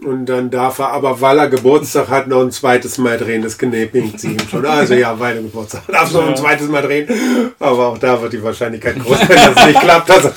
[0.00, 3.42] Und dann darf er aber, weil er Geburtstag hat, noch ein zweites Mal drehen.
[3.42, 4.64] Das genehmigt sie ihm schon.
[4.64, 7.08] Also ja, weil er Geburtstag hat, darf noch ein zweites Mal drehen.
[7.58, 10.08] Aber auch da wird die Wahrscheinlichkeit groß, wenn das nicht klappt.
[10.08, 10.32] Das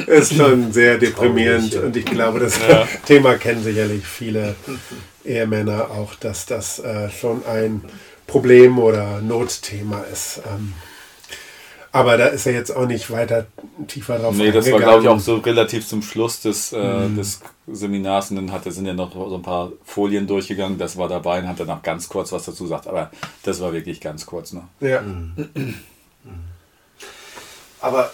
[0.06, 1.72] ist schon sehr deprimierend.
[1.72, 1.86] Traurig, ja.
[1.86, 2.86] Und ich glaube, das Ja.
[3.06, 4.54] Thema kennen sicherlich viele
[5.24, 7.82] Ehemänner auch, dass das äh, schon ein
[8.26, 10.40] Problem oder Notthema ist.
[10.46, 10.74] Ähm,
[11.92, 13.46] aber da ist er jetzt auch nicht weiter
[13.88, 17.40] tiefer drauf Nee, das war, glaube ich, auch so relativ zum Schluss des, äh, des
[17.66, 18.30] Seminars.
[18.30, 20.78] Und dann hat, sind ja noch so ein paar Folien durchgegangen.
[20.78, 22.86] Das war dabei und hat dann noch ganz kurz was dazu gesagt.
[22.86, 23.10] Aber
[23.42, 24.64] das war wirklich ganz kurz noch.
[24.80, 25.02] Ja.
[27.80, 28.12] Aber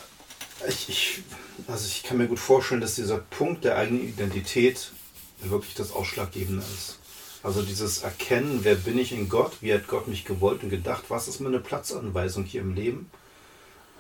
[0.69, 1.23] ich, ich,
[1.69, 4.93] also ich kann mir gut vorstellen, dass dieser Punkt der eigenen Identität
[5.41, 6.99] wirklich das Ausschlaggebende ist.
[7.43, 11.05] Also dieses Erkennen, wer bin ich in Gott, wie hat Gott mich gewollt und gedacht,
[11.09, 13.11] was ist meine Platzanweisung hier im Leben.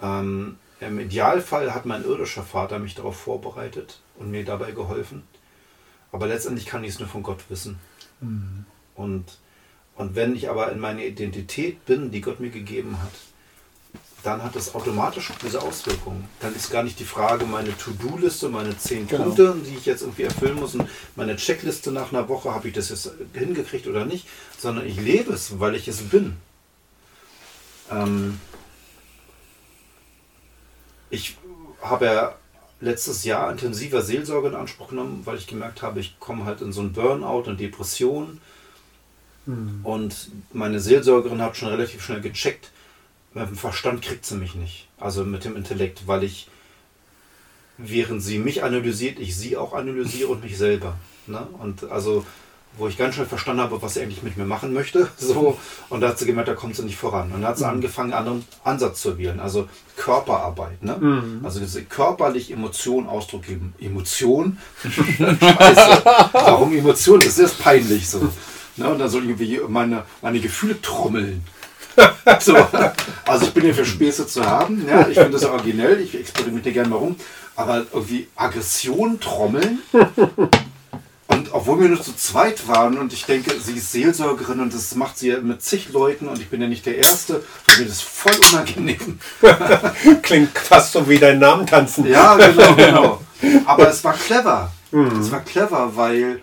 [0.02, 5.22] Ähm, Im Idealfall hat mein irdischer Vater mich darauf vorbereitet und mir dabei geholfen.
[6.12, 7.78] Aber letztendlich kann ich es nur von Gott wissen.
[8.94, 9.24] Und,
[9.96, 13.12] und wenn ich aber in meiner Identität bin, die Gott mir gegeben hat,
[14.26, 16.28] dann hat das automatisch diese Auswirkungen.
[16.40, 19.24] Dann ist gar nicht die Frage, meine To-Do-Liste, meine zehn Genau.
[19.24, 22.74] Punkte, die ich jetzt irgendwie erfüllen muss und meine Checkliste nach einer Woche, habe ich
[22.74, 24.26] das jetzt hingekriegt oder nicht,
[24.58, 26.36] sondern ich lebe es, weil ich es bin.
[27.90, 28.40] Ähm
[31.08, 31.36] ich
[31.80, 32.34] habe ja
[32.80, 36.72] letztes Jahr intensiver Seelsorge in Anspruch genommen, weil ich gemerkt habe, ich komme halt in
[36.72, 38.40] so einen Burnout und Depression.
[39.84, 42.72] Und meine Seelsorgerin hat schon relativ schnell gecheckt,
[43.36, 44.88] mit dem Verstand kriegt sie mich nicht.
[44.98, 46.48] Also mit dem Intellekt, weil ich,
[47.76, 50.96] während sie mich analysiert, ich sie auch analysiere und mich selber.
[51.26, 51.46] Ne?
[51.60, 52.24] Und also,
[52.78, 55.08] wo ich ganz schnell verstanden habe, was sie eigentlich mit mir machen möchte.
[55.18, 55.58] So,
[55.90, 57.30] und da hat sie gemerkt, da kommt sie nicht voran.
[57.30, 59.38] Und dann hat sie angefangen, einen anderen Ansatz zu wählen.
[59.38, 60.82] Also Körperarbeit.
[60.82, 61.40] Ne?
[61.42, 63.74] Also diese körperlich Emotionen Ausdruck geben.
[63.78, 64.58] Emotion?
[64.82, 66.02] Scheiße.
[66.32, 67.20] Warum Emotion?
[67.20, 68.32] Das ist peinlich so.
[68.76, 68.88] Ne?
[68.88, 71.44] Und dann soll ich irgendwie meine, meine Gefühle trommeln.
[72.40, 72.56] So.
[73.24, 74.84] Also ich bin ja für Späße zu haben.
[74.88, 77.16] Ja, ich finde das originell, ich experimentiere gerne mal rum.
[77.54, 79.80] Aber irgendwie Aggression trommeln.
[81.28, 84.94] Und obwohl wir nur zu zweit waren und ich denke, sie ist Seelsorgerin und das
[84.94, 87.86] macht sie ja mit zig Leuten und ich bin ja nicht der Erste, war mir
[87.86, 89.18] das voll unangenehm.
[90.22, 92.06] Klingt fast so wie dein Namen tanzen.
[92.06, 93.20] Ja, genau, genau.
[93.66, 94.72] Aber es war clever.
[95.20, 96.40] Es war clever, weil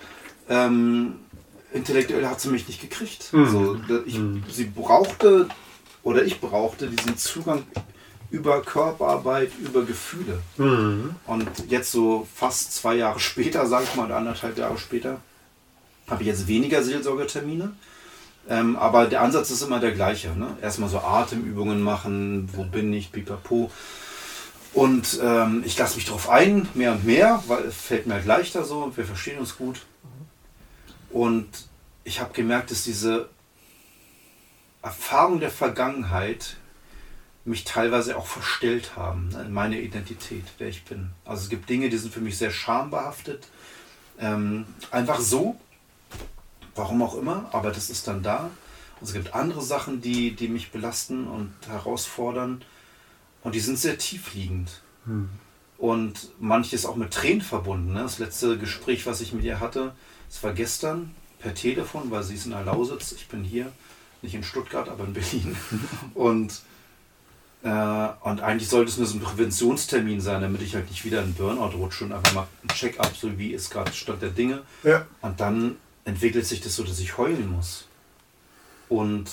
[0.50, 1.16] ähm,
[1.74, 3.30] intellektuell hat sie mich nicht gekriegt.
[3.52, 4.20] So, da- ich,
[4.52, 5.48] Sie brauchte
[6.04, 7.64] oder ich brauchte diesen Zugang
[8.32, 10.40] über Körperarbeit, über Gefühle.
[11.28, 15.22] Und jetzt so fast zwei Jahre später, sage ich mal, oder anderthalb Jahre später,
[16.10, 17.72] habe ich jetzt weniger Seelsorgetermine.
[18.50, 20.32] Ähm, aber der Ansatz ist immer der gleiche.
[20.38, 20.58] Ne?
[20.62, 23.72] Erstmal so Atemübungen machen, wo bin ich, pipapo.
[24.74, 28.26] Und ähm, ich lasse mich darauf ein, mehr und mehr, weil es fällt mir halt
[28.26, 29.82] leichter so und wir verstehen uns gut.
[31.14, 31.48] Und
[32.04, 33.30] ich habe gemerkt, dass diese
[34.82, 36.58] Erfahrung der Vergangenheit
[37.46, 41.12] mich teilweise auch verstellt haben, ne, in meine Identität, wer ich bin.
[41.24, 43.48] Also es gibt Dinge, die sind für mich sehr schambehaftet.
[44.20, 45.60] Ähm, einfach so,
[46.76, 48.50] warum auch immer, aber das ist dann da.
[49.00, 52.64] Und es gibt andere Sachen, die, die mich belasten und herausfordern.
[53.44, 54.82] Und die sind sehr tiefliegend.
[55.78, 57.94] Und manches auch mit Tränen verbunden.
[57.94, 58.04] Ne?
[58.04, 59.94] Das letzte Gespräch, was ich mit ihr hatte,
[60.34, 63.12] das war gestern per Telefon, weil sie ist in der Lausitz.
[63.12, 63.72] Ich bin hier,
[64.24, 65.56] nicht in Stuttgart, aber in Berlin.
[66.16, 66.62] Und,
[67.62, 71.22] äh, und eigentlich sollte es nur so ein Präventionstermin sein, damit ich halt nicht wieder
[71.22, 74.64] in Burnout rutsche und einfach mal ein Check-up, so wie ist gerade Stand der Dinge.
[74.84, 75.06] Ja.
[75.22, 77.88] Und dann entwickelt sich das so, dass ich heulen muss.
[78.90, 79.30] Und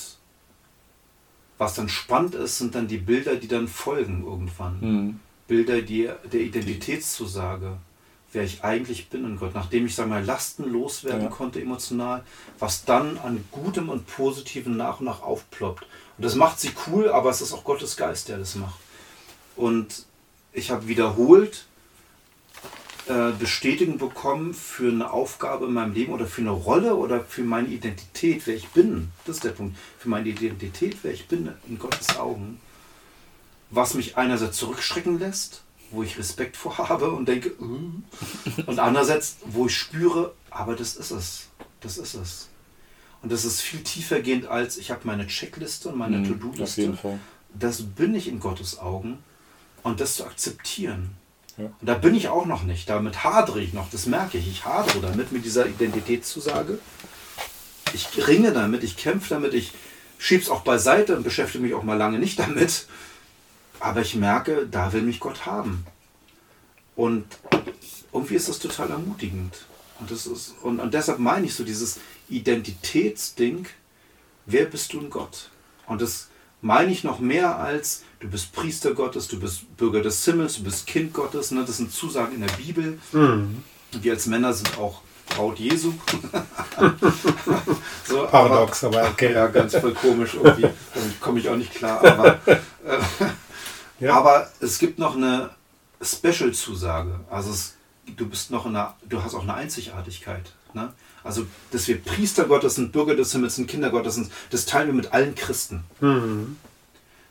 [1.59, 4.81] was dann spannend ist, sind dann die Bilder, die dann folgen irgendwann.
[4.81, 5.21] Mhm.
[5.49, 7.79] Bilder die, der Identitätszusage,
[8.33, 9.55] wer ich eigentlich bin in Gott.
[9.55, 11.29] Nachdem ich, sag mal, Lasten loswerden Ja.
[11.29, 12.25] konnte emotional,
[12.59, 15.83] was dann an Gutem und Positivem nach und nach aufploppt.
[16.17, 18.79] Und das macht sie cool, aber es ist auch Gottes Geist, der das macht.
[19.57, 20.07] Und
[20.53, 21.67] ich habe wiederholt
[23.09, 27.43] äh, Bestätigung bekommen für eine Aufgabe in meinem Leben oder für eine Rolle oder für
[27.43, 29.11] meine Identität, wer ich bin.
[29.25, 29.77] Das ist der Punkt.
[29.99, 32.61] Für meine Identität, wer ich bin in Gottes Augen.
[33.71, 39.39] Was mich einerseits zurückschrecken lässt, wo ich Respekt vor habe und denke, äh, und andererseits,
[39.47, 41.49] wo ich spüre, aber das ist es.
[41.81, 42.49] Das ist es.
[43.23, 46.97] Und das ist viel tiefer gehend als ich habe meine Checkliste und meine Mhm, To-Do-Liste
[47.53, 49.19] das bin ich in Gottes Augen
[49.83, 51.17] und das zu akzeptieren.
[51.57, 51.65] Ja.
[51.65, 52.89] Und da bin ich auch noch nicht.
[52.89, 54.49] Damit hadere ich noch, das merke ich.
[54.49, 56.79] Ich hadere damit mit dieser Identitätszusage.
[57.93, 59.73] Ich ringe damit, ich kämpfe damit, ich
[60.19, 62.87] schiebe es auch beiseite und beschäftige mich auch mal lange nicht damit.
[63.81, 65.87] Aber ich merke, da will mich Gott haben.
[66.97, 67.25] Und
[68.13, 69.57] irgendwie ist das total ermutigend.
[69.99, 71.99] Und, das ist, und, und deshalb meine ich so dieses
[72.29, 73.67] Identitätsding,
[74.47, 75.51] wer bist du in Gott?
[75.87, 76.29] Und das
[76.63, 80.65] meine ich noch mehr als, du bist Priester Gottes, du bist Bürger des Himmels, du
[80.65, 81.51] bist Kind Gottes.
[81.51, 81.65] Ne?
[81.67, 82.99] Das sind Zusagen in der Bibel.
[83.93, 85.93] Wir als Männer sind auch Braut Jesu.
[88.05, 89.33] so, Paradox, aber okay.
[89.33, 90.69] Ja, ganz voll komisch irgendwie.
[90.95, 92.05] Damit komme ich auch nicht klar.
[92.05, 92.59] Aber, äh,
[94.01, 94.15] Ja.
[94.15, 95.51] aber es gibt noch eine
[96.03, 97.21] Special-Zusage.
[97.31, 97.75] Also es,
[98.17, 100.53] du bist noch in einer, du hast auch eine Einzigartigkeit.
[100.75, 100.93] Ne?
[101.23, 104.89] Also, dass wir Priester Gottes sind, Bürger des Himmels sind, Kinder Gottes sind, das teilen
[104.89, 105.85] wir mit allen Christen.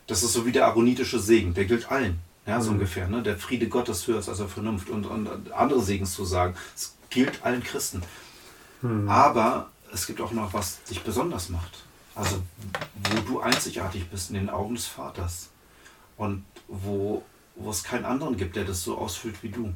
[0.06, 2.20] Das ist so wie der aaronitische Segen, der gilt allen.
[2.46, 3.08] Ja, so ungefähr.
[3.08, 3.22] Ne?
[3.22, 6.56] Der Friede Gottes höher ist als der Vernunft und, und andere Segenszusagen.
[6.74, 8.02] Es gilt allen Christen.
[9.08, 11.84] Aber es gibt auch noch, was dich besonders macht.
[12.14, 12.42] Also,
[13.10, 15.48] wo du einzigartig bist in den Augen des Vaters.
[16.16, 17.22] Und wo,
[17.56, 19.74] wo es keinen anderen gibt, der das so ausfüllt wie du.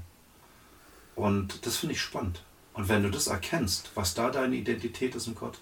[1.17, 2.43] Und das finde ich spannend.
[2.73, 5.61] Und wenn du das erkennst, was da deine Identität ist in Gott,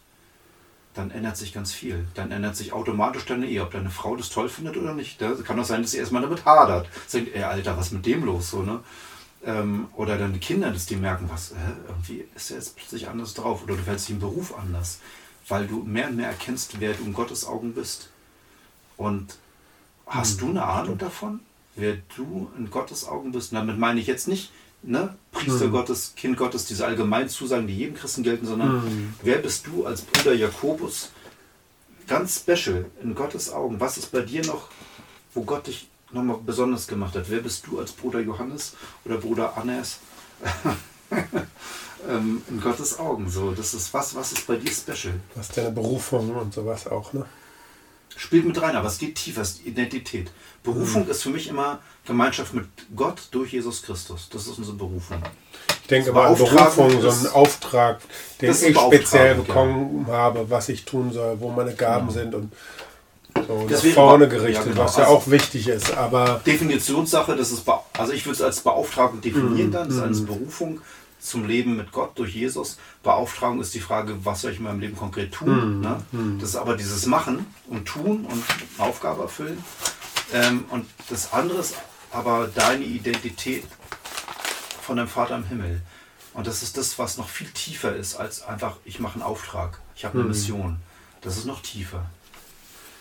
[0.95, 2.07] dann ändert sich ganz viel.
[2.15, 5.21] Dann ändert sich automatisch deine Ehe, ob deine Frau das toll findet oder nicht.
[5.21, 6.89] Da kann auch sein, dass sie erstmal damit hadert.
[7.07, 8.51] Sagt, ey Alter, was mit dem los?
[8.51, 8.81] So, ne?
[9.45, 11.57] Ähm, oder die Kinder, dass die merken, was, äh,
[11.89, 13.65] irgendwie ist er jetzt plötzlich anders drauf.
[13.65, 15.01] Oder du fällst dich im Beruf anders,
[15.49, 18.11] weil du mehr und mehr erkennst, wer du in Gottes Augen bist.
[18.97, 19.37] Und
[20.07, 21.41] hast du eine Ahnung davon,
[21.77, 23.53] wer du in Gottes Augen bist?
[23.53, 24.51] Und damit meine ich jetzt nicht,
[24.83, 25.73] ne, Priester Mhm.
[25.73, 29.15] Gottes, Kind Gottes, diese allgemeinen Zusagen, die jedem Christen gelten, sondern Mhm.
[29.23, 31.11] wer bist du als Bruder Jakobus?
[32.09, 33.81] Ganz special in Gottes Augen.
[33.81, 34.69] Was ist bei dir noch,
[35.35, 37.31] wo Gott dich nochmal besonders gemacht hat?
[37.31, 38.75] Wer bist du als Bruder Johannes
[39.05, 39.99] oder Bruder Annes?
[42.09, 43.29] ähm, in Gottes Augen.
[43.31, 45.15] So, das ist was, was ist bei dir special?
[45.35, 47.25] Was deine Berufung und sowas auch, ne?
[48.17, 50.31] Spielt mit rein, aber es geht tiefer, es ist Identität.
[50.63, 54.29] Berufung ist für mich immer Gemeinschaft mit Gott durch Jesus Christus.
[54.33, 55.19] Das ist unsere Berufung.
[55.83, 58.01] Ich denke mal an Berufung, so einen Auftrag,
[58.41, 59.43] den ich speziell ja.
[59.43, 62.53] bekommen habe, was ich tun soll, wo meine Gaben sind und
[63.35, 64.85] so nach wäre vorne aber- gerichtet, ja, genau.
[64.85, 65.93] was ja Also- auch wichtig ist.
[65.97, 67.65] Aber Definitionssache, das ist,
[67.99, 69.73] also ich würde es als Beauftragung definieren Mhm.
[69.73, 70.81] dann, das ist eine Berufung
[71.23, 72.79] zum Leben mit Gott durch Jesus.
[73.03, 75.77] Beauftragung ist die Frage, was soll ich in meinem Leben konkret tun?
[75.77, 75.81] Mhm.
[75.81, 76.03] Ne?
[76.41, 78.45] Das ist aber dieses Machen und Tun und
[78.79, 79.63] Aufgabe erfüllen.
[80.33, 81.77] Ähm, und das andere ist
[82.11, 83.65] aber deine Identität
[84.81, 85.81] von deinem Vater im Himmel.
[86.35, 89.81] Und das ist das, was noch viel tiefer ist als einfach, ich mache einen Auftrag,
[89.95, 90.79] ich habe eine Mission.
[91.21, 92.07] Das ist noch tiefer.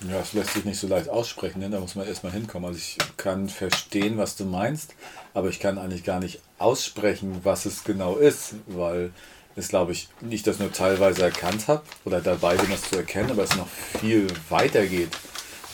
[0.10, 1.70] Ja, es lässt sich nicht so leicht aussprechen, ne?
[1.70, 2.68] da muss man erstmal hinkommen.
[2.68, 4.96] Also ich kann verstehen, was du meinst,
[5.34, 9.12] aber ich kann eigentlich gar nicht aussprechen, was es genau ist, weil
[9.56, 13.32] es, glaube ich, nicht das nur teilweise erkannt habe oder dabei bin, das zu erkennen,
[13.32, 13.68] aber es noch
[14.00, 15.14] viel weiter geht.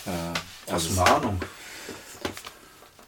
[0.05, 0.39] Äh,
[0.69, 1.39] Hast also, du eine Ahnung?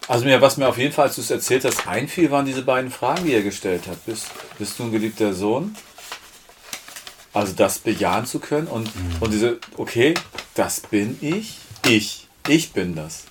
[0.07, 2.61] also mir, was mir auf jeden Fall, als du es erzählt hast, einfiel, waren diese
[2.61, 4.05] beiden Fragen, die er gestellt hat.
[4.05, 4.27] Bist,
[4.57, 5.75] bist du ein geliebter Sohn?
[7.33, 8.89] Also das bejahen zu können und,
[9.19, 10.15] und diese, okay,
[10.55, 13.25] das bin ich, ich, ich bin das.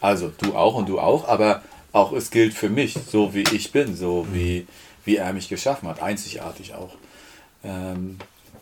[0.00, 1.62] Also du auch und du auch, aber
[1.92, 4.66] auch es gilt für mich, so wie ich bin, so wie,
[5.04, 6.96] wie er mich geschaffen hat, einzigartig auch.
[7.62, 8.18] Ähm,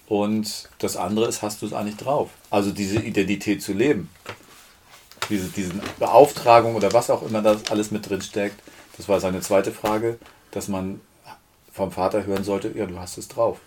[0.06, 2.28] und das andere ist, hast du es eigentlich drauf?
[2.50, 4.10] Also diese Identität zu leben.
[5.30, 8.60] Diese diesen Beauftragung oder was auch immer das alles mit drin steckt.
[8.98, 10.18] Das war seine zweite Frage,
[10.50, 11.00] dass man
[11.72, 13.58] vom Vater hören sollte, ja, du hast es drauf.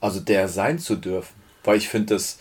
[0.00, 1.34] Also der sein zu dürfen.
[1.64, 2.38] Weil ich finde das,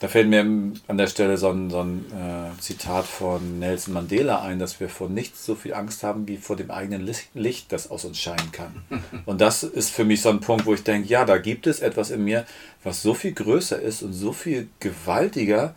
[0.00, 4.42] da fällt mir an der Stelle so ein, so ein äh, Zitat von Nelson Mandela
[4.42, 7.90] ein, dass wir vor nichts so viel Angst haben wie vor dem eigenen Licht, das
[7.90, 8.82] aus uns scheinen kann.
[9.26, 11.80] Und das ist für mich so ein Punkt, wo ich denke, ja, da gibt es
[11.80, 12.46] etwas in mir,
[12.82, 15.74] was so viel größer ist und so viel gewaltiger,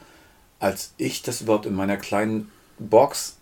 [0.59, 3.37] als ich das überhaupt in meiner kleinen Box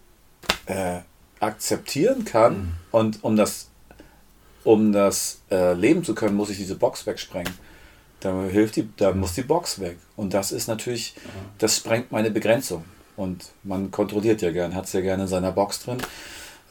[0.65, 0.99] äh,
[1.39, 2.73] akzeptieren kann.
[2.91, 3.69] Und um das,
[4.63, 7.53] um das äh, leben zu können, muss ich diese Box wegsprengen.
[8.19, 9.97] Da hilft die, da muss die Box weg.
[10.15, 11.15] Und das ist natürlich,
[11.57, 12.85] das sprengt meine Begrenzung.
[13.17, 15.97] Und man kontrolliert ja gern, hat es ja gerne in seiner Box drin.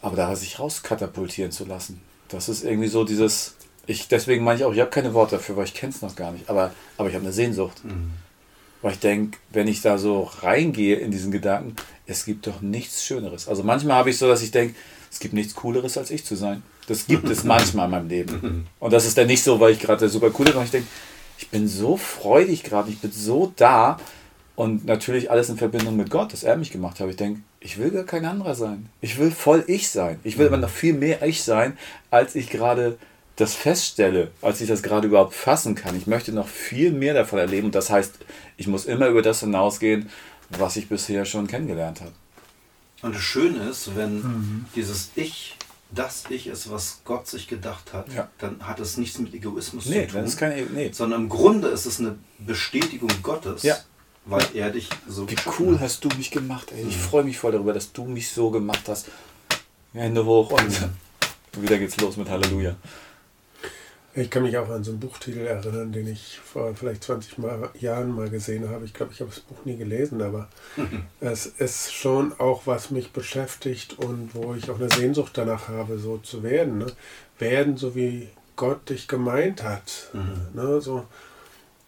[0.00, 3.56] Aber da sich rauskatapultieren zu lassen, das ist irgendwie so dieses,
[3.86, 6.14] ich, deswegen meine ich auch, ich habe keine Worte dafür, weil ich kenne es noch
[6.14, 6.48] gar nicht.
[6.48, 7.82] Aber, aber ich habe eine Sehnsucht.
[8.82, 11.76] Weil ich denke, wenn ich da so reingehe in diesen Gedanken,
[12.06, 13.48] es gibt doch nichts Schöneres.
[13.48, 14.74] Also manchmal habe ich so, dass ich denke,
[15.10, 16.62] es gibt nichts Cooleres, als ich zu sein.
[16.90, 18.66] Das gibt es manchmal in meinem Leben.
[18.80, 20.70] Und das ist dann nicht so, weil ich gerade der super coole bin, sondern ich
[20.72, 20.88] denke,
[21.38, 23.96] ich bin so freudig gerade, ich bin so da.
[24.56, 27.08] Und natürlich alles in Verbindung mit Gott, dass er mich gemacht hat.
[27.08, 28.88] Ich denke, ich will gar kein anderer sein.
[29.00, 30.18] Ich will voll ich sein.
[30.24, 31.78] Ich will aber noch viel mehr ich sein,
[32.10, 32.98] als ich gerade
[33.36, 35.96] das feststelle, als ich das gerade überhaupt fassen kann.
[35.96, 37.66] Ich möchte noch viel mehr davon erleben.
[37.66, 38.14] Und das heißt,
[38.56, 40.10] ich muss immer über das hinausgehen,
[40.58, 42.12] was ich bisher schon kennengelernt habe.
[43.02, 44.64] Und das Schöne ist, wenn Mhm.
[44.74, 45.56] dieses Ich
[45.92, 48.28] das Ich ist, was Gott sich gedacht hat, Ja.
[48.38, 50.22] dann hat es nichts mit Egoismus Nee, zu tun.
[50.22, 50.62] das ist keine.
[50.62, 50.90] Nee.
[50.92, 53.76] sondern im Grunde ist es eine Bestätigung Gottes, Ja.
[54.24, 55.80] weil er dich so Wie cool hat.
[55.82, 56.84] hast du mich gemacht, ey.
[56.88, 59.06] Ich freue mich voll darüber, dass du mich so gemacht hast.
[59.92, 60.88] Hände hoch und
[61.62, 62.76] wieder geht's los mit Halleluja.
[64.12, 67.70] Ich kann mich auch an so einen Buchtitel erinnern, den ich vor vielleicht 20 mal,
[67.78, 68.84] Jahren mal gesehen habe.
[68.84, 70.48] Ich glaube, ich habe das Buch nie gelesen, aber
[71.20, 75.98] es ist schon auch, was mich beschäftigt und wo ich auch eine Sehnsucht danach habe,
[75.98, 76.78] so zu werden.
[76.78, 76.86] Ne?
[77.38, 80.10] Werden, so wie Gott dich gemeint hat.
[80.54, 80.80] Ne?
[80.80, 81.06] So,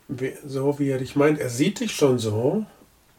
[0.07, 1.40] wie, so wie er dich meint.
[1.40, 2.65] Er sieht dich schon so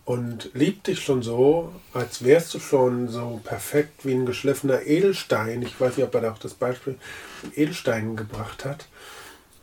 [0.05, 5.61] und liebt dich schon so, als wärst du schon so perfekt wie ein geschliffener Edelstein.
[5.61, 6.97] Ich weiß nicht, ob er da auch das Beispiel
[7.41, 8.87] mit Edelsteinen gebracht hat.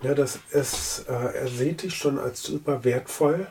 [0.03, 3.49] Ja, das ist, äh, er sieht dich schon als super wertvoll.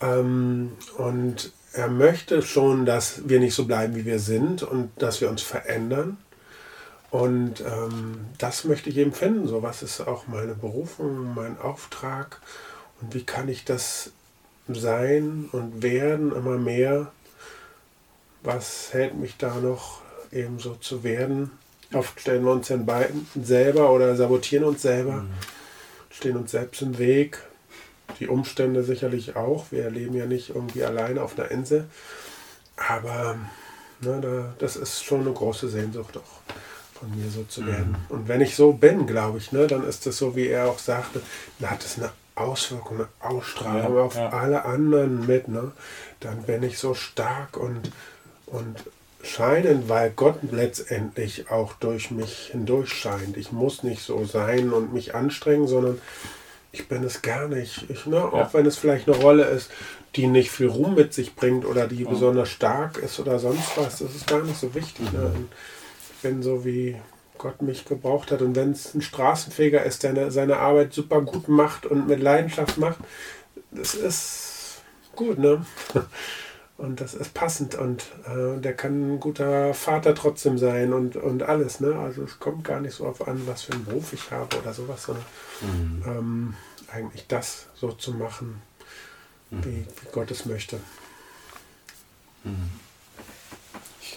[0.00, 5.20] Ähm, und er möchte schon, dass wir nicht so bleiben, wie wir sind und dass
[5.20, 6.16] wir uns verändern.
[7.10, 9.48] Und ähm, das möchte ich eben finden.
[9.48, 12.40] So, was ist auch meine Berufung, mein Auftrag
[13.00, 14.12] und wie kann ich das
[14.74, 17.12] sein und werden immer mehr.
[18.42, 20.00] Was hält mich da noch
[20.32, 21.50] eben so zu werden?
[21.92, 25.30] Oft stellen wir uns in beiden selber oder sabotieren uns selber, mhm.
[26.10, 27.38] stehen uns selbst im Weg.
[28.20, 29.66] Die Umstände sicherlich auch.
[29.70, 31.86] Wir leben ja nicht irgendwie alleine auf einer Insel.
[32.76, 33.36] Aber
[34.00, 36.54] ne, da, das ist schon eine große Sehnsucht auch
[36.98, 37.96] von mir so zu werden.
[38.08, 38.16] Mhm.
[38.16, 40.78] Und wenn ich so bin, glaube ich, ne, dann ist es so, wie er auch
[40.78, 41.20] sagte,
[41.58, 44.30] dann hat es eine Auswirkung, eine Ausstrahlung ja, auf ja.
[44.30, 45.48] alle anderen mit.
[45.48, 45.72] Ne?
[46.20, 47.90] Dann bin ich so stark und,
[48.46, 48.84] und
[49.22, 53.36] scheinen, weil Gott letztendlich auch durch mich hindurch scheint.
[53.36, 56.00] Ich muss nicht so sein und mich anstrengen, sondern
[56.72, 57.86] ich bin es gar nicht.
[57.88, 59.70] Ich, ne, auch wenn es vielleicht eine Rolle ist,
[60.16, 62.10] die nicht viel Ruhm mit sich bringt oder die ja.
[62.10, 65.12] besonders stark ist oder sonst was, das ist gar nicht so wichtig.
[65.12, 65.32] Ne?
[65.34, 65.48] Mhm.
[66.10, 66.96] Ich bin so wie
[67.38, 71.48] Gott mich gebraucht hat und wenn es ein Straßenfeger ist, der seine Arbeit super gut
[71.48, 72.98] macht und mit Leidenschaft macht,
[73.70, 74.82] das ist
[75.14, 75.64] gut, ne?
[76.78, 81.42] Und das ist passend und äh, der kann ein guter Vater trotzdem sein und, und
[81.42, 81.80] alles.
[81.80, 81.98] Ne?
[81.98, 84.72] Also es kommt gar nicht so auf an, was für einen Beruf ich habe oder
[84.72, 85.24] sowas, sondern
[85.60, 86.02] mhm.
[86.06, 86.54] ähm,
[86.86, 88.62] eigentlich das so zu machen,
[89.50, 89.64] mhm.
[89.64, 90.78] wie, wie Gott es möchte.
[92.44, 92.70] Mhm.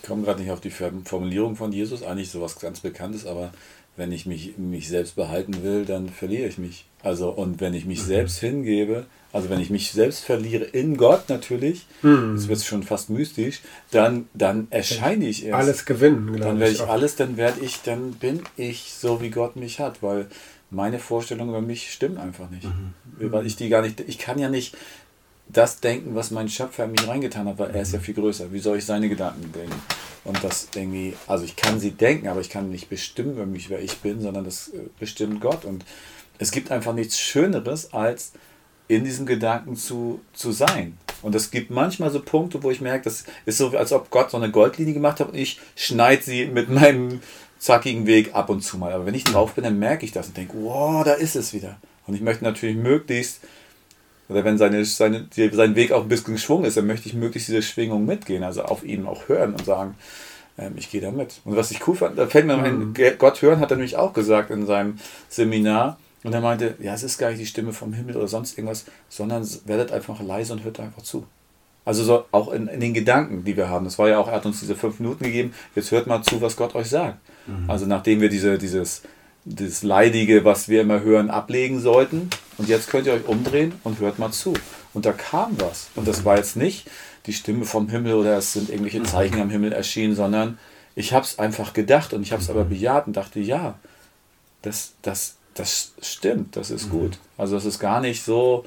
[0.01, 3.51] Ich komme gerade nicht auf die Formulierung von Jesus, eigentlich sowas ganz Bekanntes, aber
[3.97, 6.85] wenn ich mich, mich selbst behalten will, dann verliere ich mich.
[7.03, 8.05] Also, und wenn ich mich mhm.
[8.05, 12.33] selbst hingebe, also wenn ich mich selbst verliere in Gott natürlich, mhm.
[12.35, 13.61] das wird schon fast mystisch,
[13.91, 15.59] dann, dann erscheine ich erst.
[15.59, 16.89] Alles gewinnen, Dann werde ich auch.
[16.89, 20.27] alles, dann werde ich, dann bin ich so, wie Gott mich hat, weil
[20.69, 22.65] meine Vorstellungen über mich stimmen einfach nicht.
[22.65, 23.31] Mhm.
[23.31, 24.75] Weil ich die gar nicht, ich kann ja nicht
[25.51, 28.03] das denken, was mein Schöpfer in mich reingetan hat, weil er ist ja mhm.
[28.03, 28.51] viel größer.
[28.51, 29.81] Wie soll ich seine Gedanken denken?
[30.23, 33.69] Und das irgendwie, also ich kann sie denken, aber ich kann nicht bestimmen über mich,
[33.69, 35.65] wer ich bin, sondern das äh, bestimmt Gott.
[35.65, 35.83] Und
[36.37, 38.33] es gibt einfach nichts Schöneres als
[38.87, 40.97] in diesem Gedanken zu, zu sein.
[41.21, 44.31] Und es gibt manchmal so Punkte, wo ich merke, das ist so, als ob Gott
[44.31, 47.21] so eine Goldlinie gemacht hat und ich schneide sie mit meinem
[47.57, 48.91] zackigen Weg ab und zu mal.
[48.91, 51.53] Aber wenn ich drauf bin, dann merke ich das und denke, wow, da ist es
[51.53, 51.77] wieder.
[52.07, 53.39] Und ich möchte natürlich möglichst,
[54.31, 57.49] oder wenn seine, seine, sein Weg auch ein bisschen geschwungen ist, dann möchte ich möglichst
[57.49, 59.95] diese Schwingung mitgehen, also auf ihn auch hören und sagen,
[60.57, 61.41] ähm, ich gehe da mit.
[61.43, 62.93] Und was ich cool fand, da fällt mir mhm.
[62.97, 64.97] ein, Gott hören hat er nämlich auch gesagt in seinem
[65.29, 68.57] Seminar, und er meinte, ja, es ist gar nicht die Stimme vom Himmel oder sonst
[68.57, 71.25] irgendwas, sondern werdet einfach leise und hört einfach zu.
[71.83, 73.85] Also so auch in, in, den Gedanken, die wir haben.
[73.85, 76.39] Das war ja auch, er hat uns diese fünf Minuten gegeben, jetzt hört mal zu,
[76.39, 77.17] was Gott euch sagt.
[77.47, 77.67] Mhm.
[77.67, 79.01] Also nachdem wir diese, dieses,
[79.43, 82.29] dieses Leidige, was wir immer hören, ablegen sollten.
[82.57, 84.53] Und jetzt könnt ihr euch umdrehen und hört mal zu.
[84.93, 85.89] Und da kam was.
[85.95, 86.89] Und das war jetzt nicht
[87.25, 89.05] die Stimme vom Himmel oder es sind irgendwelche mhm.
[89.05, 90.57] Zeichen am Himmel erschienen, sondern
[90.95, 92.69] ich habe es einfach gedacht und ich habe es aber mhm.
[92.69, 93.79] bejaht und dachte, ja,
[94.61, 96.91] das, das das stimmt, das ist mhm.
[96.91, 97.17] gut.
[97.37, 98.65] Also dass es gar nicht so,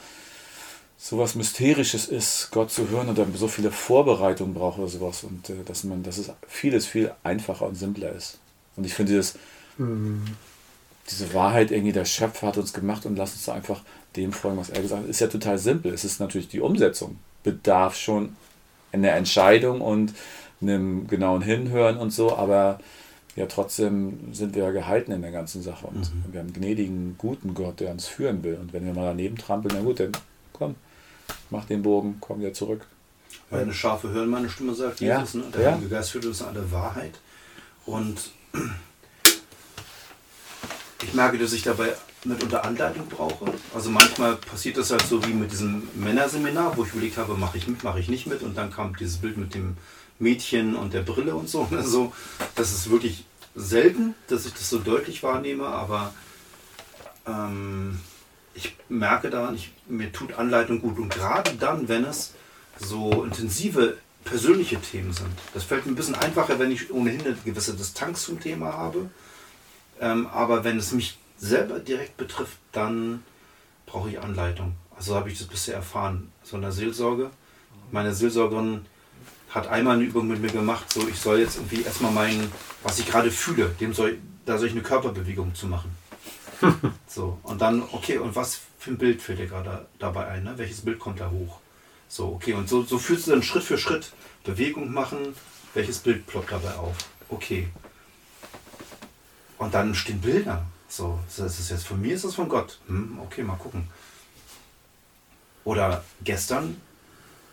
[0.98, 5.24] so was Mysterisches ist, Gott zu hören und dann so viele Vorbereitungen braucht oder sowas.
[5.24, 8.38] Und äh, dass man, dass es vieles viel einfacher und simpler ist.
[8.76, 9.36] Und ich finde dieses,
[9.78, 10.24] mhm.
[11.10, 13.82] Diese Wahrheit irgendwie, der Schöpfer hat uns gemacht und lasst uns einfach
[14.16, 15.92] dem folgen, was er gesagt hat, ist ja total simpel.
[15.92, 17.18] Es ist natürlich die Umsetzung.
[17.42, 18.36] Bedarf schon
[18.92, 20.14] einer Entscheidung und
[20.62, 22.78] einem genauen Hinhören und so, aber
[23.36, 26.32] ja trotzdem sind wir ja gehalten in der ganzen Sache und mhm.
[26.32, 28.54] wir haben einen gnädigen, guten Gott, der uns führen will.
[28.54, 30.12] Und wenn wir mal daneben trampeln, na gut, dann
[30.52, 30.76] komm,
[31.50, 32.86] mach den Bogen, komm wieder zurück.
[33.50, 35.34] Meine Schafe hören meine Stimme, sagt Jesus.
[35.34, 35.40] Ja.
[35.40, 35.46] Ne?
[35.52, 35.72] Der ja.
[35.72, 37.18] Heilige Geist führt uns an der Wahrheit.
[37.84, 38.30] Und
[41.04, 41.94] ich merke, dass ich dabei
[42.24, 43.52] mitunter Anleitung brauche.
[43.74, 47.58] Also manchmal passiert das halt so wie mit diesem Männerseminar, wo ich überlegt habe, mache
[47.58, 48.42] ich mit, mache ich nicht mit.
[48.42, 49.76] Und dann kam dieses Bild mit dem
[50.18, 51.68] Mädchen und der Brille und so.
[51.70, 52.12] Also,
[52.54, 53.24] das ist wirklich
[53.54, 56.14] selten, dass ich das so deutlich wahrnehme, aber
[57.26, 58.00] ähm,
[58.54, 60.98] ich merke daran, ich, mir tut Anleitung gut.
[60.98, 62.32] Und gerade dann, wenn es
[62.78, 65.28] so intensive persönliche Themen sind.
[65.52, 69.10] Das fällt mir ein bisschen einfacher, wenn ich ohnehin eine gewisse Distanz zum Thema habe.
[70.04, 73.24] Ähm, aber wenn es mich selber direkt betrifft, dann
[73.86, 74.74] brauche ich Anleitung.
[74.94, 76.30] Also habe ich das bisher erfahren.
[76.42, 77.30] So in der Seelsorge.
[77.90, 78.84] Meine Seelsorgerin
[79.48, 82.52] hat einmal eine Übung mit mir gemacht, so ich soll jetzt irgendwie erstmal meinen,
[82.82, 85.96] was ich gerade fühle, dem soll, da soll ich eine Körperbewegung zu machen.
[87.06, 90.44] so, und dann, okay, und was für ein Bild fällt dir gerade dabei ein?
[90.44, 90.54] Ne?
[90.56, 91.60] Welches Bild kommt da hoch?
[92.08, 94.12] So, okay, und so, so fühlst du dann Schritt für Schritt
[94.44, 95.34] Bewegung machen,
[95.72, 96.96] welches Bild ploppt dabei auf?
[97.30, 97.68] Okay.
[99.58, 100.64] Und dann stehen Bilder.
[100.88, 102.78] So, das ist jetzt von mir, ist das von Gott?
[102.86, 103.88] Hm, okay, mal gucken.
[105.64, 106.80] Oder gestern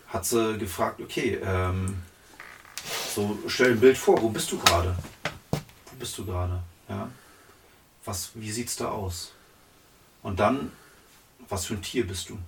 [0.08, 2.02] hat sie gefragt, okay, ähm,
[3.14, 4.94] so stell ein Bild vor, wo bist du gerade?
[5.50, 6.62] Wo bist du gerade?
[6.88, 7.08] Ja?
[8.04, 9.32] Was, wie sieht's da aus?
[10.22, 10.70] Und dann,
[11.48, 12.38] was für ein Tier bist du?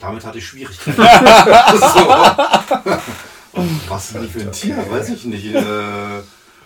[0.00, 0.96] damit hatte ich Schwierigkeiten.
[1.80, 2.14] so.
[3.60, 5.54] Und was denn für ein Tier, weiß ich nicht.
[5.54, 6.22] Äh,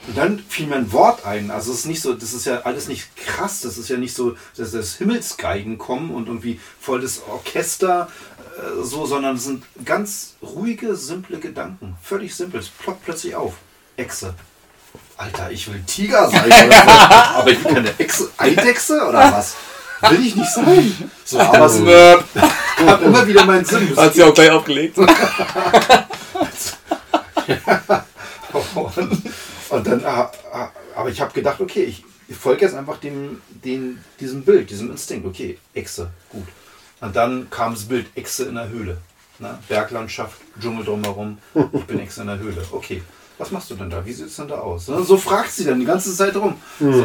[0.09, 1.51] und dann fiel mir ein Wort ein.
[1.51, 3.61] Also es ist nicht so, das ist ja alles nicht krass.
[3.61, 8.09] Das ist ja nicht so, dass das Himmelsgeigen kommen und irgendwie voll das Orchester
[8.57, 11.99] äh, so, sondern es sind ganz ruhige, simple Gedanken.
[12.03, 12.61] Völlig simpel.
[12.61, 13.53] Es ploppt plötzlich auf.
[13.99, 14.35] Echse.
[15.19, 16.89] Alter, ich will Tiger sein oder so.
[16.91, 19.57] aber ich bin keine Echse, Eidechse oder was?
[20.09, 21.11] Will ich nicht sein.
[21.25, 21.79] So, aber es
[22.87, 23.93] hat immer wieder meinen Sinn.
[23.97, 24.97] Hat sie auch gleich aufgelegt.
[24.97, 25.11] und,
[29.71, 33.41] und dann, ah, ah, aber ich habe gedacht, okay, ich, ich folge jetzt einfach dem,
[33.65, 35.27] dem, diesem Bild, diesem Instinkt.
[35.27, 36.47] Okay, Echse, gut.
[37.01, 38.99] Und dann kam das Bild Echse in der Höhle.
[39.39, 39.59] Ne?
[39.69, 41.39] Berglandschaft, Dschungel drumherum.
[41.73, 42.65] Ich bin Echse in der Höhle.
[42.73, 43.03] Okay,
[43.39, 44.05] was machst du denn da?
[44.05, 44.89] Wie sieht es denn da aus?
[44.89, 45.03] Ne?
[45.05, 46.57] So fragt sie dann die ganze Zeit rum.
[46.81, 47.05] So,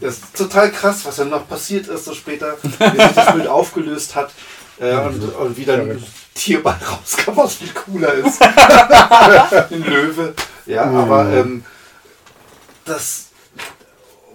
[0.00, 3.46] das ist total krass, was dann noch passiert ist, so später, wie sich das Bild
[3.48, 4.32] aufgelöst hat.
[4.80, 6.04] Äh, und, und wie dann ein
[6.34, 8.42] Tier bei rauskam, was viel cooler ist.
[9.70, 10.34] ein Löwe.
[10.66, 11.64] Ja, aber ähm,
[12.88, 13.26] das,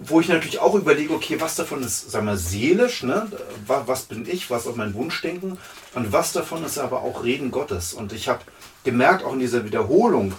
[0.00, 3.30] wo ich natürlich auch überlege, okay, was davon ist, sagen wir, seelisch, ne?
[3.66, 5.58] Wa- was bin ich, was ist mein Wunschdenken
[5.94, 7.92] und was davon ist aber auch Reden Gottes.
[7.92, 8.40] Und ich habe
[8.84, 10.32] gemerkt, auch in dieser Wiederholung,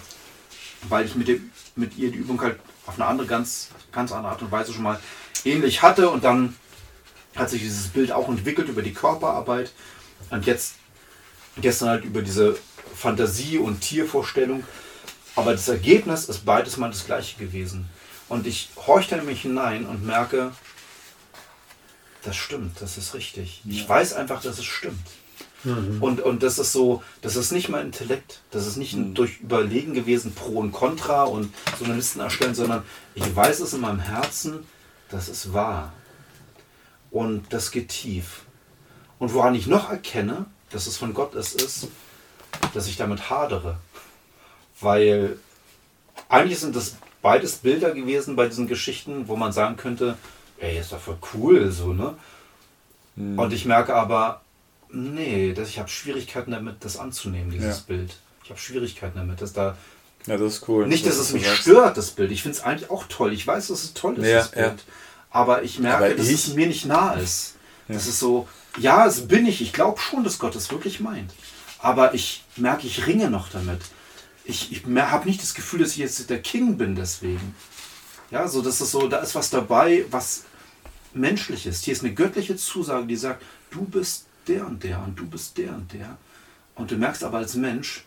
[0.88, 4.32] weil ich mit, dem, mit ihr die Übung halt auf eine andere, ganz, ganz andere
[4.32, 5.00] Art und Weise schon mal
[5.44, 6.56] ähnlich hatte und dann
[7.34, 9.72] hat sich dieses Bild auch entwickelt über die Körperarbeit
[10.30, 10.74] und jetzt
[11.58, 12.56] gestern halt über diese
[12.94, 14.64] Fantasie- und Tiervorstellung.
[15.34, 17.88] Aber das Ergebnis ist beides mal das gleiche gewesen.
[18.28, 20.52] Und ich horchte in mich hinein und merke,
[22.24, 23.62] das stimmt, das ist richtig.
[23.68, 25.06] Ich weiß einfach, dass es stimmt.
[26.00, 29.40] Und, und das ist so, das ist nicht mein Intellekt, das ist nicht ein durch
[29.40, 32.84] Überlegen gewesen, Pro und Contra und so eine Listen erstellen, sondern
[33.14, 34.64] ich weiß es in meinem Herzen,
[35.08, 35.92] das ist wahr.
[37.10, 38.42] Und das geht tief.
[39.18, 41.88] Und woran ich noch erkenne, dass es von Gott ist, ist,
[42.74, 43.78] dass ich damit hadere.
[44.80, 45.38] Weil
[46.28, 46.96] eigentlich sind das
[47.26, 50.16] beides Bilder gewesen bei diesen Geschichten, wo man sagen könnte,
[50.58, 52.14] ey, ist doch voll cool, so, ne?
[53.16, 54.42] Und ich merke aber,
[54.92, 57.82] nee, dass ich habe Schwierigkeiten damit, das anzunehmen, dieses Ja.
[57.86, 58.16] Bild.
[58.44, 59.76] Ich habe Schwierigkeiten damit, dass da
[60.26, 60.86] Ja, das ist cool.
[60.86, 61.62] nicht, dass was es mich sagst.
[61.62, 62.30] stört, das Bild.
[62.30, 63.32] Ich finde es eigentlich auch toll.
[63.32, 64.50] Ich weiß, dass es toll ist, Ja, das.
[64.50, 64.84] Bild.
[65.30, 67.54] Aber ich merke, Aber dass ich- es mir nicht nah ist.
[67.88, 68.48] Das ist so,
[68.78, 69.60] ja, es bin ich.
[69.62, 71.32] Ich glaube schon, dass Gott es wirklich meint.
[71.78, 73.80] Aber ich merke, ich ringe noch damit.
[74.48, 77.54] Ich, ich habe nicht das Gefühl, dass ich jetzt der King bin deswegen.
[78.30, 80.44] Ja, so, das ist so, da ist was dabei, was
[81.14, 81.84] menschlich ist.
[81.84, 85.58] Hier ist eine göttliche Zusage, die sagt, du bist der und der und du bist
[85.58, 86.16] der und der.
[86.74, 88.04] Und du merkst aber als Mensch,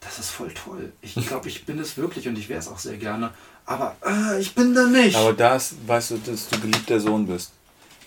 [0.00, 0.92] das ist voll toll.
[1.02, 3.32] Ich glaube, ich bin es wirklich und ich wäre es auch sehr gerne.
[3.66, 5.16] Aber äh, ich bin da nicht.
[5.16, 7.52] Aber das, weißt du, dass du geliebter Sohn bist.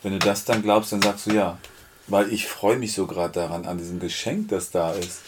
[0.01, 1.59] Wenn du das dann glaubst, dann sagst du ja.
[2.07, 5.19] Weil ich freue mich so gerade daran, an diesem Geschenk, das da ist.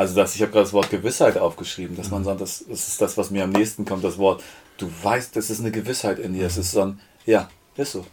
[0.00, 3.02] Also das, ich habe gerade das Wort Gewissheit aufgeschrieben, dass man sagt, das, das ist
[3.02, 4.42] das, was mir am nächsten kommt, das Wort.
[4.78, 6.46] Du weißt, das ist eine Gewissheit in dir.
[6.46, 8.06] Es ist so ein, ja, ist so.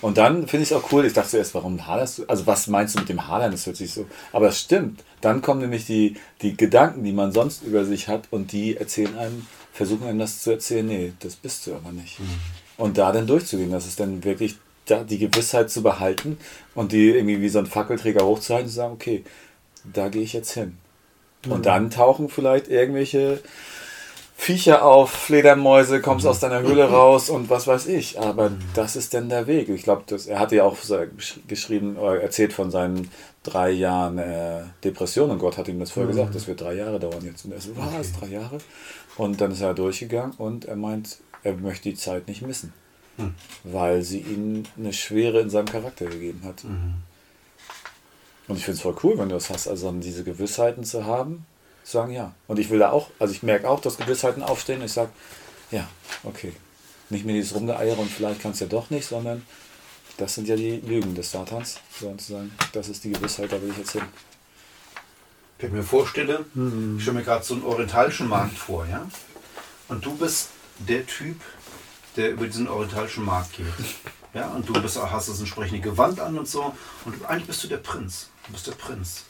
[0.00, 1.04] Und dann finde ich es auch cool.
[1.04, 2.24] Ich dachte zuerst, warum haderst du?
[2.26, 3.52] Also was meinst du mit dem Hadern?
[3.52, 4.06] Das hört sich so.
[4.32, 5.04] Aber das stimmt.
[5.20, 9.16] Dann kommen nämlich die, die Gedanken, die man sonst über sich hat und die erzählen
[9.16, 10.88] einem, versuchen einem das zu erzählen.
[10.88, 12.18] Nee, das bist du aber nicht.
[12.78, 14.56] Und da dann durchzugehen, das ist dann wirklich
[14.86, 16.36] da die Gewissheit zu behalten
[16.74, 19.22] und die irgendwie wie so ein Fackelträger hochzuhalten und zu sagen, okay,
[19.84, 20.76] da gehe ich jetzt hin.
[21.46, 23.40] Und dann tauchen vielleicht irgendwelche
[24.36, 28.20] Viecher auf, Fledermäuse, kommst aus deiner Höhle raus und was weiß ich.
[28.20, 29.68] Aber das ist denn der Weg.
[29.68, 30.76] Ich glaube, er hatte ja auch
[31.48, 33.10] geschrieben, oder erzählt von seinen
[33.42, 37.00] drei Jahren äh, Depression und Gott hat ihm das vorher gesagt, das wird drei Jahre
[37.00, 37.44] dauern jetzt.
[37.44, 38.58] Und er so, was, drei Jahre?
[39.16, 42.72] Und dann ist er durchgegangen und er meint, er möchte die Zeit nicht missen,
[43.64, 46.64] weil sie ihm eine Schwere in seinem Charakter gegeben hat.
[48.48, 51.46] Und ich finde es voll cool, wenn du das hast, also diese Gewissheiten zu haben,
[51.84, 52.32] zu sagen, ja.
[52.46, 54.82] Und ich will da auch, also ich merke auch, dass Gewissheiten aufstehen.
[54.82, 55.10] Ich sage,
[55.70, 55.86] ja,
[56.24, 56.52] okay.
[57.10, 59.44] Nicht mehr dieses Rumgeeiere und vielleicht kannst du ja doch nicht, sondern
[60.16, 61.76] das sind ja die Lügen des Satans.
[61.98, 64.02] Sondern zu sagen, das ist die Gewissheit, da will ich jetzt hin.
[65.58, 66.44] Wenn ich mir vorstelle,
[66.96, 69.06] ich stelle mir gerade so einen orientalischen Markt vor, ja?
[69.88, 71.40] Und du bist der Typ,
[72.16, 73.66] der über diesen orientalischen Markt geht.
[74.34, 76.74] Ja, und du bist, hast das entsprechende Gewand an und so.
[77.04, 78.28] Und eigentlich bist du der Prinz.
[78.48, 79.24] Du bist der Prinz.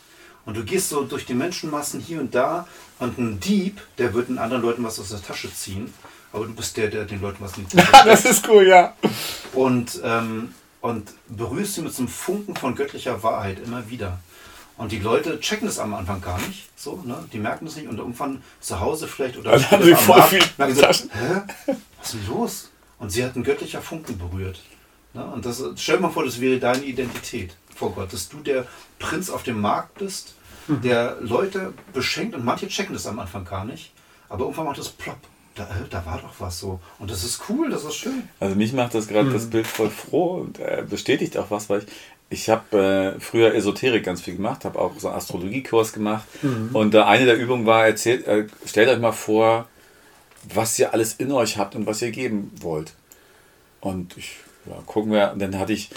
[0.47, 2.66] Und du gehst so durch die Menschenmassen hier und da.
[2.99, 5.93] Und ein Dieb, der wird den anderen Leuten was aus der Tasche ziehen.
[6.32, 8.24] Aber du bist der, der den Leuten was in die Tasche steckt.
[8.24, 8.95] ist cool, ja.
[9.53, 14.20] und, ähm, und berührst sie mit so einem Funken von göttlicher Wahrheit immer wieder.
[14.77, 16.69] Und die Leute checken das am Anfang gar nicht.
[16.77, 17.24] So, ne?
[17.32, 20.43] Die merken das nicht und irgendwann zu Hause vielleicht oder Dann haben sie voll viel
[20.57, 21.11] merken Taschen.
[21.12, 21.74] Hä?
[21.99, 22.70] Was ist denn los?
[23.01, 24.61] Und sie hat ein göttlicher Funken berührt.
[25.15, 25.24] Ne?
[25.24, 28.67] Und das, stell dir mal vor, das wäre deine Identität vor Gott, dass du der
[28.99, 30.35] Prinz auf dem Markt bist
[30.69, 33.93] der Leute beschenkt und manche checken das am Anfang gar nicht,
[34.29, 35.19] aber irgendwann macht es plopp.
[35.55, 36.79] Da, äh, da war doch was so.
[36.99, 38.29] Und das ist cool, das ist schön.
[38.39, 41.81] Also mich macht das gerade das Bild voll froh und äh, bestätigt auch was, weil
[41.81, 41.87] ich,
[42.31, 46.27] ich habe äh, früher Esoterik ganz viel gemacht, habe auch so einen Astrologiekurs gemacht
[46.75, 49.67] und äh, eine der Übungen war, erzählt, äh, stellt euch mal vor,
[50.55, 52.93] was ihr alles in euch habt und was ihr geben wollt.
[53.81, 54.37] Und ich,
[54.67, 55.91] ja, gucken wir, und dann hatte ich,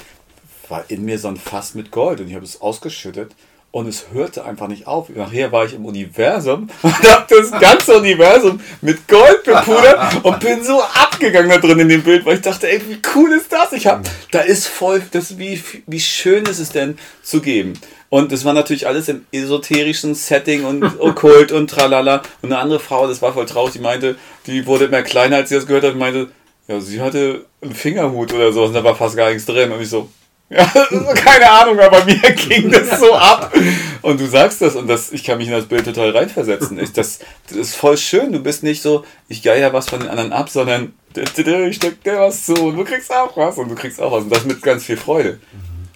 [0.72, 3.36] war in mir so ein Fass mit Gold und ich habe es ausgeschüttet
[3.72, 5.10] und es hörte einfach nicht auf.
[5.10, 10.64] Nachher war ich im Universum und habe das ganze Universum mit Gold bepudert und bin
[10.64, 13.74] so abgegangen da drin in dem Bild, weil ich dachte, ey, wie cool ist das?
[13.74, 17.74] Ich hab, da ist voll, das, wie, wie schön ist es denn zu geben?
[18.10, 22.24] Und das war natürlich alles im esoterischen Setting und okkult und tralala.
[22.42, 24.18] Und eine andere Frau, das war voll traurig, die meinte,
[24.48, 26.30] die wurde immer kleiner, als sie das gehört hat, und meinte,
[26.68, 29.72] ja, sie hatte einen Fingerhut oder so und da war fast gar nichts drin.
[29.72, 30.10] Und ich so,
[30.52, 30.66] ja,
[31.16, 33.54] keine Ahnung, aber mir ging das so ab.
[34.02, 36.78] Und du sagst das und das, ich kann mich in das Bild total reinversetzen.
[36.78, 38.34] Ich, das, das ist voll schön.
[38.34, 42.20] Du bist nicht so, ich geier was von den anderen ab, sondern ich steck dir
[42.20, 44.24] was zu und du kriegst auch was und du kriegst auch was.
[44.24, 45.40] Und das mit ganz viel Freude.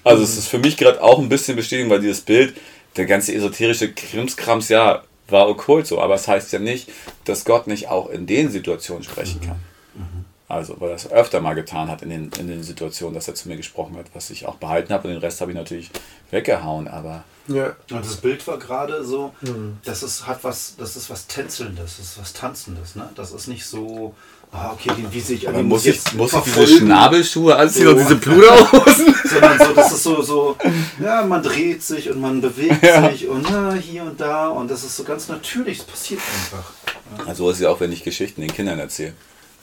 [0.06, 2.56] Also es ist für mich gerade auch ein bisschen bestätigen, weil dieses Bild,
[2.95, 6.90] der ganze esoterische Krimskrams, ja, war okkult so, aber es das heißt ja nicht,
[7.26, 9.60] dass Gott nicht auch in den Situationen sprechen kann.
[10.47, 13.34] Also, weil er es öfter mal getan hat in den, in den Situationen, dass er
[13.34, 15.07] zu mir gesprochen hat, was ich auch behalten habe.
[15.07, 15.89] Und den Rest habe ich natürlich
[16.30, 17.23] weggehauen, aber.
[17.47, 17.76] Ja.
[17.91, 19.34] Und das Bild war gerade so,
[19.84, 23.09] das ist, hat was, das ist was Tänzelndes, das ist was Tanzendes, ne?
[23.15, 24.13] Das ist nicht so,
[24.51, 28.15] ah, okay, den, wie sich Aber muss ich, muss ich diese Schnabelschuhe anziehen und diese
[28.15, 29.15] Pluderhosen?
[29.26, 30.57] Sondern so, das ist so, so,
[30.99, 33.09] ja, man dreht sich und man bewegt Ja.
[33.09, 37.27] sich und ja, hier und da und das ist so ganz natürlich, es passiert einfach.
[37.27, 39.13] Also ist es ja auch, wenn ich Geschichten den Kindern erzähle.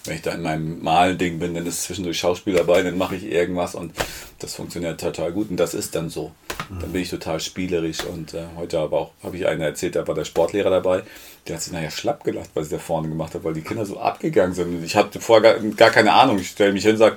[0.04, 3.24] Wenn ich da in meinem Malen-Ding bin, dann ist zwischendurch Schauspiel dabei, dann mache ich
[3.24, 3.92] irgendwas und
[4.40, 6.32] das funktioniert total gut und das ist dann so.
[6.80, 10.06] Dann bin ich total spielerisch und äh, heute aber auch, habe ich einen erzählt, da
[10.08, 11.02] war der Sportlehrer dabei,
[11.46, 13.84] der hat sich nachher schlapp gelacht, was ich da vorne gemacht habe, weil die Kinder
[13.84, 14.82] so abgegangen sind.
[14.82, 16.38] Ich hatte vorher gar, gar keine Ahnung.
[16.38, 17.16] Ich stelle mich hin und sage,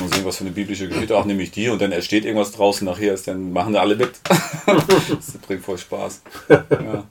[0.00, 2.52] mal sehen, was für eine biblische Geschichte, ach, nehme ich die und dann entsteht irgendwas
[2.52, 4.12] draußen, nachher ist, dann machen da alle mit.
[4.66, 6.22] das bringt voll Spaß.
[6.48, 7.04] Ja.